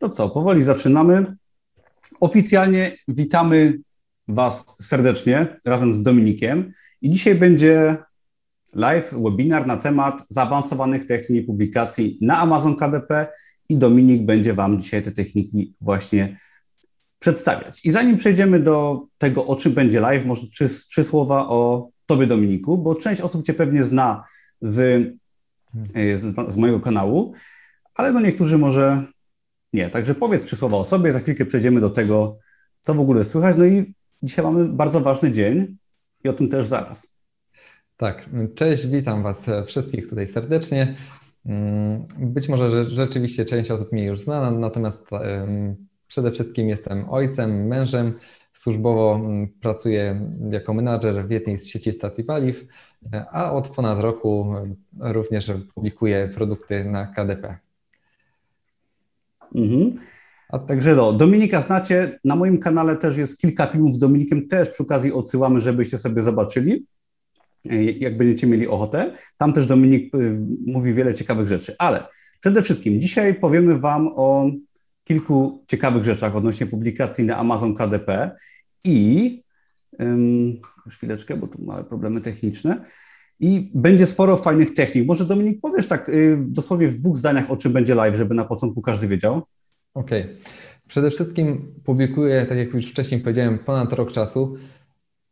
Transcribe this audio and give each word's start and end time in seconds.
To 0.00 0.08
co, 0.08 0.28
powoli 0.28 0.62
zaczynamy. 0.62 1.36
Oficjalnie 2.20 2.96
witamy 3.08 3.78
Was 4.28 4.64
serdecznie 4.82 5.60
razem 5.64 5.94
z 5.94 6.02
Dominikiem. 6.02 6.72
I 7.02 7.10
dzisiaj 7.10 7.34
będzie 7.34 7.96
live 8.74 9.14
webinar 9.24 9.66
na 9.66 9.76
temat 9.76 10.22
zaawansowanych 10.28 11.06
technik 11.06 11.46
publikacji 11.46 12.18
na 12.20 12.38
Amazon 12.38 12.76
KDP 12.76 13.26
i 13.68 13.76
Dominik 13.76 14.22
będzie 14.22 14.54
Wam 14.54 14.80
dzisiaj 14.80 15.02
te 15.02 15.12
techniki 15.12 15.74
właśnie 15.80 16.38
przedstawiać. 17.18 17.86
I 17.86 17.90
zanim 17.90 18.16
przejdziemy 18.16 18.60
do 18.60 19.06
tego, 19.18 19.46
o 19.46 19.56
czym 19.56 19.72
będzie 19.72 20.00
live, 20.00 20.24
może 20.24 20.46
trzy, 20.46 20.68
trzy 20.68 21.04
słowa 21.04 21.48
o 21.48 21.88
Tobie, 22.06 22.26
Dominiku, 22.26 22.78
bo 22.78 22.94
część 22.94 23.20
osób 23.20 23.46
Cię 23.46 23.54
pewnie 23.54 23.84
zna 23.84 24.24
z, 24.60 25.06
z, 25.94 26.52
z 26.52 26.56
mojego 26.56 26.80
kanału, 26.80 27.34
ale 27.94 28.12
no 28.12 28.20
niektórzy 28.20 28.58
może 28.58 29.04
nie. 29.72 29.90
Także 29.90 30.14
powiedz 30.14 30.44
trzy 30.44 30.56
słowa 30.56 30.76
o 30.76 30.84
sobie, 30.84 31.12
za 31.12 31.18
chwilkę 31.18 31.46
przejdziemy 31.46 31.80
do 31.80 31.90
tego, 31.90 32.38
co 32.80 32.94
w 32.94 33.00
ogóle 33.00 33.24
słychać. 33.24 33.56
No 33.58 33.64
i 33.64 33.94
dzisiaj 34.22 34.44
mamy 34.44 34.68
bardzo 34.68 35.00
ważny 35.00 35.30
dzień 35.30 35.76
i 36.24 36.28
o 36.28 36.32
tym 36.32 36.48
też 36.48 36.66
zaraz. 36.66 37.10
Tak, 37.96 38.28
cześć, 38.54 38.86
witam 38.86 39.22
Was 39.22 39.46
wszystkich 39.66 40.08
tutaj 40.08 40.26
serdecznie. 40.26 40.96
Mm, 41.46 42.06
być 42.18 42.48
może 42.48 42.70
że 42.70 42.84
rzeczywiście 42.84 43.44
część 43.44 43.70
osób 43.70 43.92
mnie 43.92 44.04
już 44.04 44.20
zna, 44.20 44.50
natomiast 44.50 45.04
przede 46.06 46.32
wszystkim 46.32 46.68
jestem 46.68 47.10
ojcem, 47.10 47.66
mężem. 47.66 48.18
Służbowo 48.54 49.14
mm, 49.14 49.48
pracuję 49.48 50.30
jako 50.50 50.74
menadżer 50.74 51.26
w 51.26 51.30
jednej 51.30 51.56
z 51.56 51.66
sieci 51.66 51.92
stacji 51.92 52.24
paliw, 52.24 52.64
a 53.30 53.52
od 53.52 53.68
ponad 53.68 54.00
roku 54.00 54.54
również 55.00 55.52
publikuję 55.74 56.30
produkty 56.34 56.84
na 56.84 57.06
KDP. 57.06 57.58
Mhm. 59.54 59.92
A 60.48 60.58
także 60.58 60.96
no, 60.96 61.12
Dominika 61.12 61.60
znacie, 61.60 62.18
na 62.24 62.36
moim 62.36 62.58
kanale 62.58 62.96
też 62.96 63.16
jest 63.16 63.38
kilka 63.38 63.66
filmów 63.66 63.94
z 63.94 63.98
Dominikiem, 63.98 64.48
też 64.48 64.70
przy 64.70 64.82
okazji 64.82 65.12
odsyłamy, 65.12 65.60
żebyście 65.60 65.98
sobie 65.98 66.22
zobaczyli, 66.22 66.86
e, 67.70 67.84
jak 67.84 68.16
będziecie 68.16 68.46
mieli 68.46 68.68
ochotę. 68.68 69.14
Tam 69.38 69.52
też 69.52 69.66
Dominik 69.66 70.14
y, 70.14 70.40
mówi 70.66 70.94
wiele 70.94 71.14
ciekawych 71.14 71.48
rzeczy, 71.48 71.74
ale 71.78 72.04
przede 72.40 72.62
wszystkim 72.62 73.00
dzisiaj 73.00 73.34
powiemy 73.34 73.78
Wam 73.78 74.10
o 74.14 74.50
kilku 75.04 75.64
ciekawych 75.68 76.04
rzeczach 76.04 76.36
odnośnie 76.36 76.66
publikacji 76.66 77.24
na 77.24 77.36
Amazon 77.36 77.74
KDP 77.74 78.30
i 78.84 79.42
um, 79.98 80.60
chwileczkę, 80.90 81.36
bo 81.36 81.46
tu 81.46 81.62
małe 81.62 81.84
problemy 81.84 82.20
techniczne. 82.20 82.84
I 83.40 83.70
będzie 83.74 84.06
sporo 84.06 84.36
fajnych 84.36 84.74
technik. 84.74 85.06
Może 85.06 85.24
Dominik 85.24 85.60
powiesz 85.60 85.86
tak 85.88 86.08
y, 86.08 86.36
dosłownie 86.50 86.88
w 86.88 86.94
dwóch 86.94 87.16
zdaniach, 87.16 87.50
o 87.50 87.56
czym 87.56 87.72
będzie 87.72 87.94
live, 87.94 88.16
żeby 88.16 88.34
na 88.34 88.44
początku 88.44 88.82
każdy 88.82 89.08
wiedział? 89.08 89.42
Okej. 89.94 90.22
Okay. 90.22 90.36
Przede 90.90 91.10
wszystkim 91.10 91.74
publikuję, 91.84 92.46
tak 92.48 92.58
jak 92.58 92.74
już 92.74 92.86
wcześniej 92.86 93.20
powiedziałem, 93.20 93.58
ponad 93.58 93.92
rok 93.92 94.12
czasu. 94.12 94.56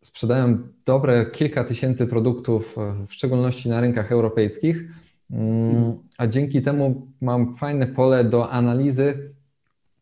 Sprzedałem 0.03 0.73
dobre 0.84 1.27
kilka 1.31 1.65
tysięcy 1.65 2.06
produktów, 2.06 2.77
w 3.09 3.15
szczególności 3.15 3.69
na 3.69 3.81
rynkach 3.81 4.12
europejskich, 4.12 4.84
mm, 5.31 5.98
a 6.19 6.27
dzięki 6.27 6.62
temu 6.62 7.06
mam 7.20 7.56
fajne 7.56 7.87
pole 7.87 8.25
do 8.25 8.50
analizy 8.50 9.33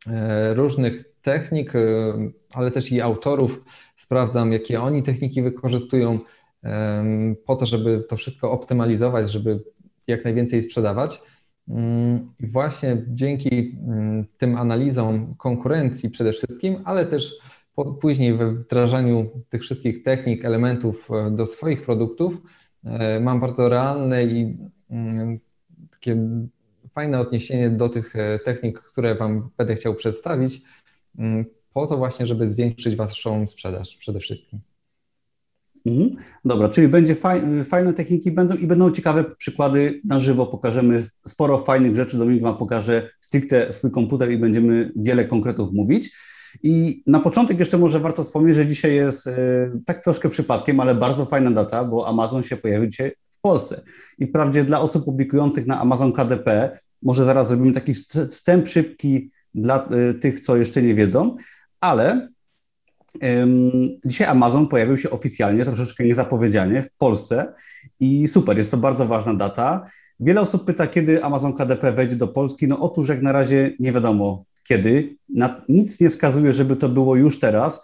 e, 0.06 0.54
różnych 0.54 1.04
technik, 1.22 1.74
e, 1.74 1.80
ale 2.52 2.70
też 2.70 2.92
i 2.92 3.00
autorów. 3.00 3.64
Sprawdzam, 3.96 4.52
jakie 4.52 4.80
oni 4.80 5.02
techniki 5.02 5.42
wykorzystują, 5.42 6.18
po 7.47 7.56
to, 7.56 7.67
żeby 7.67 8.05
to 8.09 8.17
wszystko 8.17 8.50
optymalizować, 8.50 9.31
żeby 9.31 9.61
jak 10.06 10.25
najwięcej 10.25 10.62
sprzedawać. 10.62 11.20
Mm, 11.69 12.33
I 12.41 12.47
właśnie 12.47 13.05
dzięki 13.09 13.78
mm, 13.89 14.27
tym 14.39 14.56
analizom 14.56 15.34
konkurencji 15.34 16.11
przede 16.11 16.33
wszystkim, 16.33 16.83
ale 16.84 17.06
też 17.06 17.33
później 18.00 18.34
we 18.34 18.53
wdrażaniu 18.53 19.31
tych 19.48 19.62
wszystkich 19.62 20.03
technik, 20.03 20.44
elementów 20.44 21.09
e, 21.11 21.31
do 21.31 21.47
swoich 21.47 21.83
produktów, 21.83 22.34
e, 22.84 23.21
mam 23.21 23.41
bardzo 23.41 23.69
realne 23.69 24.25
i 24.25 24.56
mm, 24.91 25.41
takie 25.91 26.16
fajne 26.91 27.21
odniesienie 27.21 27.71
do 27.71 27.88
tych 27.88 28.16
e, 28.16 28.38
technik, 28.38 28.81
które 28.81 29.15
Wam 29.15 29.50
będę 29.56 29.75
chciał 29.75 29.94
przedstawić, 29.94 30.62
po 31.72 31.87
to 31.87 31.97
właśnie, 31.97 32.26
żeby 32.26 32.49
zwiększyć 32.49 32.97
Waszą 32.97 33.49
sprzedaż 33.49 33.97
przede 33.97 34.21
wszystkim. 34.21 34.60
Mhm. 35.86 36.10
Dobra, 36.44 36.69
czyli 36.69 36.88
będzie 36.88 37.14
faj, 37.14 37.64
fajne 37.64 37.92
techniki 37.92 38.30
będą 38.30 38.54
i 38.54 38.66
będą 38.66 38.91
ciekawe 38.91 39.24
przykłady 39.24 40.00
na 40.04 40.20
żywo. 40.20 40.47
Pokażemy 40.47 41.04
sporo 41.26 41.58
fajnych 41.58 41.97
rzeczy. 41.97 42.19
Dominik 42.19 42.42
Wam 42.42 42.56
pokaże 42.56 43.10
stricte 43.20 43.72
swój 43.72 43.91
komputer 43.91 44.30
i 44.30 44.38
będziemy 44.38 44.92
wiele 44.96 45.25
konkretów 45.25 45.72
mówić. 45.72 46.16
I 46.62 47.02
na 47.06 47.20
początek 47.20 47.58
jeszcze 47.58 47.78
może 47.78 48.00
warto 48.00 48.22
wspomnieć, 48.22 48.56
że 48.56 48.66
dzisiaj 48.66 48.94
jest 48.94 49.26
e, 49.26 49.32
tak 49.86 50.04
troszkę 50.04 50.28
przypadkiem, 50.28 50.80
ale 50.80 50.94
bardzo 50.94 51.25
fajna 51.25 51.50
data, 51.50 51.84
bo 51.84 52.08
Amazon 52.08 52.42
się 52.42 52.56
pojawił 52.56 52.91
dzisiaj 52.91 53.12
w 53.30 53.41
Polsce. 53.41 53.82
I 54.19 54.26
wprawdzie 54.26 54.64
dla 54.64 54.80
osób 54.80 55.04
publikujących 55.04 55.66
na 55.66 55.80
Amazon 55.80 56.12
KDP, 56.12 56.78
może 57.02 57.25
zaraz 57.25 57.48
zrobimy 57.48 57.72
taki 57.72 57.94
wstęp 58.30 58.69
szybki 58.69 59.30
dla 59.54 59.88
e, 59.88 60.14
tych, 60.14 60.41
co 60.41 60.56
jeszcze 60.56 60.82
nie 60.82 60.94
wiedzą, 60.94 61.36
ale 61.80 62.28
Dzisiaj 64.04 64.28
Amazon 64.28 64.69
pojawił 64.69 64.97
się 64.97 65.10
oficjalnie, 65.10 65.65
troszeczkę 65.65 66.04
niezapowiedzianie 66.04 66.82
w 66.82 66.91
Polsce 66.99 67.53
i 68.00 68.28
super, 68.28 68.59
jest 68.59 68.71
to 68.71 68.77
bardzo 68.77 69.06
ważna 69.06 69.34
data. 69.34 69.84
Wiele 70.21 70.41
osób 70.41 70.65
pyta, 70.65 70.87
kiedy 70.87 71.25
Amazon 71.25 71.53
KDP 71.53 71.93
wejdzie 71.93 72.16
do 72.16 72.28
Polski. 72.28 72.69
No 72.69 72.78
otóż 72.78 73.09
jak 73.09 73.22
na 73.22 73.32
razie 73.32 73.72
nie 73.78 73.93
wiadomo 73.93 74.44
kiedy. 74.69 75.16
Na, 75.28 75.65
nic 75.69 76.00
nie 76.00 76.10
wskazuje, 76.10 76.53
żeby 76.53 76.76
to 76.76 76.88
było 76.88 77.16
już 77.16 77.38
teraz, 77.38 77.82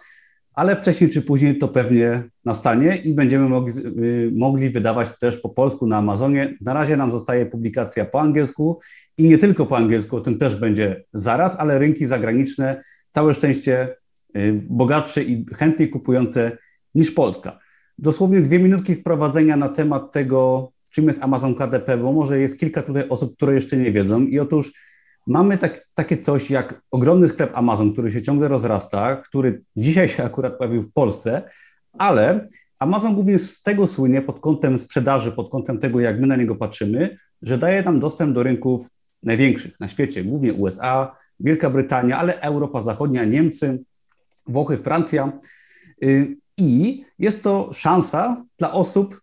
ale 0.53 0.75
wcześniej 0.75 1.09
czy 1.09 1.21
później 1.21 1.57
to 1.57 1.67
pewnie 1.67 2.23
nastanie 2.45 2.95
i 2.95 3.13
będziemy 3.13 3.49
mogli, 3.49 3.73
y, 3.85 4.31
mogli 4.35 4.69
wydawać 4.69 5.09
też 5.19 5.37
po 5.37 5.49
polsku 5.49 5.87
na 5.87 5.97
Amazonie. 5.97 6.57
Na 6.61 6.73
razie 6.73 6.97
nam 6.97 7.11
zostaje 7.11 7.45
publikacja 7.45 8.05
po 8.05 8.21
angielsku 8.21 8.79
i 9.17 9.23
nie 9.23 9.37
tylko 9.37 9.65
po 9.65 9.77
angielsku, 9.77 10.15
o 10.15 10.21
tym 10.21 10.37
też 10.37 10.55
będzie 10.55 11.03
zaraz, 11.13 11.59
ale 11.59 11.79
rynki 11.79 12.05
zagraniczne, 12.05 12.83
całe 13.09 13.33
szczęście 13.33 13.95
bogatsze 14.69 15.23
i 15.23 15.45
chętniej 15.53 15.89
kupujące 15.89 16.57
niż 16.95 17.11
Polska. 17.11 17.59
Dosłownie 17.97 18.41
dwie 18.41 18.59
minutki 18.59 18.95
wprowadzenia 18.95 19.57
na 19.57 19.69
temat 19.69 20.11
tego, 20.11 20.71
czym 20.91 21.07
jest 21.07 21.23
Amazon 21.23 21.55
KDP, 21.55 21.97
bo 21.97 22.13
może 22.13 22.39
jest 22.39 22.59
kilka 22.59 22.81
tutaj 22.81 23.09
osób, 23.09 23.35
które 23.35 23.53
jeszcze 23.53 23.77
nie 23.77 23.91
wiedzą. 23.91 24.21
I 24.21 24.39
otóż 24.39 24.71
mamy 25.27 25.57
tak, 25.57 25.85
takie 25.95 26.17
coś 26.17 26.51
jak 26.51 26.81
ogromny 26.91 27.27
sklep 27.27 27.57
Amazon, 27.57 27.93
który 27.93 28.11
się 28.11 28.21
ciągle 28.21 28.47
rozrasta, 28.47 29.15
który 29.15 29.61
dzisiaj 29.75 30.07
się 30.07 30.23
akurat 30.23 30.57
pojawił 30.57 30.81
w 30.81 30.93
Polsce, 30.93 31.41
ale 31.97 32.47
Amazon 32.79 33.13
głównie 33.13 33.39
z 33.39 33.61
tego 33.61 33.87
słynie 33.87 34.21
pod 34.21 34.39
kątem 34.39 34.77
sprzedaży, 34.77 35.31
pod 35.31 35.49
kątem 35.49 35.79
tego, 35.79 35.99
jak 35.99 36.19
my 36.19 36.27
na 36.27 36.35
niego 36.35 36.55
patrzymy, 36.55 37.17
że 37.41 37.57
daje 37.57 37.81
nam 37.81 37.99
dostęp 37.99 38.35
do 38.35 38.43
rynków 38.43 38.87
największych 39.23 39.79
na 39.79 39.87
świecie, 39.87 40.23
głównie 40.23 40.53
USA, 40.53 41.15
Wielka 41.39 41.69
Brytania, 41.69 42.17
ale 42.17 42.39
Europa 42.39 42.81
Zachodnia, 42.81 43.25
Niemcy, 43.25 43.83
Włochy, 44.47 44.77
Francja. 44.77 45.39
Y, 46.03 46.37
I 46.57 47.03
jest 47.19 47.43
to 47.43 47.69
szansa 47.73 48.45
dla 48.59 48.71
osób, 48.71 49.21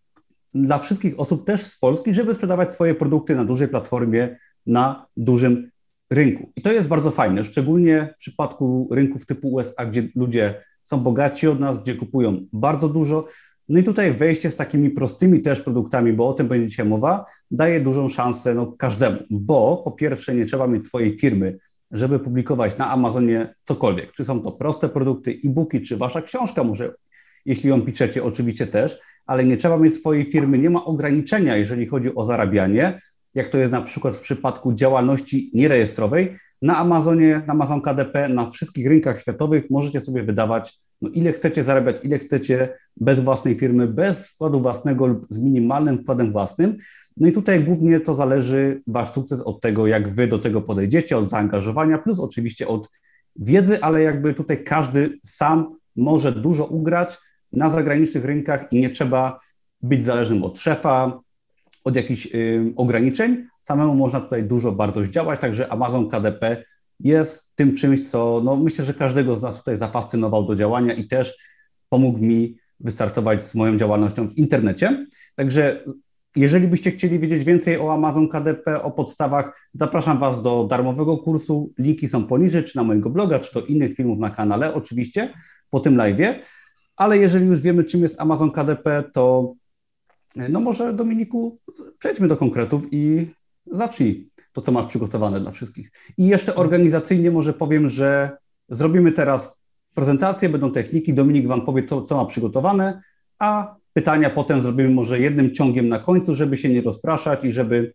dla 0.54 0.78
wszystkich 0.78 1.20
osób 1.20 1.46
też 1.46 1.62
z 1.62 1.78
Polski, 1.78 2.14
żeby 2.14 2.34
sprzedawać 2.34 2.70
swoje 2.70 2.94
produkty 2.94 3.36
na 3.36 3.44
dużej 3.44 3.68
platformie, 3.68 4.36
na 4.66 5.06
dużym 5.16 5.70
rynku. 6.10 6.52
I 6.56 6.62
to 6.62 6.72
jest 6.72 6.88
bardzo 6.88 7.10
fajne, 7.10 7.44
szczególnie 7.44 8.14
w 8.16 8.20
przypadku 8.20 8.88
rynków 8.90 9.26
typu 9.26 9.52
USA, 9.52 9.86
gdzie 9.86 10.08
ludzie 10.16 10.62
są 10.82 11.00
bogaci 11.00 11.48
od 11.48 11.60
nas, 11.60 11.82
gdzie 11.82 11.94
kupują 11.94 12.46
bardzo 12.52 12.88
dużo. 12.88 13.26
No 13.68 13.78
i 13.78 13.82
tutaj 13.82 14.16
wejście 14.16 14.50
z 14.50 14.56
takimi 14.56 14.90
prostymi 14.90 15.40
też 15.40 15.60
produktami, 15.60 16.12
bo 16.12 16.28
o 16.28 16.32
tym 16.32 16.48
będzie 16.48 16.68
dzisiaj 16.68 16.86
mowa, 16.86 17.24
daje 17.50 17.80
dużą 17.80 18.08
szansę 18.08 18.54
no, 18.54 18.72
każdemu, 18.78 19.18
bo 19.30 19.82
po 19.84 19.92
pierwsze 19.92 20.34
nie 20.34 20.46
trzeba 20.46 20.66
mieć 20.66 20.86
swojej 20.86 21.18
firmy, 21.18 21.58
żeby 21.90 22.18
publikować 22.18 22.78
na 22.78 22.90
Amazonie 22.90 23.54
cokolwiek. 23.62 24.12
Czy 24.12 24.24
są 24.24 24.40
to 24.40 24.52
proste 24.52 24.88
produkty, 24.88 25.38
e-booki, 25.44 25.82
czy 25.82 25.96
wasza 25.96 26.22
książka 26.22 26.64
może, 26.64 26.94
jeśli 27.44 27.70
ją 27.70 27.82
piszecie, 27.82 28.24
oczywiście 28.24 28.66
też, 28.66 28.98
ale 29.26 29.44
nie 29.44 29.56
trzeba 29.56 29.78
mieć 29.78 29.94
swojej 29.94 30.24
firmy, 30.24 30.58
nie 30.58 30.70
ma 30.70 30.84
ograniczenia, 30.84 31.56
jeżeli 31.56 31.86
chodzi 31.86 32.14
o 32.14 32.24
zarabianie, 32.24 33.00
jak 33.34 33.48
to 33.48 33.58
jest 33.58 33.72
na 33.72 33.82
przykład 33.82 34.16
w 34.16 34.20
przypadku 34.20 34.72
działalności 34.72 35.50
nierejestrowej. 35.54 36.36
Na 36.62 36.76
Amazonie, 36.76 37.42
na 37.46 37.52
Amazon 37.52 37.80
KDP, 37.80 38.28
na 38.28 38.50
wszystkich 38.50 38.88
rynkach 38.88 39.20
światowych 39.20 39.70
możecie 39.70 40.00
sobie 40.00 40.22
wydawać, 40.22 40.80
no 41.02 41.08
ile 41.08 41.32
chcecie 41.32 41.64
zarabiać, 41.64 41.96
ile 42.02 42.18
chcecie 42.18 42.68
bez 42.96 43.20
własnej 43.20 43.58
firmy, 43.58 43.86
bez 43.86 44.28
wkładu 44.28 44.60
własnego 44.60 45.06
lub 45.06 45.26
z 45.30 45.38
minimalnym 45.38 45.98
wkładem 45.98 46.32
własnym. 46.32 46.76
No 47.16 47.28
i 47.28 47.32
tutaj 47.32 47.64
głównie 47.64 48.00
to 48.00 48.14
zależy 48.14 48.82
Wasz 48.86 49.10
sukces 49.10 49.40
od 49.40 49.60
tego, 49.60 49.86
jak 49.86 50.08
Wy 50.08 50.26
do 50.26 50.38
tego 50.38 50.62
podejdziecie, 50.62 51.18
od 51.18 51.28
zaangażowania, 51.28 51.98
plus 51.98 52.18
oczywiście 52.18 52.68
od 52.68 52.90
wiedzy, 53.36 53.80
ale 53.82 54.02
jakby 54.02 54.34
tutaj 54.34 54.64
każdy 54.64 55.18
sam 55.24 55.76
może 55.96 56.32
dużo 56.32 56.64
ugrać 56.64 57.18
na 57.52 57.70
zagranicznych 57.70 58.24
rynkach 58.24 58.72
i 58.72 58.80
nie 58.80 58.90
trzeba 58.90 59.40
być 59.82 60.04
zależnym 60.04 60.44
od 60.44 60.58
szefa, 60.58 61.20
od 61.84 61.96
jakichś 61.96 62.34
y, 62.34 62.72
ograniczeń. 62.76 63.46
Samemu 63.62 63.94
można 63.94 64.20
tutaj 64.20 64.44
dużo 64.44 64.72
bardzo 64.72 65.04
zdziałać, 65.04 65.40
także 65.40 65.72
Amazon 65.72 66.08
KDP 66.08 66.64
jest 67.00 67.52
tym 67.54 67.76
czymś, 67.76 68.10
co 68.10 68.40
no, 68.44 68.56
myślę, 68.56 68.84
że 68.84 68.94
każdego 68.94 69.34
z 69.34 69.42
nas 69.42 69.58
tutaj 69.58 69.76
zafascynował 69.76 70.46
do 70.46 70.54
działania 70.54 70.94
i 70.94 71.08
też 71.08 71.34
pomógł 71.88 72.18
mi 72.18 72.56
wystartować 72.80 73.42
z 73.42 73.54
moją 73.54 73.76
działalnością 73.76 74.28
w 74.28 74.38
internecie. 74.38 75.06
Także 75.36 75.84
jeżeli 76.36 76.68
byście 76.68 76.90
chcieli 76.90 77.18
wiedzieć 77.18 77.44
więcej 77.44 77.78
o 77.78 77.92
Amazon 77.92 78.28
KDP, 78.28 78.82
o 78.82 78.90
podstawach, 78.90 79.68
zapraszam 79.74 80.18
Was 80.18 80.42
do 80.42 80.64
darmowego 80.64 81.18
kursu. 81.18 81.72
Linki 81.78 82.08
są 82.08 82.26
poniżej, 82.26 82.64
czy 82.64 82.76
na 82.76 82.82
mojego 82.82 83.10
bloga, 83.10 83.38
czy 83.38 83.54
do 83.54 83.62
innych 83.62 83.96
filmów 83.96 84.18
na 84.18 84.30
kanale, 84.30 84.74
oczywiście, 84.74 85.32
po 85.70 85.80
tym 85.80 85.96
live'ie. 85.96 86.34
Ale 86.96 87.18
jeżeli 87.18 87.46
już 87.46 87.60
wiemy, 87.60 87.84
czym 87.84 88.02
jest 88.02 88.20
Amazon 88.20 88.50
KDP, 88.50 89.04
to 89.12 89.54
no 90.36 90.60
może 90.60 90.92
Dominiku, 90.92 91.58
przejdźmy 91.98 92.28
do 92.28 92.36
konkretów 92.36 92.86
i 92.90 93.26
zacznij 93.66 94.29
to, 94.52 94.60
co 94.60 94.72
masz 94.72 94.86
przygotowane 94.86 95.40
dla 95.40 95.50
wszystkich. 95.50 95.90
I 96.18 96.26
jeszcze 96.26 96.54
organizacyjnie 96.54 97.30
może 97.30 97.52
powiem, 97.52 97.88
że 97.88 98.30
zrobimy 98.68 99.12
teraz 99.12 99.52
prezentację, 99.94 100.48
będą 100.48 100.72
techniki, 100.72 101.14
Dominik 101.14 101.46
Wam 101.46 101.66
powie, 101.66 101.84
co, 101.84 102.02
co 102.02 102.16
ma 102.16 102.24
przygotowane, 102.24 103.02
a 103.38 103.76
pytania 103.92 104.30
potem 104.30 104.60
zrobimy 104.60 104.90
może 104.90 105.20
jednym 105.20 105.54
ciągiem 105.54 105.88
na 105.88 105.98
końcu, 105.98 106.34
żeby 106.34 106.56
się 106.56 106.68
nie 106.68 106.82
rozpraszać 106.82 107.44
i 107.44 107.52
żeby 107.52 107.92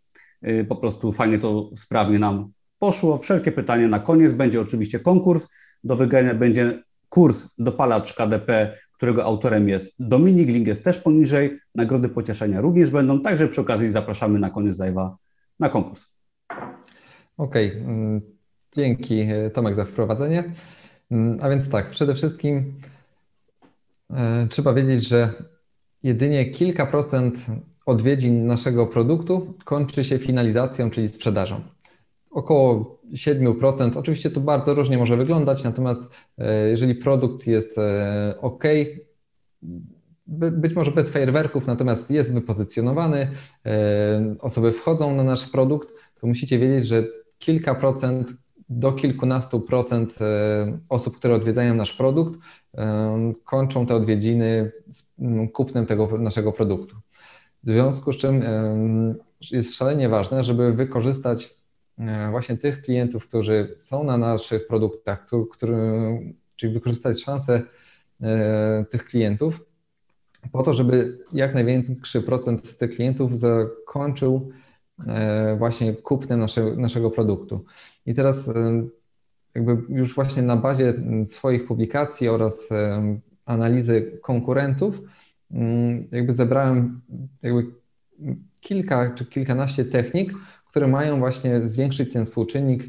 y, 0.48 0.66
po 0.70 0.76
prostu 0.76 1.12
fajnie 1.12 1.40
to 1.40 1.70
sprawnie 1.76 2.20
nam 2.20 2.52
poszło. 2.80 3.18
Wszelkie 3.18 3.52
pytania 3.52 3.88
na 3.88 4.00
koniec. 4.00 4.34
Będzie 4.34 4.62
oczywiście 4.62 5.00
konkurs. 5.00 5.48
Do 5.84 5.96
wygrania 5.96 6.36
będzie 6.36 6.84
kurs 7.10 7.48
dopalacz 7.58 8.14
KDP, 8.14 8.78
którego 8.94 9.24
autorem 9.24 9.70
jest 9.70 9.96
Dominik. 10.00 10.48
Link 10.48 10.68
jest 10.68 10.84
też 10.84 11.00
poniżej. 11.00 11.60
Nagrody 11.76 12.10
pocieszenia 12.10 12.62
również 12.62 12.90
będą. 12.90 13.22
Także 13.22 13.48
przy 13.48 13.62
okazji 13.62 13.90
zapraszamy 13.90 14.40
na 14.40 14.50
koniec 14.50 14.78
live'a 14.78 15.12
na 15.60 15.70
konkurs. 15.70 16.15
Okej. 17.38 17.68
Okay. 17.68 17.82
Mm, 17.82 18.22
dzięki 18.76 19.20
e, 19.20 19.50
Tomek 19.50 19.76
za 19.76 19.86
wprowadzenie. 19.86 20.44
Mm, 21.12 21.38
a 21.42 21.50
więc 21.50 21.70
tak, 21.70 21.90
przede 21.90 22.16
wszystkim 22.16 22.74
e, 24.10 24.48
trzeba 24.50 24.74
wiedzieć, 24.74 25.08
że 25.08 25.34
jedynie 26.04 26.52
kilka 26.52 26.86
procent 26.86 27.36
odwiedzin 27.86 28.48
naszego 28.48 28.88
produktu 28.88 29.54
kończy 29.66 30.04
się 30.04 30.20
finalizacją, 30.20 30.90
czyli 30.90 31.10
sprzedażą. 31.10 31.62
Około 32.32 32.98
7%. 33.14 33.98
Oczywiście 33.98 34.32
to 34.32 34.40
bardzo 34.40 34.74
różnie 34.74 34.98
może 34.98 35.18
wyglądać, 35.18 35.64
natomiast 35.64 36.10
e, 36.38 36.70
jeżeli 36.70 36.96
produkt 36.96 37.48
jest 37.48 37.76
ok, 38.42 38.64
być 40.28 40.76
może 40.76 40.92
bez 40.92 41.10
fajerwerków, 41.10 41.68
natomiast 41.68 42.12
jest 42.12 42.34
wypozycjonowany, 42.34 43.32
osoby 44.42 44.72
wchodzą 44.72 45.16
na 45.16 45.24
nasz 45.24 45.50
produkt, 45.50 45.90
to 46.22 46.28
musicie 46.28 46.60
wiedzieć, 46.60 46.88
że 46.88 47.04
kilka 47.40 47.76
procent 47.76 48.34
do 48.70 48.92
kilkunastu 48.92 49.60
procent 49.60 50.16
osób, 50.90 51.18
które 51.18 51.36
odwiedzają 51.36 51.74
nasz 51.74 51.94
produkt, 51.94 52.40
kończą 53.44 53.86
te 53.86 53.96
odwiedziny 53.96 54.72
kupnem 55.54 55.86
tego 55.86 56.18
naszego 56.18 56.54
produktu. 56.54 56.96
W 57.64 57.68
związku 57.68 58.14
z 58.14 58.18
czym 58.18 58.44
jest 59.52 59.76
szalenie 59.76 60.10
ważne, 60.10 60.44
żeby 60.44 60.74
wykorzystać 60.74 61.56
e, 62.00 62.32
właśnie 62.32 62.58
tych 62.58 62.82
klientów, 62.82 63.28
którzy 63.28 63.76
są 63.78 64.04
na 64.04 64.18
naszych 64.18 64.68
produktach, 64.68 65.28
który, 65.52 65.78
czyli 66.56 66.74
wykorzystać 66.74 67.24
szansę 67.24 67.62
e, 68.22 68.86
tych 68.90 69.06
klientów 69.06 69.66
po 70.52 70.64
to, 70.64 70.74
żeby 70.74 71.18
jak 71.34 71.54
największy 71.54 72.22
procent 72.22 72.68
z 72.68 72.78
tych 72.78 72.90
klientów 72.90 73.40
zakończył 73.40 74.52
e, 74.52 74.65
właśnie 75.58 75.94
kupnem 75.94 76.40
naszego, 76.40 76.76
naszego 76.76 77.12
produktu. 77.12 77.66
I 78.06 78.14
teraz 78.14 78.52
jakby 79.56 79.78
już 79.90 80.16
właśnie 80.16 80.42
na 80.44 80.56
bazie 80.56 80.94
swoich 81.28 81.68
publikacji 81.68 82.30
oraz 82.30 82.70
analizy 83.46 84.20
konkurentów, 84.22 85.02
mm, 85.52 86.08
jakby 86.12 86.34
zebrałem 86.34 87.02
jakby 87.42 87.66
kilka 88.60 89.12
czy 89.16 89.26
kilkanaście 89.26 89.86
technik, 89.86 90.34
które 90.68 90.88
mają 90.88 91.20
właśnie 91.20 91.68
zwiększyć 91.70 92.14
ten 92.14 92.26
współczynnik 92.26 92.84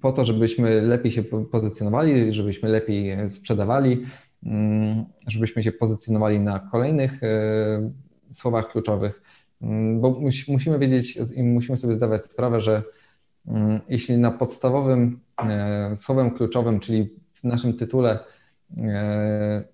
po 0.00 0.12
to, 0.12 0.24
żebyśmy 0.24 0.80
lepiej 0.80 1.12
się 1.12 1.22
pozycjonowali, 1.22 2.32
żebyśmy 2.32 2.68
lepiej 2.68 3.30
sprzedawali, 3.30 4.04
mm, 4.42 5.04
żebyśmy 5.26 5.62
się 5.62 5.72
pozycjonowali 5.72 6.40
na 6.40 6.58
kolejnych 6.58 7.22
e, 7.22 7.90
słowach 8.32 8.68
kluczowych, 8.68 9.22
mm, 9.22 9.34
bo 10.00 10.20
musimy 10.48 10.78
wiedzieć 10.78 11.18
i 11.34 11.42
musimy 11.42 11.78
sobie 11.78 11.96
zdawać 11.96 12.24
sprawę, 12.24 12.60
że 12.60 12.82
jeśli 13.88 14.18
na 14.18 14.30
podstawowym 14.30 15.20
e, 15.38 15.96
słowem 15.96 16.30
kluczowym, 16.30 16.80
czyli 16.80 17.10
w 17.32 17.44
naszym 17.44 17.76
tytule 17.76 18.18
e, 18.76 19.64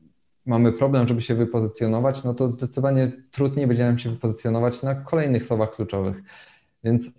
mamy 0.46 0.72
problem, 0.72 1.08
żeby 1.08 1.22
się 1.22 1.34
wypozycjonować, 1.34 2.24
no 2.24 2.34
to 2.34 2.52
zdecydowanie 2.52 3.12
trudniej 3.30 3.66
będzie 3.66 3.84
nam 3.84 3.98
się 3.98 4.10
wypozycjonować 4.10 4.82
na 4.82 4.94
kolejnych 4.94 5.44
słowach 5.44 5.74
kluczowych. 5.74 6.22
Więc 6.84 7.10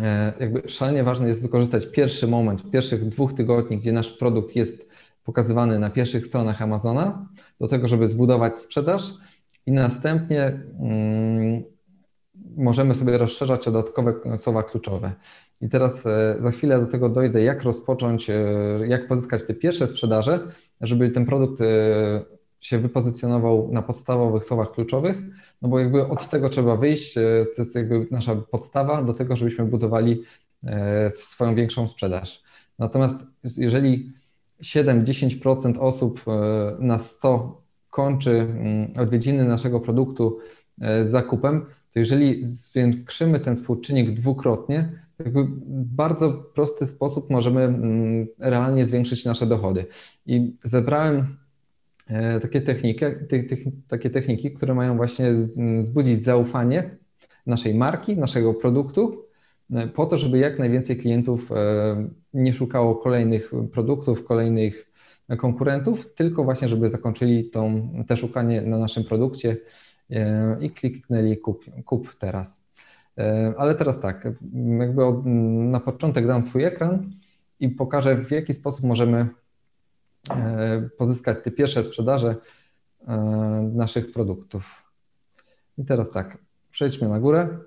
e, 0.00 0.32
jakby 0.40 0.68
szalenie 0.68 1.04
ważne 1.04 1.28
jest 1.28 1.42
wykorzystać 1.42 1.86
pierwszy 1.86 2.26
moment, 2.26 2.70
pierwszych 2.70 3.08
dwóch 3.08 3.32
tygodni, 3.32 3.78
gdzie 3.78 3.92
nasz 3.92 4.10
produkt 4.10 4.56
jest 4.56 4.88
pokazywany 5.24 5.78
na 5.78 5.90
pierwszych 5.90 6.26
stronach 6.26 6.62
Amazona, 6.62 7.28
do 7.60 7.68
tego, 7.68 7.88
żeby 7.88 8.06
zbudować 8.08 8.58
sprzedaż 8.58 9.14
i 9.66 9.72
następnie 9.72 10.60
mm, 10.80 11.62
możemy 12.56 12.94
sobie 12.94 13.18
rozszerzać 13.18 13.68
o 13.68 13.72
dodatkowe 13.72 14.38
słowa 14.38 14.62
kluczowe. 14.62 15.12
I 15.60 15.68
teraz 15.68 16.06
e, 16.06 16.36
za 16.40 16.50
chwilę 16.50 16.80
do 16.80 16.86
tego 16.86 17.08
dojdę, 17.08 17.42
jak 17.42 17.62
rozpocząć, 17.62 18.30
e, 18.30 18.34
jak 18.86 19.08
pozyskać 19.08 19.42
te 19.46 19.54
pierwsze 19.54 19.86
sprzedaże, 19.86 20.40
żeby 20.80 21.10
ten 21.10 21.26
produkt 21.26 21.60
e, 21.60 21.64
się 22.60 22.78
wypozycjonował 22.78 23.68
na 23.72 23.82
podstawowych 23.82 24.44
słowach 24.44 24.72
kluczowych, 24.72 25.16
no 25.62 25.68
bo 25.68 25.78
jakby 25.78 26.06
od 26.06 26.28
tego 26.28 26.48
trzeba 26.48 26.76
wyjść, 26.76 27.14
to 27.14 27.62
jest 27.62 27.74
jakby 27.74 28.06
nasza 28.10 28.36
podstawa 28.36 29.02
do 29.02 29.14
tego, 29.14 29.36
żebyśmy 29.36 29.64
budowali 29.64 30.22
swoją 31.10 31.54
większą 31.54 31.88
sprzedaż. 31.88 32.42
Natomiast 32.78 33.16
jeżeli 33.56 34.12
7-10% 34.62 35.78
osób 35.78 36.20
na 36.78 36.98
100 36.98 37.63
kończy 37.94 38.30
mm, 38.30 38.92
odwiedziny 38.96 39.44
naszego 39.44 39.80
produktu 39.80 40.38
z 40.78 41.10
zakupem, 41.10 41.66
to 41.92 41.98
jeżeli 41.98 42.46
zwiększymy 42.46 43.40
ten 43.40 43.56
współczynnik 43.56 44.10
dwukrotnie, 44.10 44.92
jakby 45.18 45.46
bardzo 45.96 46.32
prosty 46.54 46.86
sposób 46.86 47.30
możemy 47.30 47.60
mm, 47.62 48.26
realnie 48.38 48.86
zwiększyć 48.86 49.24
nasze 49.24 49.46
dochody. 49.46 49.86
I 50.26 50.56
zebrałem 50.64 51.36
e, 52.06 52.40
takie 52.40 52.60
techniki, 52.60 53.04
takie 53.88 54.10
techniki, 54.10 54.50
które 54.52 54.74
mają 54.74 54.96
właśnie 54.96 55.32
wzbudzić 55.82 56.22
zaufanie 56.22 56.96
naszej 57.46 57.74
marki, 57.74 58.16
naszego 58.16 58.54
produktu, 58.54 59.24
e, 59.72 59.86
po 59.88 60.06
to, 60.06 60.18
żeby 60.18 60.38
jak 60.38 60.58
najwięcej 60.58 60.96
klientów 60.96 61.52
e, 61.52 62.08
nie 62.34 62.54
szukało 62.54 62.94
kolejnych 62.94 63.50
produktów, 63.72 64.24
kolejnych 64.24 64.93
konkurentów, 65.38 66.14
tylko 66.14 66.44
właśnie, 66.44 66.68
żeby 66.68 66.90
zakończyli 66.90 67.50
tą, 67.50 67.88
te 68.08 68.16
szukanie 68.16 68.62
na 68.62 68.78
naszym 68.78 69.04
produkcie 69.04 69.56
i 70.60 70.70
kliknęli 70.70 71.36
kup, 71.36 71.64
kup 71.84 72.14
teraz. 72.14 72.64
E, 73.18 73.54
ale 73.58 73.74
teraz 73.74 74.00
tak, 74.00 74.24
jakby 74.78 75.02
na 75.70 75.80
początek 75.80 76.26
dam 76.26 76.42
swój 76.42 76.64
ekran 76.64 77.10
i 77.60 77.68
pokażę, 77.68 78.16
w 78.16 78.30
jaki 78.30 78.54
sposób 78.54 78.84
możemy 78.84 79.28
e, 80.30 80.88
pozyskać 80.98 81.38
te 81.44 81.50
pierwsze 81.50 81.84
sprzedaże 81.84 82.36
e, 83.08 83.16
naszych 83.74 84.12
produktów. 84.12 84.84
I 85.78 85.84
teraz 85.84 86.10
tak, 86.10 86.38
przejdźmy 86.70 87.08
na 87.08 87.20
górę. 87.20 87.58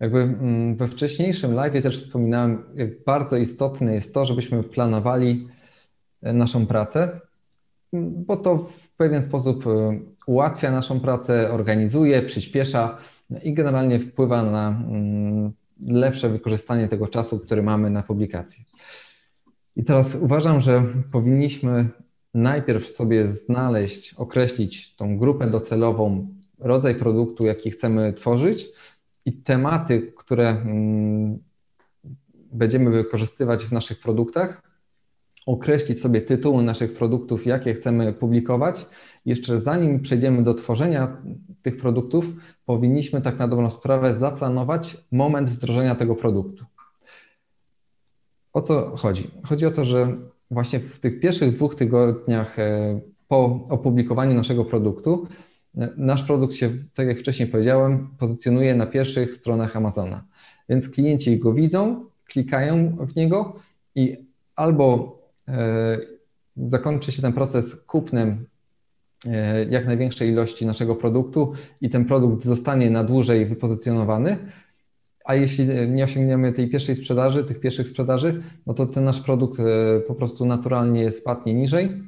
Jakby 0.00 0.36
we 0.76 0.88
wcześniejszym 0.88 1.54
live 1.54 1.82
też 1.82 2.04
wspominałem, 2.04 2.64
jak 2.74 3.04
bardzo 3.04 3.36
istotne 3.36 3.94
jest 3.94 4.14
to, 4.14 4.24
żebyśmy 4.24 4.62
planowali 4.62 5.48
naszą 6.22 6.66
pracę, 6.66 7.20
bo 7.92 8.36
to 8.36 8.58
w 8.58 8.96
pewien 8.96 9.22
sposób 9.22 9.64
ułatwia 10.26 10.70
naszą 10.70 11.00
pracę, 11.00 11.50
organizuje, 11.50 12.22
przyspiesza 12.22 12.98
i 13.44 13.54
generalnie 13.54 14.00
wpływa 14.00 14.42
na 14.42 14.68
mm, 14.68 15.52
lepsze 15.80 16.28
wykorzystanie 16.28 16.88
tego 16.88 17.06
czasu, 17.06 17.38
który 17.38 17.62
mamy 17.62 17.90
na 17.90 18.02
publikację. 18.02 18.64
I 19.76 19.84
teraz 19.84 20.14
uważam, 20.14 20.60
że 20.60 20.82
powinniśmy 21.12 21.88
najpierw 22.34 22.88
sobie 22.88 23.26
znaleźć, 23.26 24.14
określić 24.14 24.96
tą 24.96 25.18
grupę 25.18 25.50
docelową, 25.50 26.28
rodzaj 26.58 26.94
produktu, 26.94 27.46
jaki 27.46 27.70
chcemy 27.70 28.12
tworzyć 28.12 28.68
i 29.24 29.32
tematy, 29.32 30.12
które 30.16 30.48
mm, 30.48 31.38
będziemy 32.52 32.90
wykorzystywać 32.90 33.64
w 33.64 33.72
naszych 33.72 34.00
produktach, 34.00 34.67
określić 35.48 36.00
sobie 36.00 36.20
tytuły 36.20 36.62
naszych 36.62 36.94
produktów, 36.94 37.46
jakie 37.46 37.74
chcemy 37.74 38.12
publikować. 38.12 38.86
Jeszcze 39.26 39.60
zanim 39.60 40.00
przejdziemy 40.00 40.42
do 40.42 40.54
tworzenia 40.54 41.22
tych 41.62 41.76
produktów, 41.76 42.30
powinniśmy 42.66 43.20
tak 43.22 43.38
na 43.38 43.48
dobrą 43.48 43.70
sprawę 43.70 44.14
zaplanować 44.14 44.96
moment 45.12 45.48
wdrożenia 45.50 45.94
tego 45.94 46.16
produktu. 46.16 46.64
O 48.52 48.62
co 48.62 48.96
chodzi? 48.96 49.30
Chodzi 49.44 49.66
o 49.66 49.70
to, 49.70 49.84
że 49.84 50.16
właśnie 50.50 50.80
w 50.80 50.98
tych 50.98 51.20
pierwszych 51.20 51.54
dwóch 51.54 51.74
tygodniach 51.74 52.58
e, 52.58 53.00
po 53.28 53.66
opublikowaniu 53.68 54.34
naszego 54.34 54.64
produktu, 54.64 55.26
e, 55.78 55.88
nasz 55.96 56.22
produkt 56.22 56.54
się, 56.54 56.70
tak 56.94 57.06
jak 57.06 57.18
wcześniej 57.18 57.48
powiedziałem, 57.48 58.08
pozycjonuje 58.18 58.74
na 58.74 58.86
pierwszych 58.86 59.34
stronach 59.34 59.76
Amazona. 59.76 60.24
Więc 60.68 60.88
klienci 60.88 61.38
go 61.38 61.52
widzą, 61.52 62.04
klikają 62.24 62.96
w 63.00 63.16
niego 63.16 63.56
i 63.94 64.16
albo 64.56 65.17
zakończy 66.56 67.12
się 67.12 67.22
ten 67.22 67.32
proces 67.32 67.76
kupnem 67.76 68.46
jak 69.70 69.86
największej 69.86 70.28
ilości 70.28 70.66
naszego 70.66 70.96
produktu 70.96 71.52
i 71.80 71.90
ten 71.90 72.04
produkt 72.04 72.44
zostanie 72.44 72.90
na 72.90 73.04
dłużej 73.04 73.46
wypozycjonowany, 73.46 74.38
a 75.28 75.34
jeśli 75.34 75.66
nie 75.88 76.04
osiągniemy 76.04 76.52
tej 76.52 76.68
pierwszej 76.68 76.96
sprzedaży, 76.96 77.44
tych 77.44 77.60
pierwszych 77.60 77.88
sprzedaży, 77.88 78.42
no 78.66 78.74
to 78.74 78.86
ten 78.86 79.04
nasz 79.04 79.20
produkt 79.20 79.60
e, 79.60 79.64
po 80.00 80.14
prostu 80.14 80.46
naturalnie 80.46 81.12
spadnie 81.12 81.54
niżej 81.54 82.02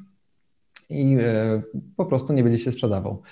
i 0.90 1.16
e, 1.20 1.62
po 1.97 2.06
prostu 2.06 2.32
nie 2.32 2.42
będzie 2.42 2.59
się 2.59 2.73
sprzedawał. 2.73 3.23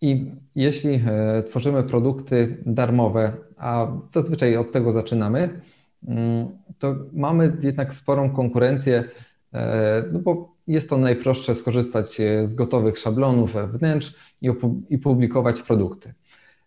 I 0.00 0.30
jeśli 0.54 0.94
e, 0.94 1.42
tworzymy 1.42 1.82
produkty 1.82 2.56
darmowe, 2.66 3.32
a 3.56 3.86
zazwyczaj 4.10 4.56
od 4.56 4.72
tego 4.72 4.92
zaczynamy, 4.92 5.60
to 6.78 6.96
mamy 7.12 7.56
jednak 7.62 7.94
sporą 7.94 8.30
konkurencję, 8.30 9.04
no 10.12 10.18
bo 10.18 10.54
jest 10.66 10.90
to 10.90 10.98
najprostsze 10.98 11.54
skorzystać 11.54 12.18
z 12.44 12.54
gotowych 12.54 12.98
szablonów 12.98 13.56
wnętrz 13.72 14.14
i 14.90 14.98
publikować 14.98 15.62
produkty. 15.62 16.14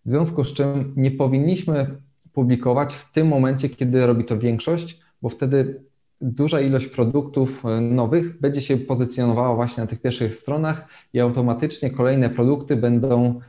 W 0.05 0.09
związku 0.09 0.43
z 0.43 0.53
czym 0.53 0.93
nie 0.97 1.11
powinniśmy 1.11 1.97
publikować 2.33 2.93
w 2.93 3.11
tym 3.11 3.27
momencie, 3.27 3.69
kiedy 3.69 4.07
robi 4.07 4.25
to 4.25 4.37
większość, 4.37 4.99
bo 5.21 5.29
wtedy 5.29 5.81
duża 6.21 6.61
ilość 6.61 6.87
produktów 6.87 7.65
e, 7.65 7.81
nowych 7.81 8.39
będzie 8.39 8.61
się 8.61 8.77
pozycjonowała 8.77 9.55
właśnie 9.55 9.81
na 9.83 9.87
tych 9.87 10.01
pierwszych 10.01 10.35
stronach 10.35 10.87
i 11.13 11.19
automatycznie 11.19 11.89
kolejne 11.89 12.29
produkty 12.29 12.75
będą 12.75 13.39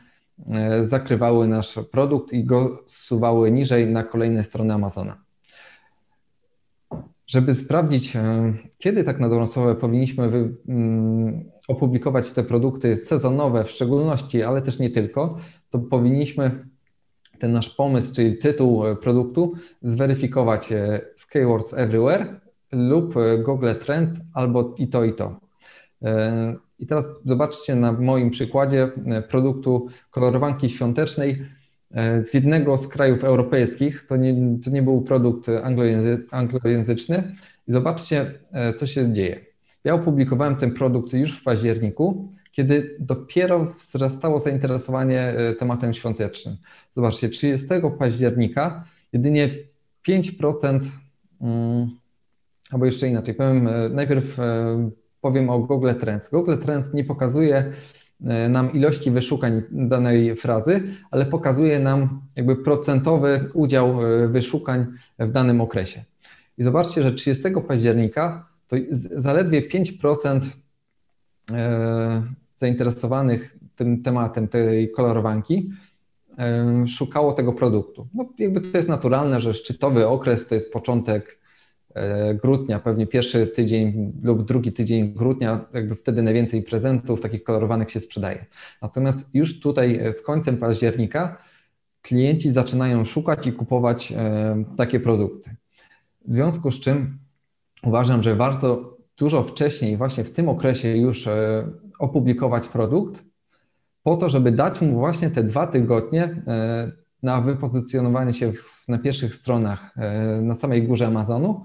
e, 0.53 0.85
zakrywały 0.85 1.49
nasz 1.49 1.79
produkt 1.91 2.33
i 2.33 2.45
go 2.45 2.83
zsuwały 2.87 3.51
niżej 3.51 3.87
na 3.87 4.05
kolejne 4.05 4.45
strony 4.45 4.75
Amazona. 4.75 5.26
Żeby 7.27 7.55
sprawdzić, 7.55 8.17
e, 8.17 8.55
kiedy 8.79 9.05
tak 9.05 9.21
na 9.21 9.29
dobrą 9.29 9.47
sprawę 9.47 9.75
powinniśmy 9.75 10.29
wy, 10.29 10.55
um, 10.69 11.51
opublikować 11.69 12.33
te 12.33 12.45
produkty 12.45 12.97
sezonowe 12.97 13.65
w 13.65 13.71
szczególności, 13.71 14.43
ale 14.43 14.63
też 14.63 14.79
nie 14.79 14.91
tylko, 14.91 15.39
to 15.71 15.79
powinniśmy 15.79 16.67
ten 17.39 17.53
nasz 17.53 17.71
pomysł, 17.71 18.15
czyli 18.15 18.39
tytuł 18.39 18.87
e, 18.87 18.97
produktu, 18.97 19.53
zweryfikować 19.83 20.73
e, 20.73 21.01
Skywords 21.17 21.75
Everywhere 21.75 22.41
lub 22.73 23.15
Google 23.45 23.75
Trends 23.85 24.21
albo 24.35 24.75
i 24.79 24.89
to, 24.89 25.05
i 25.05 25.15
to. 25.15 25.41
I 26.79 26.87
teraz 26.87 27.09
zobaczcie 27.25 27.75
na 27.75 27.93
moim 27.93 28.31
przykładzie 28.31 28.91
produktu 29.29 29.89
kolorowanki 30.11 30.69
świątecznej 30.69 31.47
z 32.25 32.35
jednego 32.35 32.79
z 32.79 32.89
krajów 32.89 33.25
europejskich. 33.25 34.07
To 34.09 34.17
nie, 34.17 34.35
to 34.65 34.71
nie 34.71 34.83
był 34.83 35.03
produkt 35.03 35.47
anglojęzyczny. 36.31 37.35
I 37.69 37.73
zobaczcie, 37.73 38.33
co 38.77 38.87
się 38.87 39.13
dzieje. 39.13 39.41
Ja 39.85 39.95
opublikowałem 39.95 40.57
ten 40.57 40.73
produkt 40.73 41.13
już 41.13 41.41
w 41.41 41.43
październiku 41.43 42.29
kiedy 42.57 42.97
dopiero 43.01 43.65
wzrastało 43.65 44.39
zainteresowanie 44.39 45.21
e, 45.21 45.55
tematem 45.55 45.95
świątecznym. 45.95 46.57
Zobaczcie, 46.97 47.29
30 47.29 47.67
października 47.99 48.85
jedynie 49.13 49.51
5%, 50.09 50.81
mm, 51.41 51.91
albo 52.71 52.87
jeszcze 52.87 53.09
inaczej, 53.09 53.35
powiem, 53.35 53.69
e, 53.69 53.89
najpierw 53.89 54.39
e, 54.39 54.91
powiem 55.21 55.51
o 55.51 55.59
Google 55.59 55.95
Trends. 56.01 56.31
Google 56.31 56.59
Trends 56.59 56.95
nie 56.95 57.05
pokazuje 57.05 57.73
nam 58.49 58.73
ilości 58.73 59.11
wyszukań 59.11 59.63
danej 59.71 60.37
frazy, 60.37 60.83
ale 61.11 61.27
pokazuje 61.27 61.79
nam 61.79 62.21
jakby 62.37 62.57
procentowy 62.57 63.51
udział 63.55 63.99
wyszukań 64.29 64.87
w 65.19 65.33
danym 65.33 65.61
okresie. 65.61 66.05
I 66.59 66.65
zobaczcie, 66.65 67.03
że 67.03 67.13
30 67.13 67.45
października 67.69 68.49
to 68.69 68.77
zaledwie 69.11 69.69
5% 69.69 70.41
zainteresowanych 72.57 73.57
tym 73.77 74.03
tematem 74.03 74.49
tej 74.49 74.91
kolorowanki 74.91 75.71
szukało 76.87 77.33
tego 77.33 77.53
produktu. 77.53 78.09
No, 78.15 78.29
jakby 78.39 78.61
to 78.61 78.77
jest 78.77 78.89
naturalne, 78.89 79.41
że 79.41 79.55
szczytowy 79.55 80.09
okres 80.09 80.47
to 80.47 80.55
jest 80.55 80.73
początek 80.73 81.39
e, 81.43 81.46
grudnia, 82.43 82.79
pewnie 82.79 83.07
pierwszy 83.07 83.47
tydzień 83.47 84.13
lub 84.23 84.45
drugi 84.45 84.73
tydzień 84.73 85.15
grudnia, 85.15 85.65
jakby 85.75 85.95
wtedy 85.95 86.23
najwięcej 86.23 86.63
prezentów 86.63 87.21
takich 87.21 87.45
kolorowanych 87.45 87.91
się 87.91 88.01
sprzedaje. 88.01 88.47
Natomiast 88.83 89.35
już 89.35 89.61
tutaj 89.61 89.99
e, 89.99 90.13
z 90.13 90.23
końcem 90.23 90.57
października 90.57 91.43
klienci 92.03 92.51
zaczynają 92.51 93.05
szukać 93.05 93.47
i 93.47 93.53
kupować 93.53 94.13
e, 94.13 94.65
takie 94.77 95.01
produkty. 95.01 95.57
W 96.25 96.33
związku 96.33 96.73
z 96.73 96.81
czym 96.81 97.19
uważam, 97.83 98.23
że 98.23 98.35
warto 98.35 98.97
dużo 99.19 99.43
wcześniej, 99.43 99.97
właśnie 99.97 100.25
w 100.25 100.31
tym 100.31 100.49
okresie 100.49 100.97
już 100.97 101.29
opublikować 101.99 102.69
produkt, 102.69 103.25
po 104.07 104.17
to, 104.17 104.29
żeby 104.29 104.53
dać 104.53 104.81
mu 104.81 104.99
właśnie 104.99 105.31
te 105.31 105.43
dwa 105.43 105.67
tygodnie 105.67 106.25
e, 106.25 106.93
na 107.23 107.41
wypozycjonowanie 107.41 108.33
się 108.33 108.53
w, 108.53 108.85
na 108.89 108.99
pierwszych 108.99 109.35
stronach 109.35 109.95
e, 109.97 110.41
na 110.43 110.55
samej 110.55 110.87
górze 110.87 111.07
Amazonu, 111.07 111.65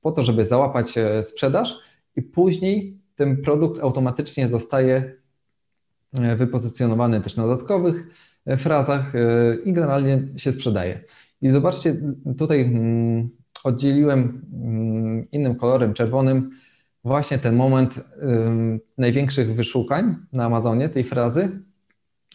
po 0.00 0.12
to, 0.12 0.22
żeby 0.22 0.46
załapać 0.46 0.98
e, 0.98 1.24
sprzedaż 1.24 1.78
i 2.16 2.22
później 2.22 2.98
ten 3.16 3.42
produkt 3.42 3.80
automatycznie 3.80 4.48
zostaje 4.48 5.18
wypozycjonowany 6.36 7.20
też 7.20 7.36
na 7.36 7.42
dodatkowych 7.42 8.06
frazach 8.58 9.12
i 9.64 9.72
generalnie 9.72 10.28
się 10.36 10.52
sprzedaje. 10.52 11.04
I 11.42 11.50
zobaczcie, 11.50 11.96
tutaj 12.38 12.60
mm, 12.60 13.30
oddzieliłem 13.64 14.42
mm, 14.52 15.30
innym 15.30 15.56
kolorem 15.56 15.94
czerwonym 15.94 16.50
właśnie 17.04 17.38
ten 17.38 17.56
moment 17.56 18.00
największych 18.98 19.54
wyszukań 19.54 20.16
na 20.32 20.44
Amazonie 20.44 20.88
tej 20.88 21.04
frazy 21.04 21.62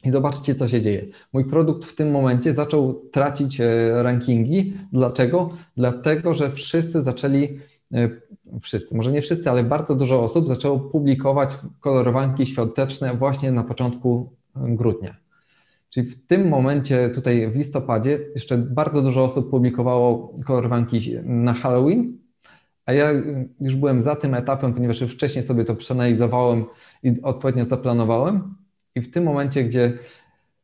i 0.04 0.12
zobaczcie, 0.12 0.56
co 0.56 0.68
się 0.68 0.82
dzieje. 0.82 1.06
Mój 1.34 1.46
produkt 1.46 1.86
w 1.86 1.96
tym 1.96 2.12
momencie 2.12 2.54
zaczął 2.54 2.94
tracić 3.12 3.62
e, 3.62 4.04
rankingi. 4.04 4.74
Dlaczego? 4.92 5.50
Dlatego, 5.78 6.34
że 6.34 6.52
wszyscy 6.52 7.04
zaczęli, 7.04 7.60
e, 7.94 8.10
wszyscy, 8.62 8.96
może 8.96 9.12
nie 9.12 9.22
wszyscy, 9.22 9.50
ale 9.50 9.64
bardzo 9.64 9.96
dużo 9.96 10.24
osób 10.24 10.48
zaczęło 10.48 10.80
publikować 10.80 11.58
kolorowanki 11.80 12.46
świąteczne 12.46 13.14
właśnie 13.18 13.52
na 13.52 13.64
początku 13.64 14.30
grudnia. 14.56 15.16
Czyli 15.90 16.08
w 16.08 16.28
tym 16.28 16.48
momencie, 16.48 17.10
tutaj 17.10 17.52
w 17.52 17.56
listopadzie, 17.56 18.20
jeszcze 18.36 18.58
bardzo 18.58 19.02
dużo 19.02 19.24
osób 19.24 19.50
publikowało 19.50 20.38
kolorowanki 20.46 21.18
na 21.24 21.54
Halloween, 21.54 22.18
a 22.86 22.94
ja 22.94 23.12
już 23.62 23.76
byłem 23.76 24.02
za 24.02 24.16
tym 24.16 24.34
etapem, 24.34 24.74
ponieważ 24.74 25.02
już 25.02 25.14
wcześniej 25.14 25.44
sobie 25.44 25.64
to 25.64 25.76
przeanalizowałem 25.76 26.66
i 27.04 27.22
odpowiednio 27.22 27.66
zaplanowałem. 27.66 28.56
I 28.96 29.02
w 29.02 29.12
tym 29.12 29.24
momencie, 29.24 29.64
gdzie 29.64 29.98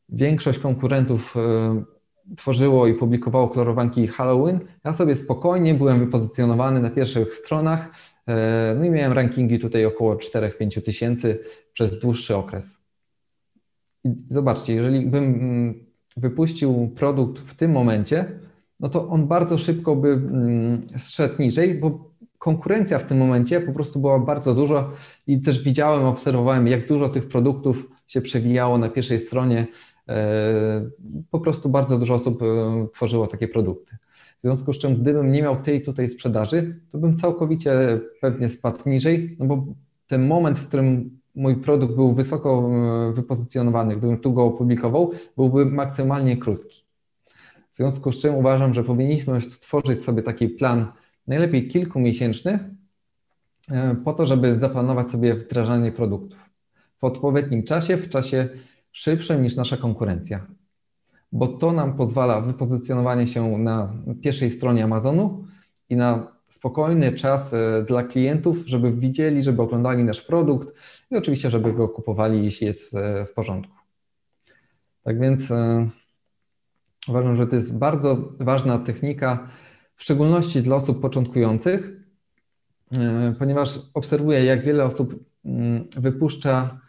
większość 0.09 0.59
konkurentów 0.59 1.35
e, 1.37 1.83
tworzyło 2.37 2.87
i 2.87 2.93
publikowało 2.93 3.47
kolorowanki 3.47 4.07
Halloween, 4.07 4.59
ja 4.85 4.93
sobie 4.93 5.15
spokojnie 5.15 5.73
byłem 5.73 5.99
wypozycjonowany 5.99 6.81
na 6.81 6.89
pierwszych 6.89 7.35
stronach. 7.35 7.91
E, 8.27 8.75
no 8.79 8.85
i 8.85 8.89
miałem 8.89 9.13
rankingi 9.13 9.59
tutaj 9.59 9.85
około 9.85 10.15
4-5 10.15 10.81
tysięcy 10.81 11.39
przez 11.73 11.99
dłuższy 11.99 12.35
okres. 12.35 12.77
I 14.03 14.09
zobaczcie, 14.29 14.73
jeżeli 14.73 15.05
bym 15.05 15.23
mm, 15.23 15.85
wypuścił 16.17 16.91
produkt 16.95 17.39
w 17.39 17.53
tym 17.53 17.71
momencie, 17.71 18.39
no 18.79 18.89
to 18.89 19.07
on 19.07 19.27
bardzo 19.27 19.57
szybko 19.57 19.95
by 19.95 20.09
mm, 20.09 20.83
zszedł 20.97 21.41
niżej, 21.41 21.79
bo 21.79 22.09
konkurencja 22.37 22.99
w 22.99 23.05
tym 23.05 23.17
momencie 23.17 23.61
po 23.61 23.73
prostu 23.73 23.99
była 23.99 24.19
bardzo 24.19 24.55
dużo 24.55 24.91
i 25.27 25.41
też 25.41 25.63
widziałem, 25.63 26.05
obserwowałem, 26.05 26.67
jak 26.67 26.87
dużo 26.87 27.09
tych 27.09 27.27
produktów 27.27 27.98
się 28.09 28.21
przewijało 28.21 28.77
na 28.77 28.89
pierwszej 28.89 29.19
stronie. 29.19 29.67
E, 30.07 30.89
po 31.31 31.39
prostu 31.39 31.69
bardzo 31.69 31.99
dużo 31.99 32.13
osób 32.13 32.41
e, 32.41 32.45
tworzyło 32.93 33.27
takie 33.27 33.47
produkty. 33.47 33.97
W 34.37 34.41
związku 34.41 34.73
z 34.73 34.79
czym, 34.79 34.95
gdybym 34.95 35.31
nie 35.31 35.41
miał 35.41 35.61
tej 35.61 35.81
tutaj 35.81 36.09
sprzedaży, 36.09 36.79
to 36.91 36.97
bym 36.97 37.17
całkowicie 37.17 37.99
pewnie 38.21 38.49
spadł 38.49 38.89
niżej, 38.89 39.35
no 39.39 39.45
bo 39.45 39.65
ten 40.07 40.27
moment, 40.27 40.59
w 40.59 40.67
którym 40.67 41.19
mój 41.35 41.55
produkt 41.55 41.95
był 41.95 42.13
wysoko 42.13 42.69
e, 43.09 43.13
wypozycjonowany, 43.13 43.97
gdybym 43.97 44.17
tu 44.17 44.33
go 44.33 44.43
opublikował, 44.43 45.11
byłby 45.37 45.65
maksymalnie 45.65 46.37
krótki. 46.37 46.83
W 47.71 47.77
związku 47.77 48.11
z 48.11 48.21
czym 48.21 48.35
uważam, 48.35 48.73
że 48.73 48.83
powinniśmy 48.83 49.41
stworzyć 49.41 50.03
sobie 50.03 50.23
taki 50.23 50.47
plan 50.47 50.91
najlepiej 51.27 51.67
kilkumiesięczny, 51.67 52.75
po 54.03 54.13
to, 54.13 54.25
żeby 54.25 54.59
zaplanować 54.59 55.11
sobie 55.11 55.35
wdrażanie 55.35 55.91
produktów 55.91 56.49
w 56.99 57.03
odpowiednim 57.03 57.63
czasie, 57.63 57.97
w 57.97 58.09
czasie 58.09 58.49
szybszym 58.91 59.43
niż 59.43 59.55
nasza 59.55 59.77
konkurencja. 59.77 60.47
Bo 61.31 61.47
to 61.47 61.71
nam 61.71 61.97
pozwala 61.97 62.41
wypozycjonowanie 62.41 63.27
się 63.27 63.57
na 63.57 63.93
pierwszej 64.21 64.51
stronie 64.51 64.83
Amazonu 64.83 65.45
i 65.89 65.95
na 65.95 66.39
spokojny 66.49 67.11
czas 67.11 67.51
dla 67.87 68.03
klientów, 68.03 68.57
żeby 68.65 68.91
widzieli, 68.91 69.43
żeby 69.43 69.61
oglądali 69.61 70.03
nasz 70.03 70.21
produkt 70.21 70.73
i 71.11 71.15
oczywiście, 71.15 71.49
żeby 71.49 71.73
go 71.73 71.89
kupowali, 71.89 72.43
jeśli 72.43 72.67
jest 72.67 72.95
w 73.29 73.33
porządku. 73.33 73.73
Tak 75.03 75.19
więc 75.19 75.49
uważam, 77.07 77.35
że 77.35 77.47
to 77.47 77.55
jest 77.55 77.77
bardzo 77.77 78.33
ważna 78.39 78.79
technika, 78.79 79.49
w 79.95 80.03
szczególności 80.03 80.61
dla 80.61 80.75
osób 80.75 81.01
początkujących, 81.01 81.99
ponieważ 83.39 83.79
obserwuję, 83.93 84.45
jak 84.45 84.65
wiele 84.65 84.83
osób 84.83 85.25
mm, 85.45 85.87
wypuszcza 85.97 86.79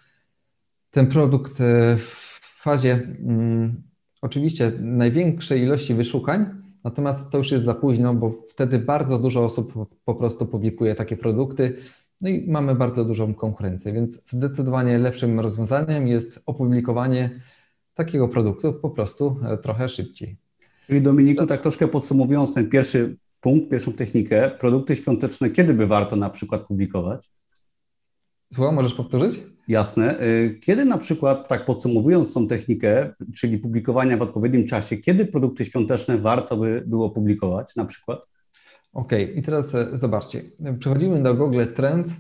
ten 0.90 1.06
produkt 1.06 1.52
w 1.99 2.62
fazie 2.62 2.92
mm, 2.92 3.82
oczywiście 4.23 4.73
największej 4.80 5.62
ilości 5.62 5.94
wyszukań, 5.94 6.47
natomiast 6.85 7.30
to 7.30 7.38
już 7.38 7.50
jest 7.50 7.64
za 7.64 7.75
późno, 7.75 8.14
bo 8.14 8.30
wtedy 8.49 8.78
bardzo 8.78 9.18
dużo 9.18 9.44
osób 9.44 9.73
po 10.04 10.14
prostu 10.14 10.47
publikuje 10.47 10.94
takie 10.94 11.16
produkty, 11.16 11.76
no 12.20 12.28
i 12.28 12.50
mamy 12.50 12.75
bardzo 12.75 13.04
dużą 13.04 13.35
konkurencję, 13.35 13.92
więc 13.92 14.20
zdecydowanie 14.26 14.99
lepszym 14.99 15.40
rozwiązaniem 15.40 16.09
jest 16.09 16.42
opublikowanie 16.47 17.40
takiego 17.94 18.28
produktu 18.28 18.73
po 18.73 18.90
prostu 18.90 19.37
e, 19.44 19.59
trochę 19.59 19.88
szybciej. 19.88 20.37
Czyli 20.87 21.02
Dominiku, 21.02 21.47
tak 21.47 21.61
troszkę 21.61 21.88
podsumowując 21.88 22.54
ten 22.54 22.68
pierwszy 22.68 23.16
punkt, 23.40 23.70
pierwszą 23.70 23.92
technikę, 23.92 24.50
produkty 24.61 24.97
świąteczne, 24.97 25.50
kiedy 25.50 25.75
by 25.75 25.87
warto 25.87 26.16
na 26.16 26.30
przykład 26.30 26.66
publikować? 26.66 27.30
Słucham, 28.52 28.75
możesz 28.75 28.94
powtórzyć? 28.94 29.40
Jasne. 29.70 30.22
Y, 30.22 30.58
kiedy 30.60 30.84
na 30.84 30.98
przykład, 30.98 31.48
tak 31.48 31.64
podsumowując 31.64 32.34
tą 32.34 32.46
technikę, 32.46 33.14
czyli 33.36 33.58
publikowania 33.58 34.16
w 34.16 34.22
odpowiednim 34.22 34.66
czasie, 34.66 34.96
kiedy 34.96 35.26
produkty 35.26 35.64
świąteczne 35.64 36.18
warto 36.18 36.56
by 36.56 36.82
było 36.86 37.10
publikować 37.10 37.76
na 37.76 37.84
przykład? 37.84 38.26
Okej, 38.92 39.24
okay. 39.24 39.36
i 39.36 39.42
teraz 39.42 39.74
e, 39.74 39.98
zobaczcie. 39.98 40.42
Przechodzimy 40.78 41.22
do 41.22 41.34
Google 41.34 41.64
Trends 41.76 42.12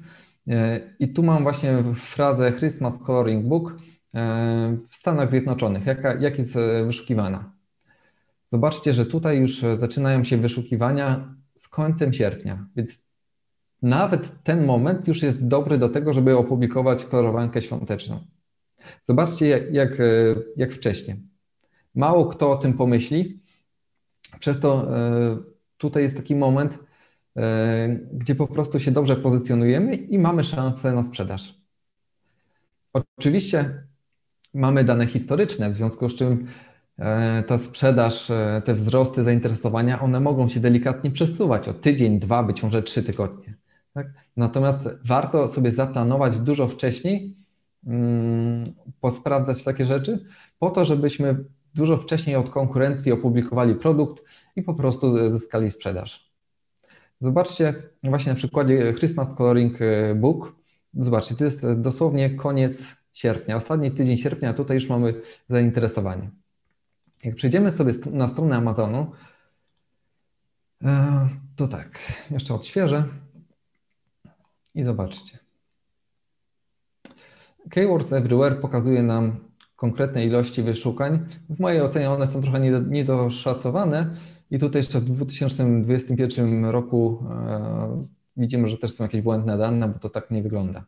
e, 0.48 0.80
i 0.98 1.12
tu 1.12 1.22
mam 1.22 1.42
właśnie 1.42 1.84
frazę 1.94 2.52
Christmas 2.52 2.94
Coloring 3.06 3.46
Book 3.46 3.72
e, 4.14 4.76
w 4.88 4.94
Stanach 4.94 5.30
Zjednoczonych. 5.30 5.86
Jaka, 5.86 6.14
jak 6.14 6.38
jest 6.38 6.54
wyszukiwana? 6.86 7.52
Zobaczcie, 8.52 8.92
że 8.92 9.06
tutaj 9.06 9.38
już 9.38 9.60
zaczynają 9.80 10.24
się 10.24 10.36
wyszukiwania 10.36 11.34
z 11.56 11.68
końcem 11.68 12.12
sierpnia, 12.12 12.66
więc 12.76 13.09
nawet 13.82 14.42
ten 14.42 14.66
moment 14.66 15.08
już 15.08 15.22
jest 15.22 15.46
dobry 15.46 15.78
do 15.78 15.88
tego, 15.88 16.12
żeby 16.12 16.36
opublikować 16.36 17.04
kolorowankę 17.04 17.62
świąteczną. 17.62 18.20
Zobaczcie, 19.04 19.46
jak, 19.48 19.74
jak, 19.74 20.00
e, 20.00 20.04
jak 20.56 20.72
wcześniej. 20.72 21.16
Mało 21.94 22.26
kto 22.26 22.50
o 22.50 22.56
tym 22.56 22.72
pomyśli, 22.72 23.40
przez 24.40 24.60
to 24.60 24.96
e, 24.96 25.38
tutaj 25.78 26.02
jest 26.02 26.16
taki 26.16 26.36
moment, 26.36 26.78
e, 27.36 27.88
gdzie 28.12 28.34
po 28.34 28.46
prostu 28.46 28.80
się 28.80 28.90
dobrze 28.90 29.16
pozycjonujemy 29.16 29.94
i 29.94 30.18
mamy 30.18 30.44
szansę 30.44 30.92
na 30.92 31.02
sprzedaż. 31.02 31.60
Oczywiście 32.92 33.82
mamy 34.54 34.84
dane 34.84 35.06
historyczne, 35.06 35.70
w 35.70 35.74
związku 35.74 36.08
z 36.08 36.16
czym 36.16 36.46
ta 37.46 37.58
sprzedaż, 37.58 38.30
te 38.64 38.74
wzrosty 38.74 39.24
zainteresowania, 39.24 40.00
one 40.00 40.20
mogą 40.20 40.48
się 40.48 40.60
delikatnie 40.60 41.10
przesuwać 41.10 41.68
o 41.68 41.74
tydzień, 41.74 42.18
dwa, 42.18 42.42
być 42.42 42.62
może 42.62 42.82
trzy 42.82 43.02
tygodnie. 43.02 43.59
Tak? 44.04 44.12
Natomiast 44.36 44.88
warto 45.04 45.48
sobie 45.48 45.70
zaplanować 45.70 46.40
dużo 46.40 46.68
wcześniej, 46.68 47.36
mm, 47.86 48.72
posprawdzać 49.00 49.64
takie 49.64 49.86
rzeczy, 49.86 50.24
po 50.58 50.70
to, 50.70 50.84
żebyśmy 50.84 51.44
dużo 51.74 51.96
wcześniej 51.96 52.36
od 52.36 52.50
konkurencji 52.50 53.12
opublikowali 53.12 53.74
produkt 53.74 54.24
i 54.56 54.62
po 54.62 54.74
prostu 54.74 55.30
zyskali 55.30 55.70
sprzedaż. 55.70 56.30
Zobaczcie 57.20 57.74
właśnie 58.02 58.32
na 58.32 58.36
przykładzie 58.36 58.94
Christmas 58.98 59.28
Coloring 59.36 59.78
Book. 60.16 60.56
Zobaczcie, 60.94 61.34
to 61.34 61.44
jest 61.44 61.72
dosłownie 61.72 62.30
koniec 62.30 62.96
sierpnia, 63.12 63.56
ostatni 63.56 63.90
tydzień 63.90 64.16
sierpnia, 64.16 64.54
tutaj 64.54 64.74
już 64.74 64.88
mamy 64.88 65.14
zainteresowanie. 65.48 66.30
Jak 67.24 67.34
przejdziemy 67.34 67.72
sobie 67.72 67.92
na 68.12 68.28
stronę 68.28 68.56
Amazonu, 68.56 69.12
e, 70.84 71.28
to 71.56 71.68
tak, 71.68 71.98
jeszcze 72.30 72.54
odświeżę. 72.54 73.04
I 74.74 74.84
zobaczcie. 74.84 75.38
Keywords 77.70 78.12
Everywhere 78.12 78.56
pokazuje 78.56 79.02
nam 79.02 79.36
konkretne 79.76 80.26
ilości 80.26 80.62
wyszukań. 80.62 81.26
W 81.50 81.60
mojej 81.60 81.80
ocenie 81.80 82.10
one 82.10 82.26
są 82.26 82.42
trochę 82.42 82.60
niedoszacowane 82.88 84.16
i 84.50 84.58
tutaj 84.58 84.80
jeszcze 84.80 85.00
w 85.00 85.04
2021 85.04 86.64
roku 86.64 87.24
e, 87.30 88.02
widzimy, 88.36 88.68
że 88.68 88.78
też 88.78 88.94
są 88.94 89.04
jakieś 89.04 89.22
błędne 89.22 89.58
dane, 89.58 89.88
bo 89.88 89.98
to 89.98 90.10
tak 90.10 90.30
nie 90.30 90.42
wygląda. 90.42 90.84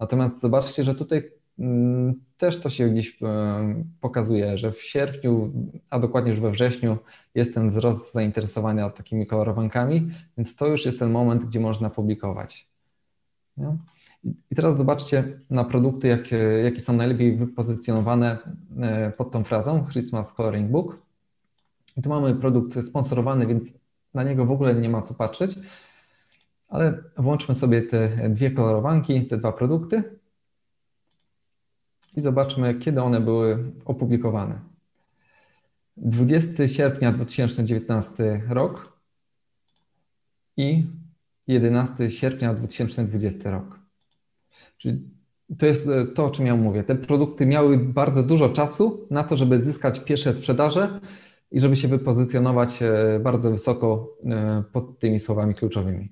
Natomiast 0.00 0.40
zobaczcie, 0.40 0.84
że 0.84 0.94
tutaj 0.94 1.30
mm, 1.58 2.14
też 2.36 2.60
to 2.60 2.70
się 2.70 2.88
gdzieś 2.88 3.22
e, 3.22 3.84
pokazuje, 4.00 4.58
że 4.58 4.72
w 4.72 4.82
sierpniu, 4.82 5.52
a 5.90 5.98
dokładnie 5.98 6.30
już 6.30 6.40
we 6.40 6.50
wrześniu 6.50 6.98
jest 7.34 7.54
ten 7.54 7.68
wzrost 7.68 8.12
zainteresowania 8.12 8.90
takimi 8.90 9.26
kolorowankami, 9.26 10.10
więc 10.36 10.56
to 10.56 10.66
już 10.66 10.86
jest 10.86 10.98
ten 10.98 11.10
moment, 11.10 11.44
gdzie 11.44 11.60
można 11.60 11.90
publikować. 11.90 12.67
Nie? 13.58 13.76
I 14.50 14.54
teraz 14.54 14.76
zobaczcie 14.76 15.40
na 15.50 15.64
produkty, 15.64 16.08
jakie, 16.08 16.36
jakie 16.36 16.80
są 16.80 16.92
najlepiej 16.92 17.36
wypozycjonowane 17.36 18.38
e, 18.80 19.10
pod 19.10 19.30
tą 19.30 19.44
frazą 19.44 19.86
Christmas 19.86 20.32
Coloring 20.32 20.70
Book. 20.70 20.98
I 21.96 22.02
tu 22.02 22.08
mamy 22.08 22.34
produkt 22.34 22.84
sponsorowany, 22.86 23.46
więc 23.46 23.68
na 24.14 24.22
niego 24.22 24.46
w 24.46 24.50
ogóle 24.50 24.74
nie 24.74 24.88
ma 24.88 25.02
co 25.02 25.14
patrzeć, 25.14 25.54
ale 26.68 27.02
włączmy 27.16 27.54
sobie 27.54 27.82
te 27.82 28.28
dwie 28.30 28.50
kolorowanki, 28.50 29.26
te 29.26 29.38
dwa 29.38 29.52
produkty 29.52 30.18
i 32.16 32.20
zobaczmy, 32.20 32.74
kiedy 32.74 33.02
one 33.02 33.20
były 33.20 33.72
opublikowane. 33.84 34.60
20 35.96 36.68
sierpnia 36.68 37.12
2019 37.12 38.42
rok 38.48 38.98
i 40.56 40.86
11 41.48 42.10
sierpnia 42.10 42.54
2020 42.54 43.50
rok. 43.50 43.78
Czyli 44.78 44.98
to 45.58 45.66
jest 45.66 45.88
e, 45.88 46.06
to, 46.06 46.24
o 46.24 46.30
czym 46.30 46.46
ja 46.46 46.56
mówię. 46.56 46.84
Te 46.84 46.94
produkty 46.94 47.46
miały 47.46 47.78
bardzo 47.78 48.22
dużo 48.22 48.48
czasu 48.48 49.06
na 49.10 49.24
to, 49.24 49.36
żeby 49.36 49.64
zyskać 49.64 50.00
pierwsze 50.04 50.34
sprzedaże 50.34 51.00
i 51.50 51.60
żeby 51.60 51.76
się 51.76 51.88
wypozycjonować 51.88 52.82
e, 52.82 53.20
bardzo 53.22 53.50
wysoko 53.50 54.16
e, 54.24 54.62
pod 54.72 54.98
tymi 54.98 55.20
słowami 55.20 55.54
kluczowymi. 55.54 56.08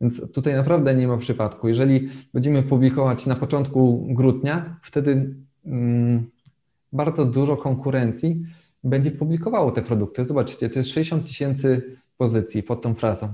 Więc 0.00 0.32
tutaj 0.32 0.54
naprawdę 0.54 0.94
nie 0.94 1.08
ma 1.08 1.18
przypadku. 1.18 1.68
Jeżeli 1.68 2.08
będziemy 2.34 2.62
publikować 2.62 3.26
na 3.26 3.36
początku 3.36 4.06
grudnia, 4.10 4.80
wtedy 4.82 5.34
mm, 5.66 6.30
bardzo 6.92 7.24
dużo 7.24 7.56
konkurencji 7.56 8.42
będzie 8.84 9.10
publikowało 9.10 9.70
te 9.70 9.82
produkty. 9.82 10.24
Zobaczcie, 10.24 10.70
to 10.70 10.78
jest 10.78 10.90
60 10.90 11.26
tysięcy 11.26 11.96
pozycji 12.16 12.62
pod 12.62 12.82
tą 12.82 12.94
frazą 12.94 13.32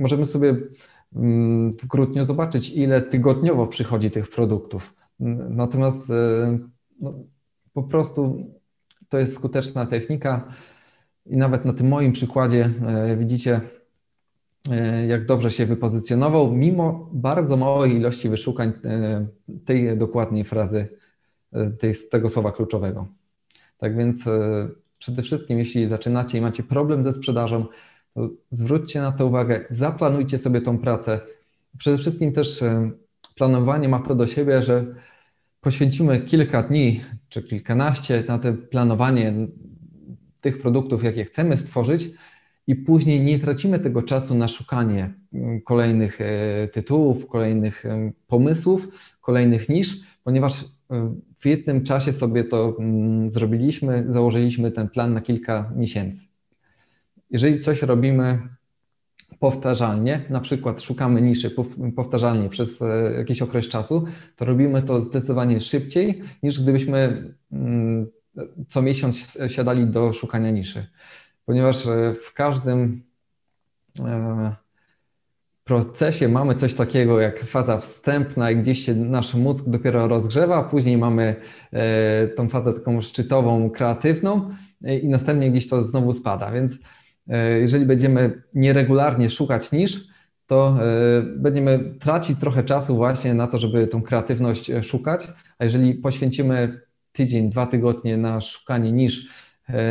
możemy 0.00 0.26
sobie 0.26 0.56
mm, 1.16 1.76
w 1.76 1.86
grudniu 1.86 2.24
zobaczyć, 2.24 2.70
ile 2.70 3.02
tygodniowo 3.02 3.66
przychodzi 3.66 4.10
tych 4.10 4.30
produktów. 4.30 4.94
Natomiast 5.50 6.10
e, 6.10 6.58
no, 7.00 7.14
po 7.72 7.82
prostu 7.82 8.46
to 9.08 9.18
jest 9.18 9.34
skuteczna 9.34 9.86
technika 9.86 10.52
i 11.26 11.36
nawet 11.36 11.64
na 11.64 11.72
tym 11.72 11.88
moim 11.88 12.12
przykładzie 12.12 12.70
e, 12.86 13.16
widzicie, 13.16 13.60
e, 14.70 15.06
jak 15.06 15.26
dobrze 15.26 15.50
się 15.50 15.66
wypozycjonował, 15.66 16.52
mimo 16.52 17.10
bardzo 17.12 17.56
małej 17.56 17.96
ilości 17.96 18.28
wyszukań 18.28 18.72
tej 19.64 19.98
dokładnej 19.98 20.44
frazy, 20.44 20.88
tej, 21.78 21.94
tego 22.10 22.30
słowa 22.30 22.52
kluczowego. 22.52 23.06
Tak 23.78 23.96
więc 23.96 24.24
przede 24.98 25.22
wszystkim, 25.22 25.58
jeśli 25.58 25.86
zaczynacie 25.86 26.38
i 26.38 26.40
macie 26.40 26.62
problem 26.62 27.04
ze 27.04 27.12
sprzedażą, 27.12 27.66
to 28.14 28.30
zwróćcie 28.50 29.00
na 29.00 29.12
to 29.12 29.26
uwagę, 29.26 29.64
zaplanujcie 29.70 30.38
sobie 30.38 30.60
tą 30.60 30.78
pracę. 30.78 31.20
Przede 31.78 31.98
wszystkim 31.98 32.32
też 32.32 32.64
planowanie 33.36 33.88
ma 33.88 33.98
to 33.98 34.14
do 34.14 34.26
siebie, 34.26 34.62
że 34.62 34.86
poświęcimy 35.60 36.20
kilka 36.20 36.62
dni 36.62 37.00
czy 37.28 37.42
kilkanaście 37.42 38.24
na 38.28 38.38
to 38.38 38.52
planowanie 38.70 39.34
tych 40.40 40.62
produktów, 40.62 41.04
jakie 41.04 41.24
chcemy 41.24 41.56
stworzyć, 41.56 42.10
i 42.66 42.76
później 42.76 43.20
nie 43.20 43.38
tracimy 43.38 43.78
tego 43.78 44.02
czasu 44.02 44.34
na 44.34 44.48
szukanie 44.48 45.14
mm, 45.32 45.60
kolejnych 45.60 46.20
e, 46.20 46.68
tytułów, 46.68 47.26
kolejnych 47.26 47.84
pomysłów, 48.26 48.88
kolejnych 49.20 49.68
nisz, 49.68 50.00
ponieważ 50.24 50.64
w 51.38 51.46
jednym 51.46 51.84
czasie 51.84 52.12
sobie 52.12 52.44
to 52.44 52.76
mm, 52.78 53.32
zrobiliśmy, 53.32 54.06
założyliśmy 54.08 54.70
ten 54.70 54.88
plan 54.88 55.14
na 55.14 55.20
kilka 55.20 55.72
miesięcy. 55.76 56.29
Jeżeli 57.30 57.58
coś 57.58 57.82
robimy 57.82 58.38
powtarzalnie, 59.38 60.24
na 60.30 60.40
przykład 60.40 60.82
szukamy 60.82 61.22
niszy 61.22 61.54
powtarzalnie 61.96 62.48
przez 62.48 62.82
e, 62.82 63.12
jakiś 63.16 63.42
okres 63.42 63.68
czasu, 63.68 64.04
to 64.36 64.44
robimy 64.44 64.82
to 64.82 65.00
zdecydowanie 65.00 65.60
szybciej 65.60 66.22
niż 66.42 66.62
gdybyśmy 66.62 67.32
mm, 67.52 68.06
co 68.68 68.82
miesiąc 68.82 69.38
siadali 69.48 69.86
do 69.86 70.12
szukania 70.12 70.50
niszy. 70.50 70.86
Ponieważ 71.44 71.86
e, 71.86 72.14
w 72.14 72.34
każdym 72.34 73.02
procesie 75.64 76.28
mamy 76.28 76.54
coś 76.54 76.74
takiego 76.74 77.20
jak 77.20 77.44
faza 77.44 77.78
wstępna, 77.78 78.54
gdzieś 78.54 78.84
się 78.84 78.94
nasz 78.94 79.34
mózg 79.34 79.64
dopiero 79.68 80.08
rozgrzewa, 80.08 80.62
później 80.62 80.98
mamy 80.98 81.36
e, 81.72 82.28
tą 82.28 82.48
fazę 82.48 82.72
taką 82.74 83.02
szczytową, 83.02 83.70
kreatywną 83.70 84.50
e, 84.84 84.98
i 84.98 85.08
następnie 85.08 85.50
gdzieś 85.50 85.68
to 85.68 85.82
znowu 85.82 86.12
spada. 86.12 86.52
Więc 86.52 86.74
e, 86.74 86.78
jeżeli 87.60 87.86
będziemy 87.86 88.42
nieregularnie 88.54 89.30
szukać 89.30 89.72
niż, 89.72 90.06
to 90.46 90.78
będziemy 91.36 91.94
tracić 92.00 92.40
trochę 92.40 92.64
czasu 92.64 92.96
właśnie 92.96 93.34
na 93.34 93.46
to, 93.46 93.58
żeby 93.58 93.86
tą 93.86 94.02
kreatywność 94.02 94.70
szukać, 94.82 95.28
a 95.58 95.64
jeżeli 95.64 95.94
poświęcimy 95.94 96.80
tydzień, 97.12 97.50
dwa 97.50 97.66
tygodnie 97.66 98.16
na 98.16 98.40
szukanie 98.40 98.92
niż, 98.92 99.28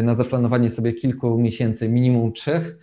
na 0.04 0.16
zaplanowanie 0.16 0.70
sobie 0.70 0.94
kilku 0.94 1.38
miesięcy, 1.38 1.90
minimum 1.90 2.34
trzech, 2.34 2.76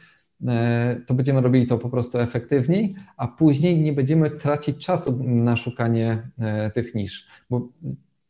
E, 0.46 1.00
to 1.06 1.14
będziemy 1.14 1.40
robili 1.40 1.66
to 1.66 1.78
po 1.78 1.90
prostu 1.90 2.18
efektywniej, 2.18 2.94
a 3.16 3.28
później 3.28 3.80
nie 3.80 3.92
będziemy 3.92 4.30
tracić 4.30 4.86
czasu 4.86 5.24
na 5.24 5.56
szukanie 5.56 6.30
e, 6.38 6.70
tych 6.70 6.94
nisz. 6.94 7.28
Bo 7.50 7.68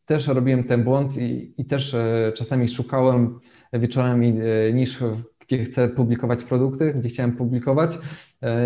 też 0.05 0.27
robiłem 0.27 0.63
ten 0.63 0.83
błąd 0.83 1.17
i, 1.17 1.53
i 1.57 1.65
też 1.65 1.93
e, 1.93 2.31
czasami 2.35 2.69
szukałem 2.69 3.39
wieczorami 3.73 4.33
niż, 4.73 4.99
gdzie 5.47 5.63
chcę 5.63 5.89
publikować 5.89 6.43
produkty, 6.43 6.93
gdzie 6.93 7.09
chciałem 7.09 7.35
publikować 7.35 7.99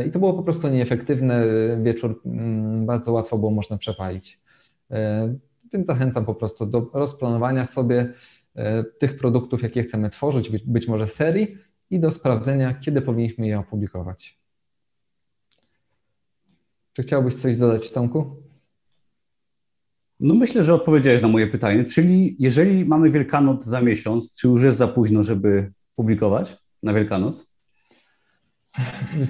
i 0.07 0.11
to 0.11 0.19
było 0.19 0.33
po 0.33 0.43
prostu 0.43 0.67
nieefektywne. 0.67 1.45
Wieczór 1.83 2.21
mm, 2.25 2.85
bardzo 2.85 3.11
łatwo 3.11 3.37
było 3.37 3.51
można 3.51 3.77
przepalić. 3.77 4.41
Więc 5.73 5.87
zachęcam 5.87 6.25
po 6.25 6.35
prostu 6.35 6.65
do 6.65 6.89
rozplanowania 6.93 7.65
sobie 7.65 8.13
tych 8.99 9.17
produktów, 9.17 9.63
jakie 9.63 9.83
chcemy 9.83 10.09
tworzyć, 10.09 10.49
być 10.49 10.87
może 10.87 11.07
serii, 11.07 11.57
i 11.89 11.99
do 11.99 12.11
sprawdzenia, 12.11 12.73
kiedy 12.73 13.01
powinniśmy 13.01 13.47
je 13.47 13.59
opublikować. 13.59 14.39
Czy 16.93 17.03
chciałbyś 17.03 17.35
coś 17.35 17.57
dodać, 17.57 17.91
Tomku? 17.91 18.35
No 20.19 20.33
myślę, 20.33 20.63
że 20.63 20.73
odpowiedziałeś 20.73 21.21
na 21.21 21.27
moje 21.27 21.47
pytanie, 21.47 21.85
czyli 21.85 22.35
jeżeli 22.39 22.85
mamy 22.85 23.11
Wielkanoc 23.11 23.65
za 23.65 23.81
miesiąc, 23.81 24.33
czy 24.33 24.47
już 24.47 24.63
jest 24.63 24.77
za 24.77 24.87
późno, 24.87 25.23
żeby 25.23 25.71
publikować 25.95 26.57
na 26.83 26.93
Wielkanoc? 26.93 27.51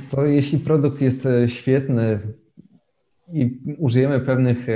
Co, 0.09 0.25
jeśli 0.25 0.59
produkt 0.59 1.01
jest 1.01 1.25
e, 1.25 1.49
świetny 1.49 2.19
i 3.33 3.59
użyjemy 3.77 4.19
pewnych 4.19 4.67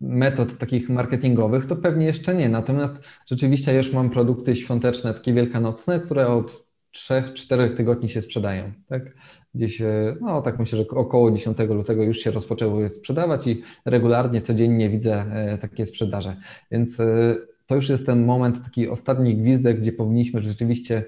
metod 0.00 0.58
takich 0.58 0.88
marketingowych, 0.88 1.66
to 1.66 1.76
pewnie 1.76 2.06
jeszcze 2.06 2.34
nie. 2.34 2.48
Natomiast 2.48 3.02
rzeczywiście 3.26 3.76
już 3.76 3.92
mam 3.92 4.10
produkty 4.10 4.56
świąteczne, 4.56 5.14
takie 5.14 5.32
wielkanocne, 5.32 6.00
które 6.00 6.26
od 6.26 6.68
3-4 6.96 7.76
tygodni 7.76 8.08
się 8.08 8.22
sprzedają. 8.22 8.72
Tak? 8.86 9.14
Gdzieś, 9.54 9.80
e, 9.80 10.16
no 10.20 10.42
tak 10.42 10.58
myślę, 10.58 10.78
że 10.78 10.88
około 10.88 11.30
10 11.30 11.58
lutego 11.58 12.02
już 12.02 12.18
się 12.18 12.30
rozpoczęły 12.30 12.90
sprzedawać 12.90 13.46
i 13.46 13.62
regularnie, 13.84 14.40
codziennie 14.40 14.90
widzę 14.90 15.14
e, 15.14 15.58
takie 15.58 15.86
sprzedaże. 15.86 16.36
Więc 16.70 17.00
e, 17.00 17.36
to 17.68 17.74
już 17.74 17.88
jest 17.88 18.06
ten 18.06 18.24
moment, 18.24 18.64
taki 18.64 18.88
ostatni 18.88 19.36
gwizdek, 19.36 19.80
gdzie 19.80 19.92
powinniśmy 19.92 20.40
rzeczywiście 20.40 21.04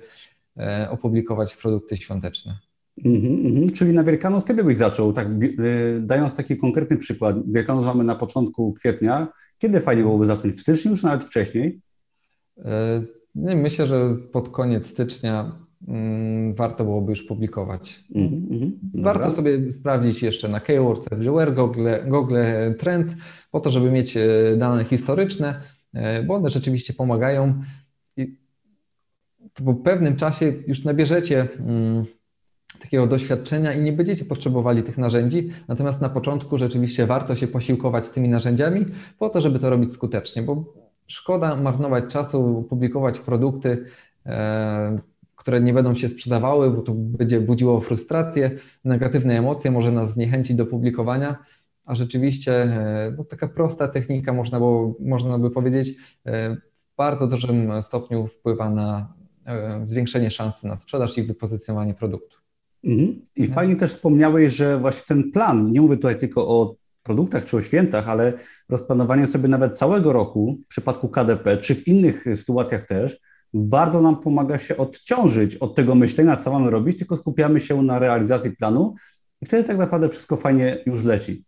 opublikować 0.90 1.56
produkty 1.56 1.96
świąteczne. 1.96 2.58
Mm 3.04 3.20
-hmm, 3.20 3.72
Czyli 3.72 3.92
na 3.92 4.04
Wielkanoc 4.04 4.44
kiedy 4.44 4.64
byś 4.64 4.76
zaczął? 4.76 5.12
Tak, 5.12 5.28
y, 5.42 6.00
dając 6.00 6.36
taki 6.36 6.56
konkretny 6.56 6.96
przykład, 6.96 7.36
Wielkanoc 7.52 7.84
mamy 7.84 8.04
na 8.04 8.14
początku 8.14 8.72
kwietnia. 8.72 9.28
Kiedy 9.58 9.80
fajnie 9.80 10.02
byłoby 10.02 10.26
zacząć? 10.26 10.54
W 10.54 10.60
styczniu, 10.60 10.90
już 10.90 11.02
nawet 11.02 11.24
wcześniej? 11.24 11.80
E, 12.58 13.02
nie, 13.34 13.56
myślę, 13.56 13.86
że 13.86 14.16
pod 14.32 14.48
koniec 14.48 14.86
stycznia 14.86 15.58
mm, 15.88 16.54
warto 16.54 16.84
byłoby 16.84 17.12
już 17.12 17.22
publikować. 17.22 18.04
Mm 18.14 18.78
warto 19.02 19.30
sobie 19.30 19.72
sprawdzić 19.72 20.22
jeszcze 20.22 20.48
na 20.48 20.60
Keywords, 20.60 21.12
Everywhere, 21.12 21.54
Google, 21.54 21.88
Google 22.06 22.36
Trends, 22.78 23.14
po 23.50 23.60
to, 23.60 23.70
żeby 23.70 23.90
mieć 23.90 24.16
e, 24.16 24.28
dane 24.58 24.84
historyczne, 24.84 25.48
e, 25.48 25.79
bo 26.26 26.34
one 26.34 26.50
rzeczywiście 26.50 26.92
pomagają. 26.92 27.62
I 28.16 28.36
po 29.64 29.74
pewnym 29.74 30.16
czasie 30.16 30.52
już 30.66 30.84
nabierzecie 30.84 31.48
mm, 31.58 32.04
takiego 32.80 33.06
doświadczenia 33.06 33.72
i 33.72 33.82
nie 33.82 33.92
będziecie 33.92 34.24
potrzebowali 34.24 34.82
tych 34.82 34.98
narzędzi, 34.98 35.50
natomiast 35.68 36.00
na 36.00 36.08
początku 36.08 36.58
rzeczywiście 36.58 37.06
warto 37.06 37.36
się 37.36 37.48
posiłkować 37.48 38.08
tymi 38.08 38.28
narzędziami 38.28 38.86
po 39.18 39.30
to, 39.30 39.40
żeby 39.40 39.58
to 39.58 39.70
robić 39.70 39.92
skutecznie, 39.92 40.42
bo 40.42 40.74
szkoda 41.06 41.56
marnować 41.56 42.04
czasu, 42.04 42.66
publikować 42.68 43.18
produkty, 43.18 43.84
e, 44.26 44.98
które 45.36 45.60
nie 45.60 45.72
będą 45.72 45.94
się 45.94 46.08
sprzedawały, 46.08 46.70
bo 46.70 46.82
to 46.82 46.92
będzie 46.94 47.40
budziło 47.40 47.80
frustrację, 47.80 48.50
negatywne 48.84 49.38
emocje, 49.38 49.70
może 49.70 49.92
nas 49.92 50.12
zniechęcić 50.12 50.56
do 50.56 50.66
publikowania, 50.66 51.36
a 51.90 51.94
rzeczywiście 51.94 52.52
e, 52.52 53.14
no, 53.18 53.24
taka 53.24 53.48
prosta 53.48 53.88
technika, 53.88 54.32
można, 54.32 54.58
było, 54.58 54.94
można 55.00 55.38
by 55.38 55.50
powiedzieć, 55.50 55.88
e, 56.24 56.54
w 56.54 56.96
bardzo 56.96 57.26
dużym 57.26 57.82
stopniu 57.82 58.26
wpływa 58.26 58.70
na 58.70 59.14
zwiększenie 59.82 60.30
szansy 60.30 60.66
na 60.66 60.76
sprzedaż 60.76 61.18
i 61.18 61.22
wypozycjonowanie 61.22 61.94
produktu. 61.94 62.36
Mhm. 62.84 63.22
I 63.36 63.42
no. 63.42 63.54
fajnie 63.54 63.76
też 63.76 63.90
wspomniałeś, 63.90 64.54
że 64.54 64.78
właśnie 64.78 65.02
ten 65.08 65.32
plan, 65.32 65.70
nie 65.70 65.80
mówię 65.80 65.96
tutaj 65.96 66.18
tylko 66.18 66.48
o 66.48 66.74
produktach 67.02 67.44
czy 67.44 67.56
o 67.56 67.60
świętach, 67.60 68.08
ale 68.08 68.32
rozplanowanie 68.68 69.26
sobie 69.26 69.48
nawet 69.48 69.78
całego 69.78 70.12
roku 70.12 70.58
w 70.64 70.68
przypadku 70.68 71.08
KDP, 71.08 71.56
czy 71.56 71.74
w 71.74 71.88
innych 71.88 72.24
sytuacjach 72.34 72.82
też, 72.82 73.20
bardzo 73.54 74.00
nam 74.00 74.20
pomaga 74.20 74.58
się 74.58 74.76
odciążyć 74.76 75.56
od 75.56 75.74
tego 75.74 75.94
myślenia, 75.94 76.36
co 76.36 76.52
mamy 76.52 76.70
robić, 76.70 76.98
tylko 76.98 77.16
skupiamy 77.16 77.60
się 77.60 77.82
na 77.82 77.98
realizacji 77.98 78.50
planu 78.50 78.94
i 79.40 79.46
wtedy 79.46 79.64
tak 79.64 79.78
naprawdę 79.78 80.08
wszystko 80.08 80.36
fajnie 80.36 80.82
już 80.86 81.04
leci. 81.04 81.44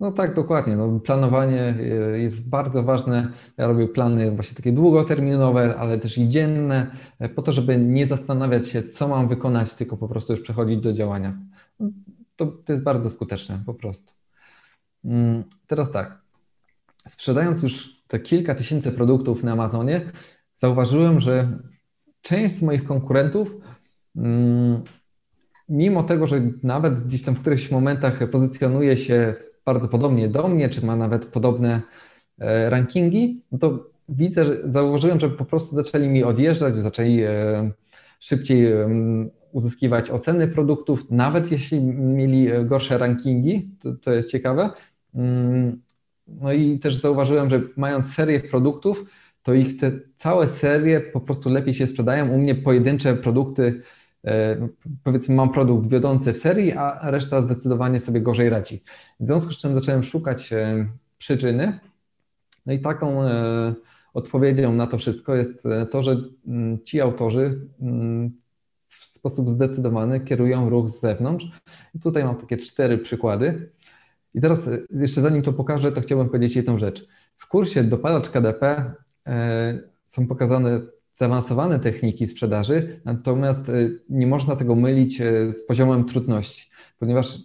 No 0.00 0.12
tak, 0.12 0.34
dokładnie. 0.34 0.76
No, 0.76 1.00
planowanie 1.00 1.74
e, 1.80 2.18
jest 2.18 2.48
bardzo 2.48 2.82
ważne. 2.82 3.32
Ja 3.56 3.66
robię 3.66 3.88
plany 3.88 4.30
właśnie 4.30 4.56
takie 4.56 4.72
długoterminowe, 4.72 5.76
ale 5.76 5.98
też 5.98 6.18
i 6.18 6.28
dzienne, 6.28 6.90
e, 7.18 7.28
po 7.28 7.42
to, 7.42 7.52
żeby 7.52 7.78
nie 7.78 8.06
zastanawiać 8.06 8.68
się, 8.68 8.82
co 8.82 9.08
mam 9.08 9.28
wykonać, 9.28 9.74
tylko 9.74 9.96
po 9.96 10.08
prostu 10.08 10.32
już 10.32 10.42
przechodzić 10.42 10.80
do 10.80 10.92
działania. 10.92 11.38
No, 11.80 11.90
to, 12.36 12.46
to 12.46 12.72
jest 12.72 12.82
bardzo 12.82 13.10
skuteczne, 13.10 13.62
po 13.66 13.74
prostu. 13.74 14.12
Mm, 15.04 15.44
teraz 15.66 15.92
tak. 15.92 16.18
Sprzedając 17.08 17.62
już 17.62 18.02
te 18.08 18.20
kilka 18.20 18.54
tysięcy 18.54 18.92
produktów 18.92 19.44
na 19.44 19.52
Amazonie, 19.52 20.12
zauważyłem, 20.56 21.20
że 21.20 21.58
część 22.22 22.54
z 22.54 22.62
moich 22.62 22.84
konkurentów, 22.84 23.48
mm, 24.16 24.82
mimo 25.68 26.02
tego, 26.02 26.26
że 26.26 26.40
nawet 26.62 27.00
gdzieś 27.00 27.22
tam 27.22 27.34
w 27.34 27.40
którychś 27.40 27.70
momentach 27.70 28.30
pozycjonuje 28.30 28.96
się 28.96 29.34
bardzo 29.64 29.88
podobnie 29.88 30.28
do 30.28 30.48
mnie, 30.48 30.68
czy 30.68 30.86
ma 30.86 30.96
nawet 30.96 31.26
podobne 31.26 31.82
e, 32.38 32.70
rankingi, 32.70 33.42
no 33.52 33.58
to 33.58 33.90
widzę, 34.08 34.46
że 34.46 34.60
założyłem, 34.64 35.20
że 35.20 35.30
po 35.30 35.44
prostu 35.44 35.74
zaczęli 35.74 36.08
mi 36.08 36.24
odjeżdżać, 36.24 36.76
zaczęli 36.76 37.22
e, 37.22 37.70
szybciej 38.20 38.66
uzyskiwać 39.54 40.10
oceny 40.10 40.48
produktów, 40.48 41.10
nawet 41.10 41.52
jeśli 41.52 41.80
mieli 41.80 42.50
e, 42.50 42.64
gorsze 42.64 42.98
rankingi, 42.98 43.70
to, 43.78 43.94
to 43.94 44.12
jest 44.12 44.30
ciekawe. 44.30 44.70
Mm, 45.14 45.82
no 46.26 46.52
i 46.52 46.78
też 46.78 46.96
zauważyłem, 46.96 47.50
że 47.50 47.62
mając 47.76 48.14
serię 48.14 48.40
produktów, 48.40 49.04
to 49.42 49.54
ich 49.54 49.76
te 49.80 49.92
całe 50.16 50.48
serie 50.48 51.00
po 51.00 51.20
prostu 51.20 51.50
lepiej 51.50 51.74
się 51.74 51.86
sprzedają. 51.86 52.30
U 52.30 52.38
mnie 52.38 52.54
pojedyncze 52.54 53.16
produkty 53.16 53.82
powiedzmy 55.04 55.34
mam 55.34 55.52
produkt 55.52 55.88
wiodący 55.88 56.32
w 56.32 56.38
serii, 56.38 56.72
a 56.72 57.10
reszta 57.10 57.40
zdecydowanie 57.40 58.00
sobie 58.00 58.20
gorzej 58.20 58.50
radzi. 58.50 58.82
W 59.20 59.26
związku 59.26 59.52
z 59.52 59.56
czym 59.56 59.74
zacząłem 59.74 60.02
szukać 60.02 60.52
e, 60.52 60.86
przyczyny. 61.18 61.78
No 62.66 62.72
i 62.72 62.80
taką 62.80 63.22
e, 63.22 63.74
odpowiedzią 64.14 64.72
na 64.72 64.86
to 64.86 64.98
wszystko 64.98 65.34
jest 65.34 65.64
to, 65.90 66.02
że 66.02 66.16
mm, 66.46 66.84
ci 66.84 67.00
autorzy 67.00 67.68
mm, 67.80 68.30
w 68.88 69.06
sposób 69.06 69.48
zdecydowany 69.48 70.20
kierują 70.20 70.70
ruch 70.70 70.88
z 70.88 71.00
zewnątrz. 71.00 71.46
I 71.94 72.00
tutaj 72.00 72.24
mam 72.24 72.36
takie 72.36 72.56
cztery 72.56 72.98
przykłady. 72.98 73.72
I 74.34 74.40
teraz 74.40 74.70
jeszcze 74.90 75.20
zanim 75.20 75.42
to 75.42 75.52
pokażę, 75.52 75.92
to 75.92 76.00
chciałbym 76.00 76.28
powiedzieć 76.28 76.56
jedną 76.56 76.78
rzecz. 76.78 77.08
W 77.36 77.48
kursie 77.48 77.84
dopalacz 77.84 78.30
KDP 78.30 78.92
są 80.04 80.26
pokazane 80.26 80.80
zaawansowane 81.14 81.80
techniki 81.80 82.26
sprzedaży, 82.26 83.00
natomiast 83.04 83.68
y, 83.68 84.00
nie 84.08 84.26
można 84.26 84.56
tego 84.56 84.74
mylić 84.74 85.20
y, 85.20 85.52
z 85.52 85.66
poziomem 85.66 86.04
trudności, 86.04 86.70
ponieważ 86.98 87.38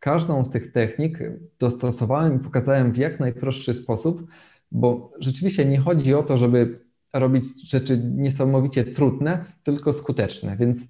każdą 0.00 0.44
z 0.44 0.50
tych 0.50 0.72
technik 0.72 1.18
dostosowałem 1.58 2.36
i 2.36 2.44
pokazałem 2.44 2.92
w 2.92 2.96
jak 2.96 3.20
najprostszy 3.20 3.74
sposób, 3.74 4.26
bo 4.72 5.12
rzeczywiście 5.20 5.64
nie 5.64 5.78
chodzi 5.78 6.14
o 6.14 6.22
to, 6.22 6.38
żeby 6.38 6.80
robić 7.12 7.70
rzeczy 7.70 7.98
niesamowicie 7.98 8.84
trudne, 8.84 9.44
tylko 9.62 9.92
skuteczne. 9.92 10.56
Więc 10.56 10.82
y, 10.82 10.86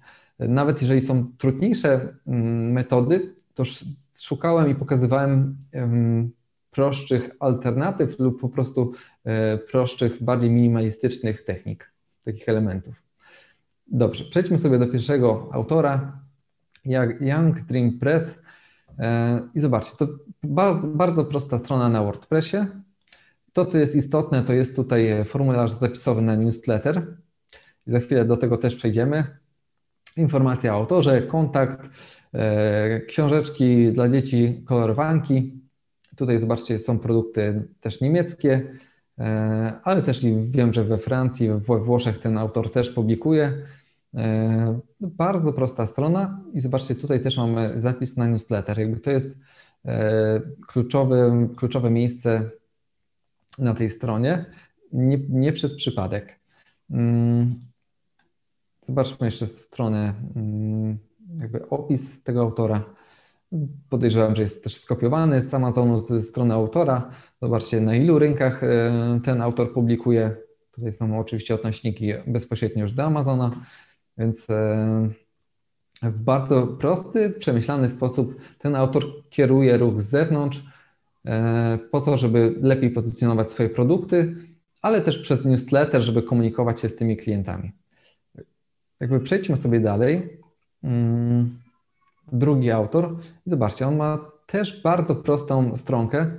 nawet 0.47 0.81
jeżeli 0.81 1.01
są 1.01 1.31
trudniejsze 1.37 2.15
mm, 2.27 2.71
metody, 2.71 3.35
to 3.53 3.63
szukałem 4.21 4.69
i 4.69 4.75
pokazywałem 4.75 5.57
prostszych 6.71 7.29
alternatyw 7.39 8.19
lub 8.19 8.41
po 8.41 8.49
prostu 8.49 8.93
prostszych, 9.71 10.23
bardziej 10.23 10.49
minimalistycznych 10.49 11.45
technik 11.45 11.94
takich 12.25 12.49
elementów. 12.49 12.95
Dobrze, 13.87 14.23
przejdźmy 14.25 14.57
sobie 14.57 14.79
do 14.79 14.87
pierwszego 14.87 15.49
autora, 15.53 16.19
Young 17.19 17.61
Dream 17.61 17.99
Press. 17.99 18.43
E, 18.99 19.41
I 19.55 19.59
zobaczcie, 19.59 19.97
to 19.97 20.07
bardzo, 20.43 20.87
bardzo 20.87 21.25
prosta 21.25 21.57
strona 21.57 21.89
na 21.89 22.03
WordPressie. 22.03 22.57
To, 23.53 23.65
co 23.65 23.77
jest 23.77 23.95
istotne, 23.95 24.43
to 24.43 24.53
jest 24.53 24.75
tutaj 24.75 25.25
formularz 25.25 25.71
zapisowy 25.71 26.21
na 26.21 26.35
newsletter. 26.35 27.17
I 27.87 27.91
za 27.91 27.99
chwilę 27.99 28.25
do 28.25 28.37
tego 28.37 28.57
też 28.57 28.75
przejdziemy. 28.75 29.37
Informacja 30.17 30.73
o 30.73 30.77
autorze, 30.77 31.21
kontakt, 31.21 31.89
e, 32.33 33.01
książeczki 33.01 33.91
dla 33.91 34.09
dzieci, 34.09 34.63
kolorowanki. 34.65 35.61
Tutaj 36.15 36.39
zobaczcie, 36.39 36.79
są 36.79 36.99
produkty 36.99 37.67
też 37.79 38.01
niemieckie, 38.01 38.77
ale 39.83 40.03
też 40.03 40.23
i 40.23 40.35
wiem, 40.49 40.73
że 40.73 40.83
we 40.83 40.97
Francji, 40.97 41.49
we 41.49 41.79
Włoszech 41.79 42.19
ten 42.19 42.37
autor 42.37 42.71
też 42.71 42.91
publikuje. 42.91 43.53
E, 44.15 44.79
bardzo 45.01 45.53
prosta 45.53 45.85
strona 45.85 46.41
i 46.53 46.59
zobaczcie, 46.59 46.95
tutaj 46.95 47.23
też 47.23 47.37
mamy 47.37 47.81
zapis 47.81 48.17
na 48.17 48.27
newsletter. 48.27 48.79
Jakby 48.79 48.99
to 48.99 49.11
jest 49.11 49.37
kluczowe, 50.67 51.47
kluczowe 51.55 51.89
miejsce 51.89 52.49
na 53.57 53.73
tej 53.73 53.89
stronie, 53.89 54.45
nie, 54.91 55.19
nie 55.29 55.53
przez 55.53 55.75
przypadek. 55.75 56.39
Mm, 56.91 57.55
zobaczmy 58.81 59.27
jeszcze 59.27 59.47
stronę, 59.47 60.13
mm, 60.35 60.97
jakby 61.39 61.69
opis 61.69 62.23
tego 62.23 62.41
autora. 62.41 62.83
Podejrzewam, 63.89 64.35
że 64.35 64.41
jest 64.41 64.63
też 64.63 64.77
skopiowany 64.77 65.41
z 65.41 65.53
Amazonu, 65.53 66.01
ze 66.01 66.21
strony 66.21 66.53
autora. 66.53 67.11
Zobaczcie, 67.41 67.81
na 67.81 67.95
ilu 67.95 68.19
rynkach 68.19 68.63
e, 68.63 69.19
ten 69.23 69.41
autor 69.41 69.73
publikuje. 69.73 70.35
Tutaj 70.71 70.93
są 70.93 71.19
oczywiście 71.19 71.55
odnośniki 71.55 72.13
bezpośrednio 72.27 72.81
już 72.81 72.91
do 72.91 73.03
Amazona, 73.03 73.51
więc 74.17 74.49
e, 74.49 75.09
w 76.03 76.19
bardzo 76.19 76.67
prosty, 76.67 77.29
przemyślany 77.29 77.89
sposób 77.89 78.35
ten 78.59 78.75
autor 78.75 79.03
kieruje 79.29 79.77
ruch 79.77 80.01
z 80.01 80.09
zewnątrz 80.09 80.63
e, 81.25 81.79
po 81.91 82.01
to, 82.01 82.17
żeby 82.17 82.55
lepiej 82.61 82.89
pozycjonować 82.89 83.51
swoje 83.51 83.69
produkty, 83.69 84.35
ale 84.81 85.01
też 85.01 85.19
przez 85.19 85.45
newsletter, 85.45 86.01
żeby 86.01 86.23
komunikować 86.23 86.79
się 86.79 86.89
z 86.89 86.95
tymi 86.95 87.17
klientami. 87.17 87.71
Jakby 88.99 89.19
przejdźmy 89.19 89.57
sobie 89.57 89.79
dalej. 89.79 90.39
Mm, 90.83 91.59
drugi 92.31 92.71
autor. 92.71 93.17
Zobaczcie, 93.45 93.87
on 93.87 93.95
ma 93.95 94.31
też 94.47 94.81
bardzo 94.81 95.15
prostą 95.15 95.77
stronkę 95.77 96.31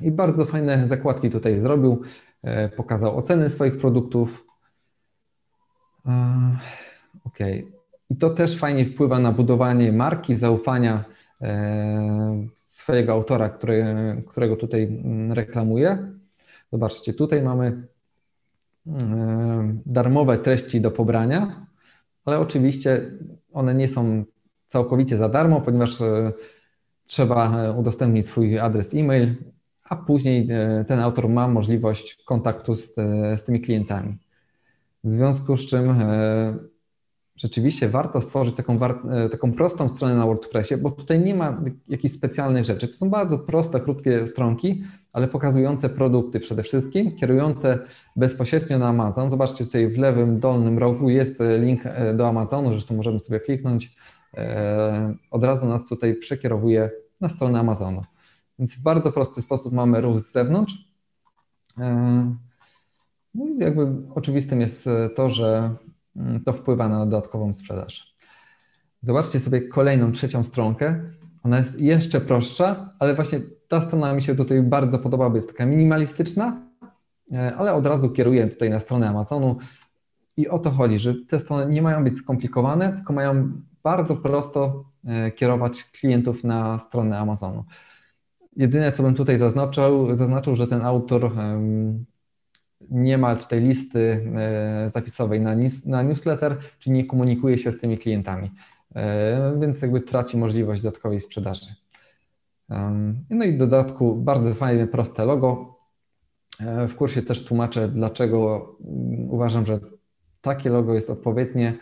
i 0.00 0.10
bardzo 0.10 0.46
fajne 0.46 0.88
zakładki 0.88 1.30
tutaj 1.30 1.58
zrobił. 1.58 2.02
E, 2.42 2.68
pokazał 2.68 3.16
oceny 3.18 3.50
swoich 3.50 3.78
produktów. 3.78 4.44
Ok. 7.24 7.38
I 8.10 8.16
to 8.16 8.30
też 8.30 8.58
fajnie 8.58 8.86
wpływa 8.86 9.18
na 9.18 9.32
budowanie 9.32 9.92
marki, 9.92 10.34
zaufania 10.34 11.04
e, 11.42 12.46
swojego 12.54 13.12
autora, 13.12 13.48
który, 13.48 13.84
którego 14.28 14.56
tutaj 14.56 14.84
mm, 14.84 15.32
reklamuje. 15.32 16.12
Zobaczcie, 16.72 17.14
tutaj 17.14 17.42
mamy 17.42 17.86
e, 18.86 19.78
darmowe 19.86 20.38
treści 20.38 20.80
do 20.80 20.90
pobrania, 20.90 21.66
ale 22.24 22.38
oczywiście 22.38 23.10
one 23.52 23.74
nie 23.74 23.88
są 23.88 24.24
całkowicie 24.66 25.16
za 25.16 25.28
darmo, 25.28 25.60
ponieważ 25.60 26.00
e, 26.00 26.32
trzeba 27.06 27.70
udostępnić 27.70 28.26
swój 28.26 28.58
adres 28.58 28.94
e-mail, 28.94 29.34
a 29.88 29.96
później 29.96 30.48
ten 30.88 31.00
autor 31.00 31.28
ma 31.28 31.48
możliwość 31.48 32.18
kontaktu 32.26 32.76
z, 32.76 32.94
z 33.36 33.44
tymi 33.44 33.60
klientami. 33.60 34.18
W 35.04 35.12
związku 35.12 35.56
z 35.56 35.66
czym 35.66 35.94
rzeczywiście 37.38 37.88
warto 37.88 38.22
stworzyć 38.22 38.56
taką, 38.56 38.78
e, 38.84 39.28
taką 39.28 39.52
prostą 39.52 39.88
stronę 39.88 40.14
na 40.14 40.26
WordPressie, 40.26 40.76
bo 40.76 40.90
tutaj 40.90 41.20
nie 41.20 41.34
ma 41.34 41.60
jakichś 41.88 42.14
specjalnych 42.14 42.64
rzeczy. 42.64 42.88
To 42.88 42.94
są 42.94 43.10
bardzo 43.10 43.38
proste, 43.38 43.80
krótkie 43.80 44.26
stronki, 44.26 44.82
ale 45.12 45.28
pokazujące 45.28 45.88
produkty 45.88 46.40
przede 46.40 46.62
wszystkim, 46.62 47.16
kierujące 47.16 47.78
bezpośrednio 48.16 48.78
na 48.78 48.88
Amazon. 48.88 49.30
Zobaczcie 49.30 49.64
tutaj 49.64 49.88
w 49.88 49.98
lewym 49.98 50.40
dolnym 50.40 50.78
rogu 50.78 51.10
jest 51.10 51.40
e, 51.40 51.58
link 51.58 51.80
e, 51.84 52.14
do 52.14 52.28
Amazonu, 52.28 52.68
zresztą 52.68 52.94
możemy 52.96 53.20
sobie 53.20 53.40
kliknąć. 53.40 53.96
Od 55.30 55.44
razu 55.44 55.66
nas 55.66 55.86
tutaj 55.86 56.14
przekierowuje 56.14 56.90
na 57.20 57.28
stronę 57.28 57.60
Amazonu. 57.60 58.02
Więc 58.58 58.74
w 58.74 58.82
bardzo 58.82 59.12
prosty 59.12 59.42
sposób 59.42 59.72
mamy 59.72 60.00
ruch 60.00 60.20
z 60.20 60.32
zewnątrz. 60.32 60.74
No 63.34 63.46
i 63.46 63.58
jakby 63.58 63.92
oczywistym 64.14 64.60
jest 64.60 64.88
to, 65.16 65.30
że 65.30 65.76
Mm, 66.18 66.44
to 66.44 66.52
wpływa 66.52 66.88
na 66.88 67.06
dodatkową 67.06 67.54
sprzedaż. 67.54 68.14
Zobaczcie 69.02 69.40
sobie 69.40 69.68
kolejną, 69.68 70.12
trzecią 70.12 70.44
stronkę. 70.44 71.00
Ona 71.42 71.58
jest 71.58 71.80
jeszcze 71.80 72.20
prostsza, 72.20 72.92
ale 72.98 73.14
właśnie 73.14 73.40
ta 73.68 73.82
strona 73.82 74.14
mi 74.14 74.22
się 74.22 74.34
tutaj 74.34 74.62
bardzo 74.62 74.98
podoba, 74.98 75.30
bo 75.30 75.36
jest 75.36 75.48
taka 75.48 75.66
minimalistyczna, 75.66 76.62
e, 77.32 77.56
ale 77.56 77.74
od 77.74 77.86
razu 77.86 78.10
kieruję 78.10 78.46
tutaj 78.46 78.70
na 78.70 78.80
stronę 78.80 79.08
Amazonu. 79.08 79.58
I 80.36 80.48
o 80.48 80.58
to 80.58 80.70
chodzi, 80.70 80.98
że 80.98 81.14
te 81.14 81.38
strony 81.38 81.74
nie 81.74 81.82
mają 81.82 82.04
być 82.04 82.18
skomplikowane, 82.18 82.92
tylko 82.92 83.12
mają 83.12 83.52
bardzo 83.82 84.16
prosto 84.16 84.84
e, 85.04 85.30
kierować 85.30 85.84
klientów 85.84 86.44
na 86.44 86.78
stronę 86.78 87.18
Amazonu. 87.18 87.64
Jedyne, 88.58 88.92
co 88.92 89.02
bym 89.02 89.14
tutaj 89.14 89.38
zaznaczył, 89.38 90.14
zaznaczył 90.14 90.56
że 90.56 90.66
ten 90.66 90.82
autor 90.82 91.32
nie 92.90 93.18
ma 93.18 93.36
tutaj 93.36 93.60
listy 93.60 94.30
e, 94.36 94.90
zapisowej 94.94 95.40
na, 95.40 95.56
na 95.86 96.02
newsletter, 96.02 96.58
czyli 96.78 96.96
nie 96.96 97.04
komunikuje 97.04 97.58
się 97.58 97.72
z 97.72 97.80
tymi 97.80 97.98
klientami, 97.98 98.50
e, 98.94 99.58
więc 99.60 99.82
jakby 99.82 100.00
traci 100.00 100.36
możliwość 100.36 100.82
dodatkowej 100.82 101.20
sprzedaży. 101.20 101.66
No 103.30 103.44
i 103.44 103.52
w 103.52 103.58
dodatku 103.58 104.16
bardzo 104.16 104.54
fajne, 104.54 104.86
proste 104.86 105.24
logo. 105.24 105.78
E, 106.60 106.88
w 106.88 106.96
kursie 106.96 107.22
też 107.22 107.44
tłumaczę, 107.44 107.88
dlaczego 107.88 108.70
uważam, 109.28 109.66
że 109.66 109.80
takie 110.40 110.70
logo 110.70 110.94
jest 110.94 111.10
odpowiednie, 111.10 111.74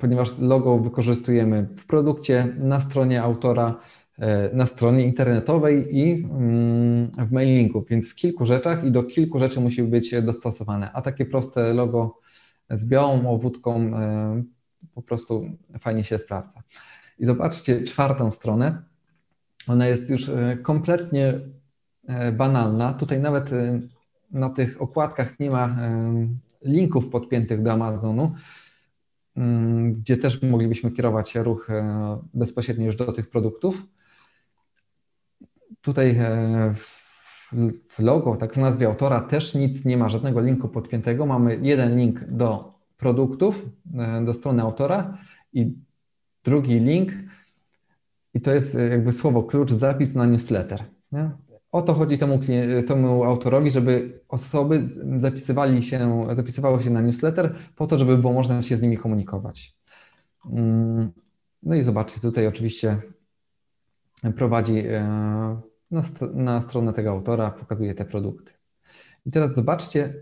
ponieważ 0.00 0.38
logo 0.38 0.78
wykorzystujemy 0.78 1.68
w 1.76 1.86
produkcie, 1.86 2.54
na 2.58 2.80
stronie 2.80 3.22
autora, 3.22 3.80
na 4.52 4.66
stronie 4.66 5.04
internetowej 5.04 5.96
i 5.96 6.24
mm, 6.24 7.10
w 7.28 7.32
mailingu, 7.32 7.84
więc 7.90 8.08
w 8.08 8.14
kilku 8.14 8.46
rzeczach 8.46 8.84
i 8.84 8.90
do 8.90 9.02
kilku 9.02 9.38
rzeczy 9.38 9.60
musi 9.60 9.82
być 9.82 10.14
dostosowane. 10.22 10.92
A 10.92 11.02
takie 11.02 11.26
proste 11.26 11.74
logo 11.74 12.18
z 12.70 12.86
białą 12.86 13.30
owódką 13.30 13.80
e, 13.80 14.42
po 14.94 15.02
prostu 15.02 15.46
fajnie 15.80 16.04
się 16.04 16.18
sprawdza. 16.18 16.62
I 17.18 17.26
zobaczcie 17.26 17.84
czwartą 17.84 18.32
stronę. 18.32 18.82
Ona 19.66 19.86
jest 19.86 20.10
już 20.10 20.28
e, 20.28 20.56
kompletnie 20.62 21.40
banalna. 22.32 22.92
Tutaj 22.92 23.20
nawet 23.20 23.50
na 24.30 24.50
tych 24.50 24.82
okładkach 24.82 25.40
nie 25.40 25.50
ma 25.50 25.76
linków 26.62 27.08
podpiętych 27.08 27.62
do 27.62 27.72
Amazonu, 27.72 28.34
mm, 29.36 29.92
gdzie 29.92 30.16
też 30.16 30.42
moglibyśmy 30.42 30.90
kierować 30.90 31.34
ruch 31.34 31.68
bezpośrednio 32.34 32.86
już 32.86 32.96
do 32.96 33.12
tych 33.12 33.30
produktów. 33.30 33.82
Tutaj 35.82 36.10
e, 36.10 36.74
w 37.88 37.98
logo, 37.98 38.36
tak 38.36 38.54
w 38.54 38.56
nazwie 38.56 38.86
autora, 38.86 39.20
też 39.20 39.54
nic 39.54 39.84
nie 39.84 39.96
ma, 39.96 40.08
żadnego 40.08 40.40
linku 40.40 40.68
podpiętego. 40.68 41.26
Mamy 41.26 41.58
jeden 41.62 41.96
link 41.96 42.24
do 42.24 42.74
produktów, 42.96 43.66
e, 43.98 44.24
do 44.24 44.34
strony 44.34 44.62
autora 44.62 45.18
i 45.52 45.74
drugi 46.44 46.80
link, 46.80 47.12
i 48.34 48.40
to 48.40 48.54
jest 48.54 48.74
e, 48.74 48.88
jakby 48.88 49.12
słowo 49.12 49.42
klucz, 49.42 49.72
zapis 49.72 50.14
na 50.14 50.26
newsletter. 50.26 50.84
Nie? 51.12 51.30
O 51.72 51.82
to 51.82 51.94
chodzi 51.94 52.18
temu, 52.18 52.40
temu 52.86 53.24
autorowi, 53.24 53.70
żeby 53.70 54.20
osoby 54.28 54.82
zapisywali 55.20 55.82
się, 55.82 56.26
zapisywały 56.32 56.82
się 56.82 56.90
na 56.90 57.00
newsletter 57.00 57.54
po 57.76 57.86
to, 57.86 57.98
żeby 57.98 58.18
było 58.18 58.32
można 58.32 58.62
się 58.62 58.76
z 58.76 58.82
nimi 58.82 58.98
komunikować. 58.98 59.76
Mm, 60.52 61.12
no 61.62 61.74
i 61.74 61.82
zobaczcie, 61.82 62.20
tutaj 62.20 62.46
oczywiście 62.46 63.00
prowadzi 64.36 64.84
na, 65.92 66.02
na 66.34 66.60
stronę 66.60 66.92
tego 66.92 67.10
autora, 67.10 67.50
pokazuje 67.50 67.94
te 67.94 68.04
produkty. 68.04 68.52
I 69.26 69.30
teraz 69.30 69.54
zobaczcie, 69.54 70.14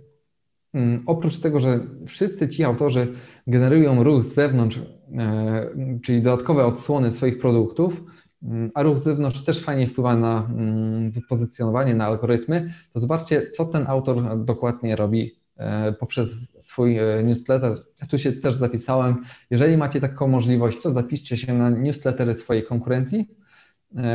mm, 0.75 1.03
oprócz 1.07 1.39
tego, 1.39 1.61
że 1.61 1.81
wszyscy 2.07 2.49
ci 2.49 2.65
autorzy 2.65 3.13
generują 3.47 4.05
ruch 4.05 4.25
z 4.25 4.35
zewnątrz, 4.35 4.81
e, 5.19 5.71
czyli 6.03 6.23
dodatkowe 6.23 6.67
odsłony 6.67 7.13
swoich 7.13 7.39
produktów, 7.39 8.05
mm, 8.43 8.71
a 8.75 8.83
ruch 8.83 8.99
z 8.99 9.03
zewnątrz 9.03 9.45
też 9.45 9.63
fajnie 9.63 9.87
wpływa 9.87 10.17
na 10.17 10.49
mm, 10.51 11.11
wypozycjonowanie, 11.11 11.95
na 11.95 12.07
algorytmy, 12.07 12.73
to 12.93 13.01
zobaczcie, 13.01 13.51
co 13.51 13.65
ten 13.65 13.87
autor 13.87 14.45
dokładnie 14.45 14.97
robi 14.97 15.35
e, 15.57 15.93
poprzez 15.93 16.37
swój 16.61 16.99
e, 16.99 17.23
newsletter. 17.25 17.79
Tu 18.11 18.19
się 18.19 18.33
też 18.33 18.57
zapisałem. 18.57 19.23
Jeżeli 19.51 19.77
macie 19.77 20.01
taką 20.01 20.29
możliwość, 20.29 20.83
to 20.83 20.93
zapiszcie 20.93 21.37
się 21.37 21.55
na 21.55 21.71
newslettery 21.71 22.35
swojej 22.35 22.65
konkurencji 22.65 23.40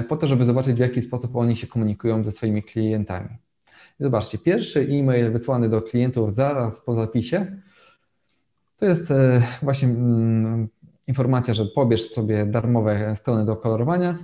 po 0.10 0.18
to, 0.18 0.28
żeby 0.28 0.44
zobaczyć, 0.46 0.76
w 0.76 0.80
jaki 0.80 1.02
sposób 1.02 1.36
oni 1.36 1.56
się 1.56 1.68
komunikują 1.68 2.24
ze 2.24 2.32
swoimi 2.32 2.64
klientami. 2.64 3.30
Zobaczcie, 4.00 4.38
pierwszy 4.38 4.80
e-mail 4.80 5.32
wysłany 5.32 5.70
do 5.70 5.82
klientów 5.82 6.36
zaraz 6.36 6.86
po 6.86 6.96
zapisie 6.96 7.62
To 8.78 8.86
jest 8.86 9.14
właśnie 9.62 9.88
mm, 9.88 10.68
informacja, 11.08 11.54
że 11.54 11.66
pobierz 11.66 12.10
sobie 12.10 12.46
darmowe 12.46 13.16
strony 13.16 13.46
do 13.46 13.56
kolorowania 13.56 14.18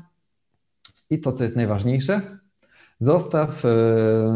i 1.09 1.19
to, 1.19 1.33
co 1.33 1.43
jest 1.43 1.55
najważniejsze, 1.55 2.37
zostaw, 2.99 3.63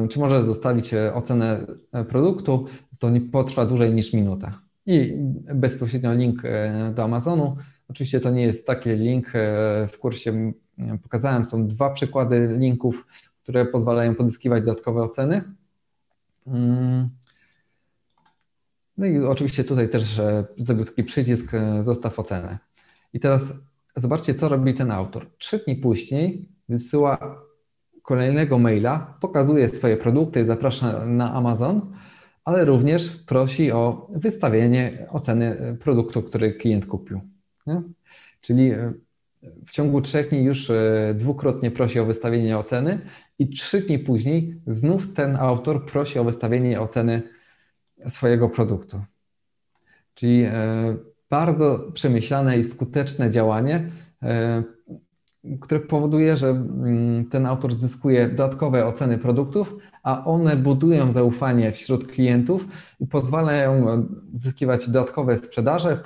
czy 0.10 0.20
możesz 0.20 0.44
zostawić 0.44 0.94
ocenę 1.14 1.66
produktu, 2.10 2.66
to 3.00 3.10
nie 3.10 3.22
potrwa 3.22 3.66
dłużej 3.66 3.94
niż 3.94 4.14
minutę. 4.14 4.52
I 4.86 5.14
bezpośrednio 5.56 6.14
link 6.14 6.44
do 6.96 7.04
Amazonu. 7.04 7.58
Oczywiście 7.90 8.20
to 8.20 8.30
nie 8.30 8.44
jest 8.44 8.68
taki 8.68 8.90
link 8.90 9.32
w 9.88 9.98
kursie 10.00 10.54
pokazałem, 11.04 11.46
są 11.46 11.68
dwa 11.68 11.90
przykłady 11.90 12.56
linków, 12.60 13.06
które 13.44 13.66
pozwalają 13.66 14.16
pozyskiwać 14.16 14.64
dodatkowe 14.64 15.04
oceny. 15.04 15.42
Mm. 16.48 17.10
No 18.98 19.06
i 19.06 19.20
oczywiście 19.20 19.64
tutaj 19.64 19.90
też 19.90 20.22
zrobił 20.58 20.86
taki 20.86 21.04
przycisk 21.04 21.54
e, 21.54 21.84
zostaw 21.84 22.20
ocenę. 22.20 22.58
I 23.14 23.20
teraz 23.20 23.54
zobaczcie, 23.96 24.34
co 24.34 24.50
robi 24.50 24.74
ten 24.74 24.92
autor. 24.92 25.28
Trzy 25.38 25.58
dni 25.58 25.76
później 25.76 26.50
wysyła 26.70 27.38
kolejnego 28.02 28.60
maila, 28.60 29.18
pokazuje 29.22 29.68
swoje 29.68 29.98
produkty, 29.98 30.46
zaprasza 30.46 31.06
na 31.06 31.34
Amazon, 31.34 31.94
ale 32.44 32.66
również 32.66 33.24
prosi 33.28 33.72
o 33.72 34.08
wystawienie 34.16 35.08
oceny 35.10 35.78
produktu, 35.82 36.22
który 36.22 36.54
klient 36.54 36.86
kupił. 36.86 37.22
Nie? 37.68 37.82
Czyli 38.42 38.72
e, 38.72 38.94
w 39.68 39.72
ciągu 39.72 40.02
trzech 40.02 40.30
dni 40.30 40.44
już 40.44 40.70
e, 40.70 41.16
dwukrotnie 41.18 41.72
prosi 41.72 42.00
o 42.00 42.06
wystawienie 42.06 42.58
oceny 42.58 43.00
i 43.40 43.50
trzy 43.50 43.82
dni 43.82 44.00
później 44.00 44.62
znów 44.68 45.14
ten 45.14 45.36
autor 45.36 45.86
prosi 45.86 46.20
o 46.20 46.24
wystawienie 46.24 46.82
oceny 46.82 47.22
swojego 48.08 48.50
produktu. 48.50 49.02
Czyli 50.14 50.44
e, 50.44 50.54
bardzo 51.30 51.92
przemyślane 51.94 52.58
i 52.60 52.64
skuteczne 52.64 53.32
działanie, 53.32 53.92
e, 54.24 54.64
które 55.62 55.80
powoduje, 55.80 56.38
że 56.38 56.48
mm, 56.50 57.26
ten 57.30 57.46
autor 57.46 57.76
zyskuje 57.76 58.30
dodatkowe 58.30 58.86
oceny 58.86 59.18
produktów, 59.18 59.76
a 60.04 60.26
one 60.26 60.56
budują 60.56 61.12
zaufanie 61.12 61.72
wśród 61.72 62.08
klientów 62.08 62.68
i 63.00 63.08
pozwalają 63.08 64.04
zyskiwać 64.34 64.90
dodatkowe 64.90 65.38
sprzedaże, 65.38 66.04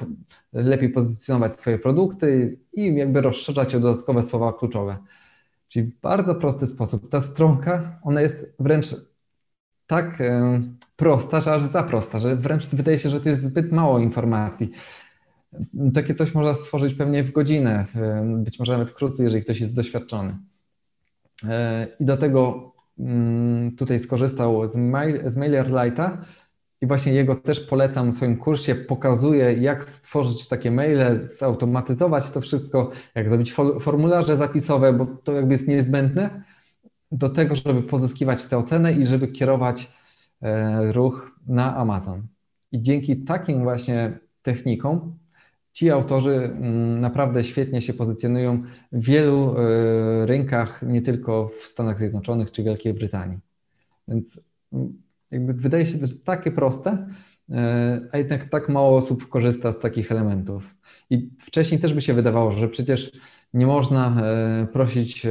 lepiej 0.54 0.90
pozycjonować 0.90 1.54
swoje 1.54 1.80
produkty 1.80 2.60
i 2.74 2.96
jakby 2.96 3.22
rozszerzać 3.22 3.76
o 3.76 3.80
dodatkowe 3.80 4.24
słowa 4.24 4.54
kluczowe. 4.54 4.98
Czyli 5.68 5.86
w 5.86 6.02
bardzo 6.02 6.36
prosty 6.36 6.68
sposób. 6.68 7.10
Ta 7.10 7.22
stronka, 7.22 8.00
ona 8.04 8.22
jest 8.22 8.54
wręcz 8.60 8.96
tak 9.88 10.22
e, 10.22 10.62
prosta, 10.96 11.42
że 11.42 11.54
aż 11.54 11.64
za 11.64 11.84
prosta, 11.84 12.20
że 12.20 12.36
wręcz 12.36 12.68
wydaje 12.68 13.00
się, 13.00 13.10
że 13.10 13.22
to 13.22 13.30
jest 13.30 13.44
zbyt 13.44 13.72
mało 13.72 14.00
informacji. 14.00 14.72
Takie 15.94 16.14
coś 16.14 16.34
można 16.34 16.54
stworzyć 16.54 16.94
pewnie 16.94 17.24
w 17.24 17.32
godzinę, 17.32 17.86
być 18.26 18.60
może 18.60 18.72
nawet 18.72 18.92
krócej, 18.92 19.24
jeżeli 19.24 19.44
ktoś 19.44 19.62
jest 19.62 19.76
doświadczony. 19.76 20.38
E, 21.44 21.88
I 22.00 22.06
do 22.06 22.18
tego 22.18 22.74
mm, 23.00 23.76
tutaj 23.76 24.00
skorzystał 24.00 24.72
z, 24.72 24.76
mail, 24.76 25.30
z 25.30 25.38
MailerLite'a 25.38 26.18
i 26.82 26.88
właśnie 26.88 27.14
jego 27.14 27.36
też 27.36 27.60
polecam 27.60 28.12
w 28.12 28.16
swoim 28.16 28.38
kursie. 28.38 28.76
Pokazuję, 28.76 29.54
jak 29.54 29.84
stworzyć 29.84 30.48
takie 30.48 30.72
maile, 30.72 31.20
zautomatyzować 31.22 32.32
to 32.32 32.42
wszystko, 32.42 32.92
jak 33.16 33.30
zrobić 33.30 33.54
formularze 33.82 34.38
zapisowe, 34.38 34.94
bo 34.94 35.06
to 35.06 35.34
jakby 35.34 35.54
jest 35.54 35.68
niezbędne 35.68 36.44
do 37.12 37.30
tego, 37.30 37.56
żeby 37.56 37.84
pozyskiwać 37.84 38.46
tę 38.46 38.58
ocenę 38.58 38.94
i 38.94 39.06
żeby 39.06 39.28
kierować 39.28 39.92
e, 40.42 40.92
ruch 40.92 41.32
na 41.48 41.76
Amazon. 41.76 42.28
I 42.72 42.82
dzięki 42.82 43.18
takim 43.18 43.64
właśnie 43.64 44.20
technikom 44.42 45.18
ci 45.74 45.92
autorzy 45.92 46.36
mm, 46.36 47.02
naprawdę 47.02 47.44
świetnie 47.44 47.82
się 47.82 47.94
pozycjonują 47.94 48.64
w 48.92 49.06
wielu 49.06 49.56
e, 49.58 50.26
rynkach, 50.26 50.82
nie 50.84 51.02
tylko 51.02 51.48
w 51.48 51.66
Stanach 51.66 51.98
Zjednoczonych 51.98 52.52
czy 52.52 52.64
Wielkiej 52.64 52.94
Brytanii. 52.94 53.40
Więc 54.08 54.42
mm, 54.74 55.09
jakby 55.32 55.54
wydaje 55.54 55.86
się 55.86 56.00
też 56.00 56.24
takie 56.24 56.52
proste, 56.52 57.08
e, 57.50 58.02
a 58.12 58.18
jednak 58.18 58.50
tak 58.50 58.70
mało 58.70 58.98
osób 58.98 59.30
korzysta 59.30 59.72
z 59.72 59.80
takich 59.80 60.12
elementów. 60.12 60.76
I 61.10 61.30
wcześniej 61.40 61.80
też 61.80 61.94
by 61.94 62.02
się 62.02 62.14
wydawało, 62.14 62.52
że 62.52 62.68
przecież 62.68 63.12
nie 63.54 63.68
można 63.68 64.22
e, 64.22 64.68
prosić 64.74 65.28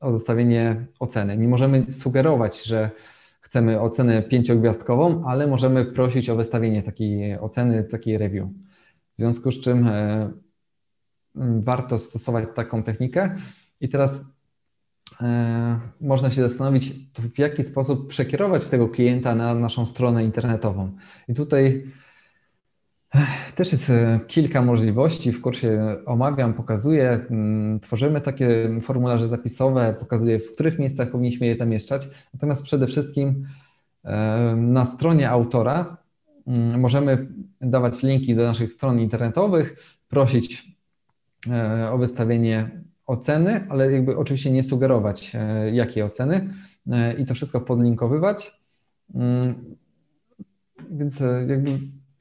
o 0.00 0.12
zostawienie 0.12 0.86
oceny. 0.98 1.36
Nie 1.36 1.48
możemy 1.48 1.92
sugerować, 1.92 2.64
że 2.64 2.90
chcemy 3.40 3.80
ocenę 3.80 4.22
pięciogwiazdkową, 4.22 5.24
ale 5.26 5.46
możemy 5.46 5.84
prosić 5.84 6.30
o 6.30 6.36
wystawienie 6.36 6.82
takiej 6.82 7.38
oceny, 7.38 7.84
takiej 7.84 8.18
review. 8.18 8.48
W 9.12 9.16
związku 9.16 9.52
z 9.52 9.60
czym 9.60 9.86
e, 9.86 10.30
warto 11.60 11.98
stosować 11.98 12.44
taką 12.54 12.82
technikę. 12.82 13.36
I 13.80 13.88
teraz 13.88 14.20
e, 14.20 14.24
można 16.00 16.30
się 16.30 16.48
zastanowić, 16.48 16.92
w 17.34 17.38
jaki 17.38 17.62
sposób 17.62 18.08
przekierować 18.08 18.68
tego 18.68 18.88
klienta 18.88 19.34
na 19.34 19.54
naszą 19.54 19.86
stronę 19.86 20.24
internetową. 20.24 20.96
I 21.28 21.34
tutaj 21.34 21.86
też 23.54 23.72
jest 23.72 23.90
e, 23.90 24.20
kilka 24.26 24.62
możliwości. 24.62 25.32
W 25.32 25.40
kursie 25.40 25.96
omawiam, 26.06 26.54
pokazuję, 26.54 27.26
tworzymy 27.82 28.20
takie 28.20 28.80
formularze 28.82 29.28
zapisowe, 29.28 29.96
pokazuję, 30.00 30.38
w 30.38 30.52
których 30.52 30.78
miejscach 30.78 31.10
powinniśmy 31.10 31.46
je 31.46 31.56
zamieszczać. 31.56 32.08
Natomiast 32.34 32.62
przede 32.62 32.86
wszystkim 32.86 33.46
na 34.56 34.84
stronie 34.84 35.30
autora 35.30 36.00
Mm, 36.50 36.80
możemy 36.80 37.28
dawać 37.60 38.02
linki 38.02 38.34
do 38.34 38.42
naszych 38.42 38.72
stron 38.72 39.00
internetowych, 39.00 39.98
prosić 40.08 40.76
e, 41.50 41.90
o 41.90 41.98
wystawienie 41.98 42.82
oceny, 43.10 43.66
ale 43.68 43.92
jakby 43.92 44.16
oczywiście 44.16 44.50
nie 44.50 44.62
sugerować 44.62 45.32
e, 45.34 45.70
jakiej 45.70 46.02
oceny 46.02 46.54
e, 46.90 47.14
i 47.14 47.26
to 47.26 47.34
wszystko 47.34 47.60
podlinkowywać. 47.60 48.60
Mm, 49.14 49.76
więc 50.90 51.22
jakby, 51.48 51.78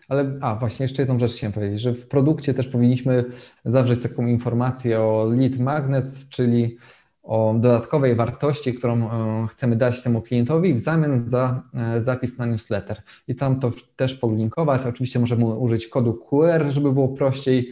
ale, 0.10 0.38
a 0.42 0.56
właśnie 0.56 0.84
jeszcze 0.84 1.02
jedną 1.02 1.20
rzecz 1.20 1.34
chciałem 1.34 1.54
powiedzieć, 1.54 1.82
że 1.82 1.94
w 1.94 2.08
produkcie 2.08 2.54
też 2.54 2.68
powinniśmy 2.68 3.26
zawrzeć 3.66 4.02
taką 4.04 4.28
informację 4.28 5.02
o 5.02 5.26
lead 5.38 5.58
magnets, 5.58 6.30
czyli 6.30 6.78
o 7.24 7.56
dodatkowej 7.60 8.16
wartości, 8.16 8.74
którą 8.74 9.12
e, 9.12 9.48
chcemy 9.48 9.76
dać 9.76 10.04
temu 10.04 10.22
klientowi 10.22 10.74
w 10.74 10.80
zamian 10.80 11.30
za 11.30 11.64
e, 11.74 12.02
zapis 12.02 12.38
na 12.38 12.46
newsletter. 12.46 13.02
I 13.28 13.36
tam 13.36 13.60
to 13.60 13.72
też 13.96 14.14
podlinkować. 14.14 14.86
Oczywiście 14.86 15.20
możemy 15.20 15.46
użyć 15.46 15.88
kodu 15.88 16.14
QR, 16.14 16.66
żeby 16.70 16.94
było 16.94 17.10
prościej. 17.10 17.72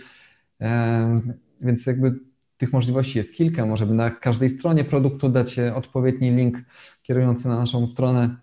E, 0.62 1.22
więc 1.62 1.86
jakby 1.86 2.20
tych 2.58 2.74
możliwości 2.74 3.18
jest 3.18 3.34
kilka. 3.34 3.66
Możemy 3.66 3.94
na 3.94 4.12
każdej 4.12 4.50
stronie 4.50 4.84
produktu 4.84 5.30
dać 5.30 5.60
odpowiedni 5.60 6.32
link 6.32 6.58
kierujący 7.04 7.48
na 7.48 7.58
naszą 7.58 7.88
stronę. 7.88 8.36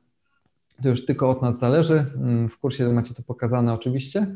To 0.83 0.89
już 0.89 1.07
tylko 1.07 1.31
od 1.31 1.43
nas 1.43 1.59
zależy. 1.59 2.07
Mm, 2.17 2.49
w 2.49 2.59
kursie 2.59 2.93
macie 2.93 3.15
to 3.15 3.23
pokazane 3.23 3.73
oczywiście. 3.73 4.27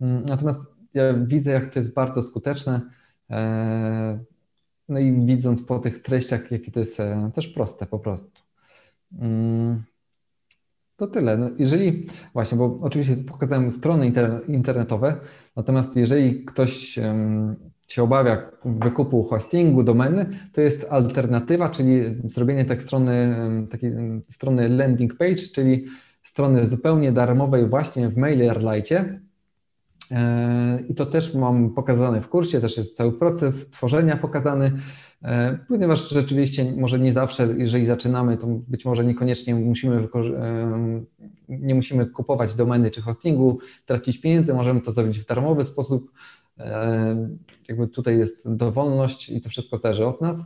Mm, 0.00 0.24
natomiast 0.24 0.74
ja 0.94 1.02
widzę, 1.26 1.50
jak 1.50 1.72
to 1.72 1.78
jest 1.78 1.94
bardzo 1.94 2.22
skuteczne. 2.22 2.80
No 4.88 4.98
i 4.98 5.26
widząc 5.26 5.62
po 5.62 5.78
tych 5.78 6.02
treściach, 6.02 6.50
jakie 6.50 6.70
to 6.70 6.78
jest 6.78 7.00
e, 7.00 7.30
też 7.34 7.48
proste 7.48 7.86
po 7.86 7.98
prostu. 7.98 8.42
Mm, 9.18 9.82
to 10.96 11.06
tyle. 11.06 11.36
No 11.36 11.50
jeżeli, 11.58 12.06
właśnie, 12.32 12.58
bo 12.58 12.78
oczywiście 12.82 13.16
pokazałem 13.16 13.70
strony 13.70 14.12
internetowe, 14.48 15.20
natomiast 15.56 15.96
jeżeli 15.96 16.44
ktoś 16.44 16.98
się 17.86 18.02
obawia 18.02 18.50
wykupu 18.64 19.24
hostingu, 19.24 19.82
domeny, 19.82 20.26
to 20.52 20.60
jest 20.60 20.86
alternatywa, 20.90 21.70
czyli 21.70 22.00
zrobienie 22.24 22.64
tak 22.64 22.82
strony, 22.82 23.36
takiej 23.70 23.92
strony 24.28 24.68
landing 24.68 25.16
page, 25.16 25.42
czyli 25.54 25.84
strony 26.22 26.64
zupełnie 26.64 27.12
darmowej 27.12 27.68
właśnie 27.68 28.08
w 28.08 28.16
MailerLite, 28.16 29.20
E, 30.10 30.82
I 30.88 30.94
to 30.94 31.06
też 31.06 31.34
mam 31.34 31.70
pokazane 31.70 32.20
w 32.20 32.28
kursie, 32.28 32.60
też 32.60 32.76
jest 32.76 32.96
cały 32.96 33.12
proces 33.12 33.70
tworzenia 33.70 34.16
pokazany, 34.16 34.72
e, 35.22 35.58
ponieważ 35.68 36.10
rzeczywiście 36.10 36.72
może 36.76 36.98
nie 36.98 37.12
zawsze, 37.12 37.48
jeżeli 37.58 37.86
zaczynamy, 37.86 38.36
to 38.36 38.46
być 38.46 38.84
może 38.84 39.04
niekoniecznie 39.04 39.54
musimy, 39.54 40.08
nie 41.48 41.74
musimy 41.74 42.06
kupować 42.06 42.54
domeny 42.54 42.90
czy 42.90 43.02
hostingu, 43.02 43.58
tracić 43.86 44.20
pieniędzy, 44.20 44.54
możemy 44.54 44.80
to 44.80 44.92
zrobić 44.92 45.18
w 45.18 45.26
darmowy 45.26 45.64
sposób. 45.64 46.12
Jakby 47.68 47.88
tutaj 47.88 48.18
jest 48.18 48.54
dowolność 48.54 49.28
i 49.28 49.40
to 49.40 49.48
wszystko 49.48 49.76
zależy 49.76 50.06
od 50.06 50.20
nas. 50.20 50.36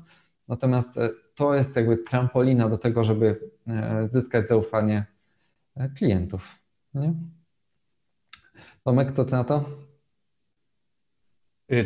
Natomiast 0.48 0.90
to 1.34 1.54
jest 1.54 1.76
jakby 1.76 1.96
trampolina 1.96 2.68
do 2.68 2.78
tego, 2.78 3.04
żeby 3.04 3.50
zyskać 4.04 4.48
zaufanie 4.48 5.06
klientów. 5.96 6.42
Nie? 6.94 7.14
Tomek, 8.84 9.12
to 9.12 9.24
ty 9.24 9.32
na 9.32 9.44
to? 9.44 9.64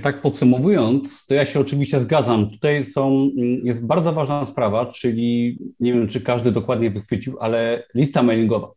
Tak 0.03 0.20
podsumowując, 0.23 1.27
to 1.27 1.35
ja 1.35 1.45
się 1.45 1.61
oczywiście 1.61 2.01
zgadzam. 2.01 2.51
Tutaj 2.51 2.85
są, 2.85 3.31
jest 3.64 3.87
bardzo 3.87 4.12
ważna 4.12 4.47
sprawa, 4.47 4.87
czyli 4.87 5.59
nie 5.81 5.93
wiem, 5.93 6.09
czy 6.09 6.20
każdy 6.20 6.53
dokładnie 6.53 6.91
wychwycił, 6.91 7.37
ale 7.41 7.87
lista 7.95 8.23
mailingowa. 8.23 8.73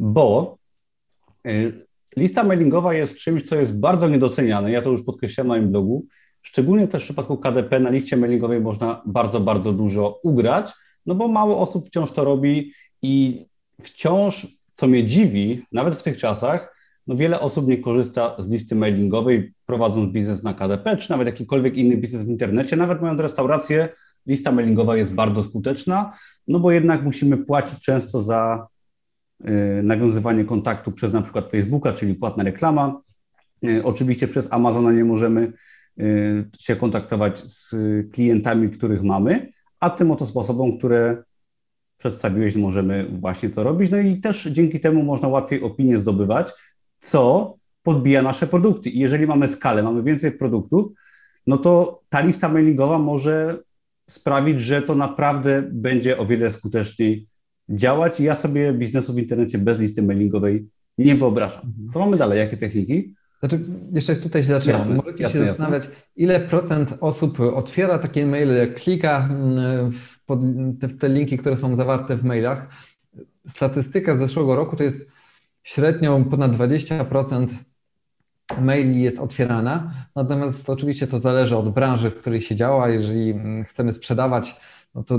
Bo 0.00 0.58
lista 2.16 2.44
mailingowa 2.44 2.94
jest 2.94 3.16
czymś, 3.16 3.42
co 3.42 3.56
jest 3.56 3.80
bardzo 3.80 4.08
niedoceniane. 4.08 4.70
Ja 4.70 4.82
to 4.82 4.90
już 4.90 5.02
podkreślałem 5.02 5.48
na 5.48 5.54
moim 5.54 5.70
blogu. 5.70 6.06
Szczególnie 6.42 6.88
też 6.88 7.02
w 7.02 7.04
przypadku 7.04 7.38
KDP 7.38 7.80
na 7.80 7.90
liście 7.90 8.16
mailingowej 8.16 8.60
można 8.60 9.02
bardzo, 9.06 9.40
bardzo 9.40 9.72
dużo 9.72 10.20
ugrać, 10.22 10.72
no 11.06 11.14
bo 11.14 11.28
mało 11.28 11.58
osób 11.58 11.86
wciąż 11.86 12.12
to 12.12 12.24
robi 12.24 12.72
i 13.02 13.46
wciąż, 13.82 14.46
co 14.74 14.86
mnie 14.86 15.04
dziwi, 15.04 15.62
nawet 15.72 15.94
w 15.94 16.02
tych 16.02 16.18
czasach, 16.18 16.76
no 17.06 17.16
wiele 17.16 17.40
osób 17.40 17.68
nie 17.68 17.78
korzysta 17.78 18.36
z 18.38 18.48
listy 18.48 18.74
mailingowej, 18.74 19.52
prowadząc 19.66 20.12
biznes 20.12 20.42
na 20.42 20.54
KDP, 20.54 20.96
czy 20.96 21.10
nawet 21.10 21.26
jakikolwiek 21.26 21.76
inny 21.76 21.96
biznes 21.96 22.24
w 22.24 22.28
internecie, 22.28 22.76
nawet 22.76 23.02
mając 23.02 23.20
restaurację, 23.20 23.88
lista 24.26 24.52
mailingowa 24.52 24.96
jest 24.96 25.14
bardzo 25.14 25.42
skuteczna, 25.42 26.12
no 26.48 26.60
bo 26.60 26.70
jednak 26.70 27.02
musimy 27.02 27.38
płacić 27.38 27.80
często 27.80 28.22
za 28.22 28.66
nawiązywanie 29.82 30.44
kontaktu 30.44 30.92
przez 30.92 31.12
na 31.12 31.22
przykład 31.22 31.50
Facebooka, 31.50 31.92
czyli 31.92 32.14
płatna 32.14 32.44
reklama. 32.44 33.00
Y, 33.66 33.84
oczywiście 33.84 34.28
przez 34.28 34.52
Amazona 34.52 34.92
nie 34.92 35.04
możemy 35.04 35.52
y, 36.00 36.48
się 36.58 36.76
kontaktować 36.76 37.38
z 37.38 37.74
klientami, 38.12 38.70
których 38.70 39.02
mamy, 39.02 39.52
a 39.80 39.90
tym 39.90 40.10
oto 40.10 40.26
sposobom, 40.26 40.78
które 40.78 41.22
przedstawiłeś, 41.98 42.56
możemy 42.56 43.08
właśnie 43.20 43.50
to 43.50 43.62
robić. 43.62 43.90
No 43.90 43.98
i 43.98 44.20
też 44.20 44.44
dzięki 44.44 44.80
temu 44.80 45.02
można 45.02 45.28
łatwiej 45.28 45.62
opinię 45.62 45.98
zdobywać, 45.98 46.50
co 46.98 47.54
podbija 47.82 48.22
nasze 48.22 48.46
produkty. 48.46 48.90
I 48.90 48.98
jeżeli 48.98 49.26
mamy 49.26 49.48
skalę, 49.48 49.82
mamy 49.82 50.02
więcej 50.02 50.32
produktów, 50.32 50.92
no 51.46 51.58
to 51.58 52.00
ta 52.08 52.20
lista 52.20 52.48
mailingowa 52.48 52.98
może 52.98 53.58
sprawić, 54.10 54.60
że 54.60 54.82
to 54.82 54.94
naprawdę 54.94 55.62
będzie 55.72 56.18
o 56.18 56.26
wiele 56.26 56.50
skuteczniej 56.50 57.26
działać. 57.72 58.20
I 58.20 58.24
ja 58.24 58.34
sobie 58.34 58.72
biznesu 58.72 59.14
w 59.14 59.18
internecie 59.18 59.58
bez 59.58 59.78
listy 59.78 60.02
mailingowej 60.02 60.68
nie 60.98 61.14
wyobrażam. 61.14 61.62
Mhm. 61.66 61.88
Co 61.92 61.98
mamy 62.00 62.16
dalej? 62.16 62.38
Jakie 62.38 62.56
techniki? 62.56 63.14
Znaczy, 63.40 63.60
jeszcze 63.92 64.16
tutaj 64.16 64.42
się 64.42 64.48
zaczynam. 64.48 64.78
Jasne, 64.78 64.94
Możecie 64.94 65.22
jasne, 65.22 65.40
się 65.40 65.46
zastanawiać, 65.46 65.88
ile 66.16 66.40
procent 66.40 66.94
osób 67.00 67.40
otwiera 67.40 67.98
takie 67.98 68.26
maile, 68.26 68.74
klika 68.74 69.28
mm, 69.30 69.92
w, 69.92 70.24
pod, 70.24 70.44
w 70.82 70.98
te 70.98 71.08
linki, 71.08 71.38
które 71.38 71.56
są 71.56 71.76
zawarte 71.76 72.16
w 72.16 72.24
mailach. 72.24 72.66
Statystyka 73.48 74.16
z 74.16 74.18
zeszłego 74.18 74.56
roku 74.56 74.76
to 74.76 74.82
jest 74.82 74.98
średnio 75.62 76.24
ponad 76.30 76.52
20% 76.52 77.46
maili 78.60 79.02
jest 79.02 79.18
otwierana, 79.18 79.94
natomiast 80.16 80.70
oczywiście 80.70 81.06
to 81.06 81.18
zależy 81.18 81.56
od 81.56 81.68
branży, 81.68 82.10
w 82.10 82.16
której 82.16 82.40
się 82.40 82.56
działa. 82.56 82.88
Jeżeli 82.88 83.30
mm, 83.30 83.64
chcemy 83.64 83.92
sprzedawać, 83.92 84.60
no 84.94 85.04
to, 85.04 85.14